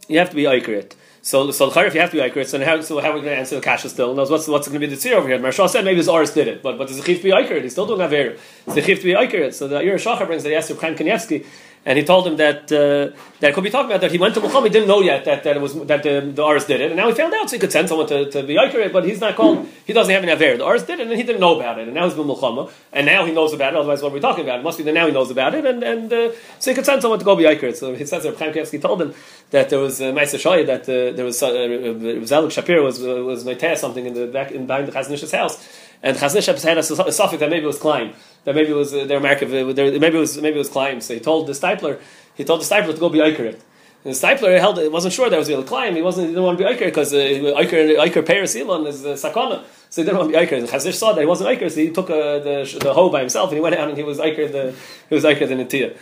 you 0.09 0.19
have 0.19 0.31
to 0.31 0.37
be 0.37 0.45
Iker 0.45 0.93
so, 1.25 1.53
so 1.53 1.69
if 1.69 1.95
you 1.95 2.01
have 2.01 2.11
to 2.11 2.17
be 2.17 2.21
accurate, 2.21 2.49
so 2.49 2.62
how, 2.65 2.81
so 2.81 2.99
how 2.99 3.11
are 3.11 3.15
we 3.15 3.21
going 3.21 3.33
to 3.33 3.38
answer 3.38 3.55
the 3.55 3.61
kasha 3.61 3.88
still? 3.88 4.12
Knows 4.12 4.29
what's 4.29 4.49
what's 4.49 4.67
going 4.67 4.81
to 4.81 4.87
be 4.87 4.93
the 4.93 5.01
tzir 5.01 5.12
over 5.12 5.29
here? 5.29 5.38
Marshal 5.38 5.69
said 5.69 5.85
maybe 5.85 5.99
his 5.99 6.09
Oris 6.09 6.35
did 6.35 6.49
it, 6.49 6.65
but 6.65 6.77
but 6.77 6.88
does 6.88 6.97
the 6.97 7.05
chiv 7.05 7.19
to 7.19 7.23
be 7.23 7.33
accurate? 7.33 7.62
He's 7.62 7.71
still 7.71 7.87
doing 7.87 8.01
aver. 8.01 8.37
It's 8.67 8.75
the 8.75 8.83
chiv 8.83 8.99
to 8.99 9.05
be 9.05 9.15
accurate. 9.15 9.55
So 9.55 9.69
the 9.69 9.77
Shachar 9.77 10.27
brings 10.27 10.43
the 10.43 10.49
he 10.49 10.57
asked 10.57 10.73
Chaim 10.73 10.97
Kanievsky, 10.97 11.47
and 11.85 11.99
he 11.99 12.05
told 12.05 12.27
him 12.27 12.37
that 12.37 12.71
uh, 12.71 13.16
that 13.40 13.55
could 13.55 13.64
be 13.64 13.71
talking 13.71 13.90
about 13.90 14.01
that 14.01 14.12
he 14.12 14.18
went 14.18 14.35
to 14.35 14.40
Muhammad, 14.40 14.73
he 14.73 14.79
didn't 14.79 14.88
know 14.88 15.01
yet 15.01 15.25
that, 15.25 15.42
that 15.42 15.57
it 15.57 15.61
was 15.61 15.75
that 15.87 16.03
the, 16.03 16.21
the 16.21 16.42
Ars 16.42 16.64
did 16.64 16.81
it, 16.81 16.92
and 16.92 16.97
now 16.97 17.09
he 17.09 17.14
found 17.14 17.35
out, 17.35 17.51
so 17.51 17.57
he 17.57 17.61
could 17.61 17.73
send 17.73 17.88
someone 17.88 18.07
to, 18.09 18.31
to 18.31 18.42
be 18.42 18.57
accurate, 18.57 18.92
but 18.92 19.05
he's 19.05 19.21
not 19.21 19.35
called, 19.35 19.68
he 19.85 19.92
doesn't 19.92 20.12
have 20.12 20.23
an 20.23 20.29
aver. 20.29 20.57
The 20.57 20.64
Ars 20.64 20.85
did 20.85 21.01
it, 21.01 21.09
and 21.09 21.16
he 21.16 21.23
didn't 21.23 21.40
know 21.40 21.59
about 21.59 21.79
it, 21.79 21.88
and 21.88 21.95
now 21.95 22.05
he's 22.05 22.14
been 22.14 22.27
Muhammad, 22.27 22.73
and 22.92 23.07
now 23.07 23.27
he 23.27 23.33
knows 23.33 23.53
about 23.53 23.73
it. 23.73 23.77
Otherwise, 23.77 24.03
what 24.03 24.12
are 24.12 24.14
we 24.14 24.21
talking 24.21 24.45
about? 24.45 24.61
It 24.61 24.62
must 24.62 24.79
be 24.79 24.85
that 24.85 24.92
now 24.92 25.07
he 25.07 25.12
knows 25.12 25.31
about 25.31 25.55
it, 25.55 25.66
and, 25.66 25.83
and 25.83 26.12
uh, 26.12 26.31
so 26.59 26.71
he 26.71 26.75
could 26.75 26.87
send 26.87 27.03
someone 27.03 27.18
to 27.18 27.25
go 27.25 27.35
be 27.35 27.47
accurate. 27.47 27.77
So 27.77 27.95
he 27.95 28.07
says 28.07 28.23
that 28.23 28.38
Chaim 28.38 28.53
Kanievsky 28.53 28.81
told 28.81 29.03
him 29.03 29.14
that 29.51 29.71
there 29.71 29.81
was 29.81 30.01
uh, 30.01 30.12
Meister 30.12 30.38
Shoy, 30.38 30.64
that 30.66 30.83
uh, 30.83 31.16
there 31.16 31.25
was 31.25 31.42
uh, 31.42 31.49
uh, 31.49 31.51
Zalik 31.51 32.53
Shapir 32.57 32.83
was 32.83 33.05
uh, 33.05 33.23
was 33.25 33.45
Meitea 33.45 33.77
something 33.77 34.07
in 34.07 34.14
the 34.14 34.27
back 34.27 34.53
in 34.53 34.66
behind 34.66 34.88
the 34.88 34.92
Chazon 34.92 35.12
Ish's 35.12 35.33
house. 35.33 35.88
And 36.03 36.16
Chazon 36.16 36.37
Ish 36.37 36.62
had 36.62 36.79
a, 36.79 36.81
a 36.81 37.12
suffix 37.12 37.40
that 37.40 37.49
maybe 37.49 37.64
it 37.64 37.66
was 37.66 37.79
Klein, 37.79 38.12
that 38.44 38.55
maybe 38.55 38.70
it 38.70 38.74
was 38.74 38.92
uh, 38.92 39.05
their 39.05 39.20
market, 39.20 39.48
maybe 39.50 40.07
it 40.07 40.14
was 40.14 40.37
maybe 40.40 40.57
it 40.57 40.59
was 40.59 40.68
climbs. 40.68 41.07
So 41.07 41.14
he 41.14 41.20
told 41.20 41.46
the 41.46 41.52
Steipler, 41.52 42.00
he 42.35 42.44
told 42.44 42.61
the 42.61 42.64
Steipler 42.64 42.94
to 42.94 43.00
go 43.00 43.09
be 43.09 43.18
Eikeret. 43.18 43.61
And 44.05 44.12
the 44.14 44.18
Steipler 44.18 44.59
held 44.59 44.78
it 44.81 44.90
wasn't 44.90 45.14
sure 45.14 45.31
that 45.31 45.38
was 45.38 45.48
real 45.48 45.62
Klein. 45.62 45.94
He 45.94 46.02
wasn't 46.02 46.28
he 46.28 46.33
didn't 46.33 46.44
want 46.44 46.59
to 46.59 46.64
be 46.64 46.70
Eiker 46.70 46.87
because 46.87 47.14
uh, 47.14 47.16
Eiker 47.16 47.96
Eiker 47.98 48.26
Paris 48.26 48.57
Elon 48.57 48.87
is 48.87 49.07
uh, 49.07 49.11
Sakana, 49.11 49.62
so 49.90 50.02
he 50.02 50.05
didn't 50.07 50.18
want 50.18 50.33
to 50.33 50.38
be 50.38 50.44
Eiker. 50.44 50.59
And 50.59 50.66
Chazon 50.68 50.87
Ish 50.87 50.98
saw 50.98 51.12
that 51.12 51.20
he 51.20 51.26
wasn't 51.26 51.50
Eiker, 51.50 51.70
so 51.70 51.81
he 51.81 51.90
took 51.90 52.11
uh, 52.11 52.40
the 52.40 52.78
the 52.81 52.92
hoe 52.92 53.11
by 53.11 53.20
himself 53.20 53.50
and 53.50 53.59
he 53.59 53.61
went 53.61 53.76
out 53.76 53.88
and 53.88 53.96
he 53.96 54.02
was 54.02 54.18
Eiker 54.18 54.50
the 54.50 54.74
he 55.09 55.14
was 55.14 55.24
Eiker 55.24 55.46
the 55.46 55.55
Natia. 55.55 55.96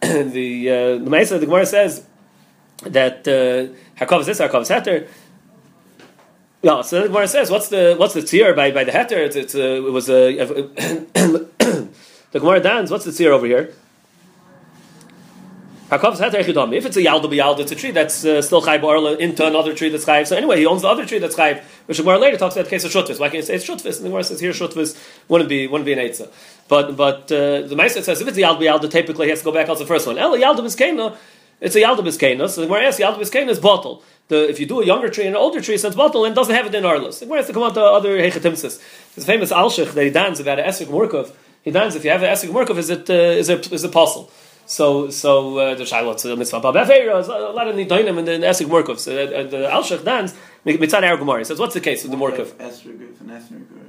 the 0.32 0.70
uh, 0.70 0.74
the 1.04 1.10
Mesa 1.10 1.38
the 1.38 1.44
Gemara 1.44 1.66
says 1.66 2.06
that 2.82 3.28
uh, 3.28 4.16
is 4.18 4.26
this 4.26 4.40
Hakov 4.40 4.62
is 4.62 4.70
Heter. 4.70 5.06
Yeah, 6.66 6.82
so 6.82 7.02
the 7.02 7.06
Gemara 7.06 7.28
says, 7.28 7.48
what's 7.48 7.68
the 7.68 7.94
what's 7.96 8.14
the 8.14 8.22
tzir 8.22 8.56
by, 8.56 8.72
by 8.72 8.82
the 8.82 8.90
heter? 8.90 9.18
It's, 9.24 9.36
it's 9.36 9.54
a, 9.54 9.76
it 9.76 9.92
was 9.92 10.10
a 10.10 10.34
the 12.32 12.40
Gemara 12.40 12.58
dance. 12.58 12.90
What's 12.90 13.04
the 13.04 13.12
tzir 13.12 13.30
over 13.30 13.46
here? 13.46 13.72
If 15.92 16.02
it's 16.02 16.96
a 16.96 17.02
yalda 17.02 17.26
b'yalda, 17.26 17.60
it's 17.60 17.70
a 17.70 17.76
tree 17.76 17.92
that's 17.92 18.24
uh, 18.24 18.42
still 18.42 18.60
chayv 18.62 18.82
or 18.82 19.14
into 19.20 19.46
another 19.46 19.76
tree 19.76 19.90
that's 19.90 20.04
chayv. 20.04 20.26
So 20.26 20.34
anyway, 20.34 20.58
he 20.58 20.66
owns 20.66 20.82
the 20.82 20.88
other 20.88 21.06
tree 21.06 21.20
that's 21.20 21.36
chayv, 21.36 21.62
which 21.86 21.98
the 21.98 22.02
Gemara 22.02 22.18
later 22.18 22.36
talks 22.36 22.56
about 22.56 22.64
the 22.64 22.70
case 22.70 22.82
of 22.82 22.90
shutvis. 22.90 23.20
Why 23.20 23.28
can't 23.28 23.36
you 23.36 23.42
say 23.42 23.54
it's 23.54 23.64
shutvis? 23.64 23.98
And 23.98 24.06
the 24.06 24.08
Gemara 24.08 24.24
says 24.24 24.40
here 24.40 24.50
shutvis 24.50 25.00
wouldn't 25.28 25.48
be 25.48 25.68
wouldn't 25.68 25.86
be 25.86 25.92
an 25.92 26.00
eitzah. 26.00 26.32
But 26.66 26.96
but 26.96 27.30
uh, 27.30 27.60
the 27.62 27.76
Meister 27.76 28.02
says 28.02 28.20
if 28.20 28.26
it's 28.26 28.38
a 28.38 28.40
yalda 28.40 28.58
b'yalda, 28.58 28.90
typically 28.90 29.26
he 29.26 29.30
has 29.30 29.38
to 29.38 29.44
go 29.44 29.52
back 29.52 29.68
on 29.68 29.78
the 29.78 29.86
first 29.86 30.08
one. 30.08 30.18
Ella 30.18 30.36
yalda 30.36 30.62
b'skena, 30.66 31.16
it's 31.60 31.76
a 31.76 31.82
yalda 31.82 32.00
b'skena. 32.00 32.50
So 32.50 32.62
the 32.62 32.66
Gemara 32.66 32.86
asks 32.86 33.00
yalda 33.00 33.20
b'skena 33.20 33.50
is 33.50 33.60
bottle 33.60 34.02
the, 34.28 34.48
if 34.48 34.58
you 34.58 34.66
do 34.66 34.80
a 34.80 34.86
younger 34.86 35.08
tree 35.08 35.26
and 35.26 35.36
an 35.36 35.40
older 35.40 35.60
tree, 35.60 35.78
since 35.78 35.94
bottle 35.94 36.24
and 36.24 36.34
doesn't 36.34 36.54
have 36.54 36.66
it 36.66 36.74
in 36.74 36.84
Arlis, 36.84 37.22
it 37.22 37.28
has 37.28 37.46
to 37.46 37.52
come 37.52 37.62
on 37.62 37.74
to 37.74 37.80
other 37.80 38.18
Hechatimsis. 38.18 38.80
There's 39.14 39.24
a 39.24 39.26
famous 39.26 39.52
Alshich 39.52 39.92
that 39.92 40.04
he 40.04 40.10
dance 40.10 40.40
about 40.40 40.58
an 40.58 40.66
Esrik 40.66 40.86
Murkov. 40.86 41.32
He 41.62 41.70
dance 41.70 41.94
if 41.94 42.04
you 42.04 42.10
have 42.10 42.22
an 42.22 42.32
Esrik 42.32 42.50
Murkov, 42.50 42.76
is 42.78 42.90
it 42.90 43.08
uh, 43.08 43.12
is 43.12 43.48
it 43.48 43.72
is 43.72 43.84
it 43.84 43.92
possible? 43.92 44.30
So 44.66 45.10
so 45.10 45.58
uh, 45.58 45.74
the 45.76 45.84
Shailot 45.84 46.20
the 46.22 46.36
mitzvah 46.36 46.60
Babavera, 46.60 47.26
a 47.28 47.52
lot 47.52 47.68
of 47.68 47.76
Nidoinim 47.76 48.18
and 48.18 48.26
the 48.26 48.32
Esrik 48.32 48.66
Murkov. 48.66 48.98
So 48.98 49.12
uh, 49.12 49.44
the 49.44 49.68
Alshich 49.70 50.04
dance 50.04 50.34
mitzvah 50.64 51.00
Aragomari 51.02 51.46
says, 51.46 51.58
what's 51.60 51.74
the 51.74 51.80
case 51.80 52.02
with 52.02 52.10
the 52.10 52.18
Murkov? 52.18 52.52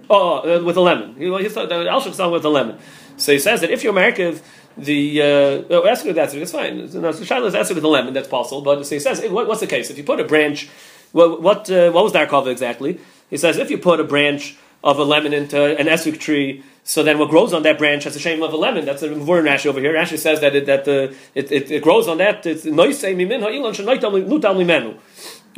Oh, 0.09 0.59
uh, 0.59 0.63
with 0.63 0.77
a 0.77 0.81
lemon. 0.81 1.15
He, 1.15 1.25
he 1.43 1.49
thought 1.49 1.69
the 1.69 1.75
Alshich 1.75 2.13
song 2.13 2.31
with 2.31 2.45
a 2.45 2.49
lemon. 2.49 2.77
So 3.17 3.31
he 3.31 3.39
says 3.39 3.61
that 3.61 3.71
if 3.71 3.83
you're 3.83 3.93
Merkiv, 3.93 4.41
the 4.77 5.21
uh, 5.21 5.25
oh, 5.25 5.85
Esrog, 5.87 6.15
that's 6.15 6.33
it's 6.33 6.51
fine. 6.51 6.77
No, 6.77 7.11
so 7.11 7.23
Shiloh 7.23 7.47
is 7.47 7.69
with 7.69 7.83
a 7.83 7.87
lemon, 7.87 8.13
that's 8.13 8.27
possible. 8.27 8.61
But 8.61 8.85
so 8.85 8.95
he 8.95 8.99
says, 8.99 9.19
hey, 9.19 9.29
what, 9.29 9.47
what's 9.47 9.61
the 9.61 9.67
case? 9.67 9.89
If 9.89 9.97
you 9.97 10.03
put 10.03 10.19
a 10.19 10.23
branch, 10.23 10.69
what 11.11 11.41
what, 11.41 11.69
uh, 11.69 11.91
what 11.91 12.03
was 12.03 12.13
Narkova 12.13 12.47
exactly? 12.47 12.99
He 13.29 13.37
says, 13.37 13.57
if 13.57 13.69
you 13.69 13.77
put 13.77 13.99
a 13.99 14.03
branch 14.03 14.55
of 14.83 14.99
a 14.99 15.03
lemon 15.03 15.33
into 15.33 15.77
an 15.77 15.87
Esrog 15.87 16.19
tree, 16.19 16.63
so 16.83 17.03
then 17.03 17.19
what 17.19 17.29
grows 17.29 17.53
on 17.53 17.63
that 17.63 17.77
branch 17.77 18.05
has 18.05 18.13
the 18.13 18.19
shape 18.19 18.41
of 18.41 18.53
a 18.53 18.55
lemon. 18.55 18.85
That's 18.85 19.03
a 19.03 19.09
Mvur 19.09 19.43
Rashi 19.43 19.65
over 19.65 19.81
here. 19.81 19.93
Rashi 19.93 20.17
says 20.17 20.39
that 20.39 20.55
it, 20.55 20.67
that 20.67 20.85
the, 20.85 21.13
it, 21.35 21.51
it, 21.51 21.69
it 21.69 21.83
grows 21.83 22.07
on 22.07 22.19
that. 22.19 22.45
It's 22.45 22.63
noise 22.63 23.01
mimin 23.03 23.41
ha'ilan 23.41 23.75
shenoitam 23.75 24.65
menu. 24.65 24.97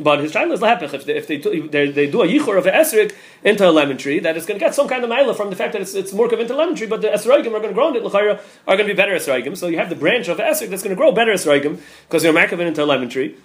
But 0.00 0.20
his 0.20 0.32
child 0.32 0.50
is 0.50 0.60
lahepech. 0.60 0.94
If 0.94 1.04
they, 1.04 1.16
if 1.16 1.26
they, 1.26 1.36
they, 1.36 1.90
they 1.90 2.10
do 2.10 2.22
a 2.22 2.26
yichur 2.26 2.56
of 2.56 2.66
an 2.66 2.72
esrig 2.72 3.14
into 3.44 3.68
a 3.68 3.70
lemon 3.70 3.98
tree, 3.98 4.18
that 4.20 4.34
it's 4.34 4.46
going 4.46 4.58
to 4.58 4.64
get 4.64 4.74
some 4.74 4.88
kind 4.88 5.04
of 5.04 5.10
mila 5.10 5.34
from 5.34 5.50
the 5.50 5.56
fact 5.56 5.74
that 5.74 5.82
it's, 5.82 5.94
it's 5.94 6.14
more 6.14 6.32
of 6.32 6.40
into 6.40 6.56
lemon 6.56 6.74
tree, 6.74 6.86
but 6.86 7.02
the 7.02 7.08
esrogim 7.08 7.48
are 7.48 7.60
going 7.60 7.68
to 7.68 7.74
grow 7.74 7.90
in 7.90 7.96
it, 7.96 8.04
are 8.04 8.40
going 8.66 8.78
to 8.78 8.84
be 8.84 8.94
better 8.94 9.12
esrogim. 9.12 9.56
So 9.56 9.66
you 9.68 9.76
have 9.76 9.90
the 9.90 9.96
branch 9.96 10.28
of 10.28 10.38
esrig 10.38 10.70
that's 10.70 10.82
going 10.82 10.96
to 10.96 10.96
grow 10.96 11.12
better 11.12 11.32
esrogim 11.32 11.80
because 12.08 12.24
you're 12.24 12.32
marking 12.32 12.58
into 12.60 12.82
a 12.82 12.86
lemon 12.86 13.10
tree. 13.10 13.36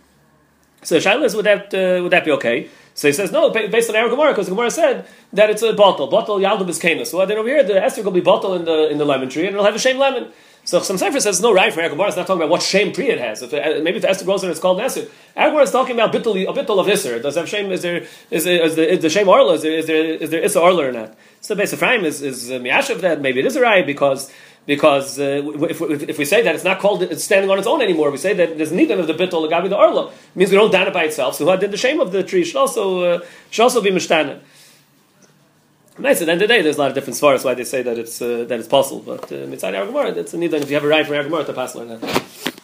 So 0.83 0.97
Shaila 0.97 1.25
is 1.25 1.35
would 1.35 1.45
that 1.45 1.73
uh, 1.73 2.03
would 2.03 2.11
that 2.11 2.23
be 2.23 2.31
okay? 2.31 2.69
So 2.93 3.07
he 3.07 3.13
says 3.13 3.31
no, 3.31 3.49
based 3.49 3.89
on 3.89 3.95
our 3.95 4.07
Gemara, 4.07 4.31
because 4.31 4.47
Gemara 4.47 4.71
said 4.71 5.05
that 5.33 5.49
it's 5.49 5.63
a 5.63 5.73
bottle, 5.73 6.07
bottle 6.07 6.37
yaldum 6.37 6.69
is 6.69 6.79
kanus. 6.79 7.07
So 7.07 7.25
then 7.25 7.37
over 7.37 7.49
here, 7.49 7.63
the 7.63 7.73
esrog 7.73 8.05
will 8.05 8.11
be 8.11 8.21
bottle 8.21 8.53
in 8.53 8.65
the 8.65 8.89
in 8.89 8.97
the 8.97 9.05
lemon 9.05 9.27
tree, 9.27 9.47
and 9.47 9.55
it'll 9.55 9.65
have 9.65 9.75
a 9.75 9.79
shame 9.79 9.97
lemon. 9.97 10.31
So 10.65 10.81
some 10.81 10.97
Sefer 10.97 11.19
says 11.19 11.41
no 11.41 11.53
right 11.53 11.71
for 11.71 11.87
Gemara 11.87 12.07
It's 12.07 12.17
not 12.17 12.25
talking 12.25 12.41
about 12.41 12.49
what 12.49 12.63
shame 12.63 12.91
pri 12.91 13.09
it 13.09 13.19
has. 13.19 13.43
If 13.43 13.53
it, 13.53 13.83
maybe 13.83 13.97
if 13.97 14.03
Esther 14.03 14.29
and 14.29 14.43
it's 14.45 14.59
called 14.59 14.81
Esther. 14.81 15.05
Gemara 15.35 15.61
is 15.61 15.71
talking 15.71 15.95
about 15.95 16.11
bittul, 16.11 16.41
a 16.41 16.53
bittul 16.53 16.79
of 16.79 16.87
Isser. 16.87 17.21
Does 17.21 17.35
have 17.35 17.47
shame? 17.47 17.71
Is 17.71 17.83
there 17.83 18.05
is, 18.31 18.45
the 18.45 19.09
shame 19.09 19.29
Arla? 19.29 19.53
Is 19.53 19.61
there 19.61 19.77
is 19.77 19.85
there 19.85 20.03
is 20.03 20.29
there 20.31 20.43
Issa 20.43 20.59
Arla 20.59 20.87
or 20.87 20.91
not? 20.91 21.15
So 21.41 21.53
the 21.53 21.61
base 21.61 21.71
of 21.71 21.79
Ephraim 21.79 22.03
is 22.03 22.23
is 22.23 22.49
uh, 22.49 22.55
of 22.55 23.01
that. 23.01 23.21
Maybe 23.21 23.41
it 23.41 23.45
is 23.45 23.55
a 23.55 23.61
right 23.61 23.85
because 23.85 24.31
because 24.65 25.19
uh, 25.19 25.43
if, 25.69 25.79
if, 25.81 26.09
if, 26.09 26.17
we 26.17 26.25
say 26.25 26.41
that 26.41 26.55
it's 26.55 26.63
not 26.63 26.79
called 26.79 27.03
it's 27.03 27.23
standing 27.23 27.51
on 27.51 27.59
its 27.59 27.67
own 27.67 27.83
anymore, 27.83 28.09
we 28.09 28.17
say 28.17 28.33
that 28.33 28.57
there's 28.57 28.71
neither 28.71 28.99
of 28.99 29.05
the 29.05 29.13
bittul 29.13 29.47
gabi 29.47 29.69
the 29.69 29.77
arla. 29.77 30.07
It 30.07 30.35
means 30.35 30.49
we 30.49 30.57
don't 30.57 30.71
down 30.71 30.87
it 30.87 30.93
by 30.93 31.03
itself. 31.03 31.35
So 31.35 31.45
who 31.45 31.55
did 31.59 31.69
the 31.69 31.77
shame 31.77 31.99
of 31.99 32.11
the 32.11 32.23
tree 32.23 32.43
should 32.43 32.55
also 32.55 33.01
uh, 33.03 33.25
should 33.51 33.61
also 33.61 33.81
be 33.81 33.91
mishtana. 33.91 34.41
Nice. 35.97 36.21
At 36.21 36.25
the 36.25 36.31
end 36.33 36.41
of 36.41 36.47
the 36.49 36.53
day, 36.53 36.61
there's 36.61 36.75
a 36.75 36.79
lot 36.79 36.89
of 36.89 36.95
different 36.95 37.17
svaras 37.17 37.45
why 37.45 37.53
they 37.53 37.63
say 37.63 37.81
that 37.81 37.97
it's 37.97 38.21
uh, 38.21 38.45
that 38.49 38.59
it's 38.59 38.67
possible. 38.67 39.01
But 39.01 39.31
uh, 39.31 39.47
mitzvah 39.47 39.71
Gemara, 39.71 40.11
it's 40.11 40.33
a 40.33 40.43
if 40.43 40.69
you 40.69 40.75
have 40.75 40.83
a 40.83 40.87
right 40.87 41.07
for 41.07 41.23
Gemara 41.23 41.45
to 41.45 41.53
pass 41.53 41.75
on 41.75 41.87
that. 41.87 42.54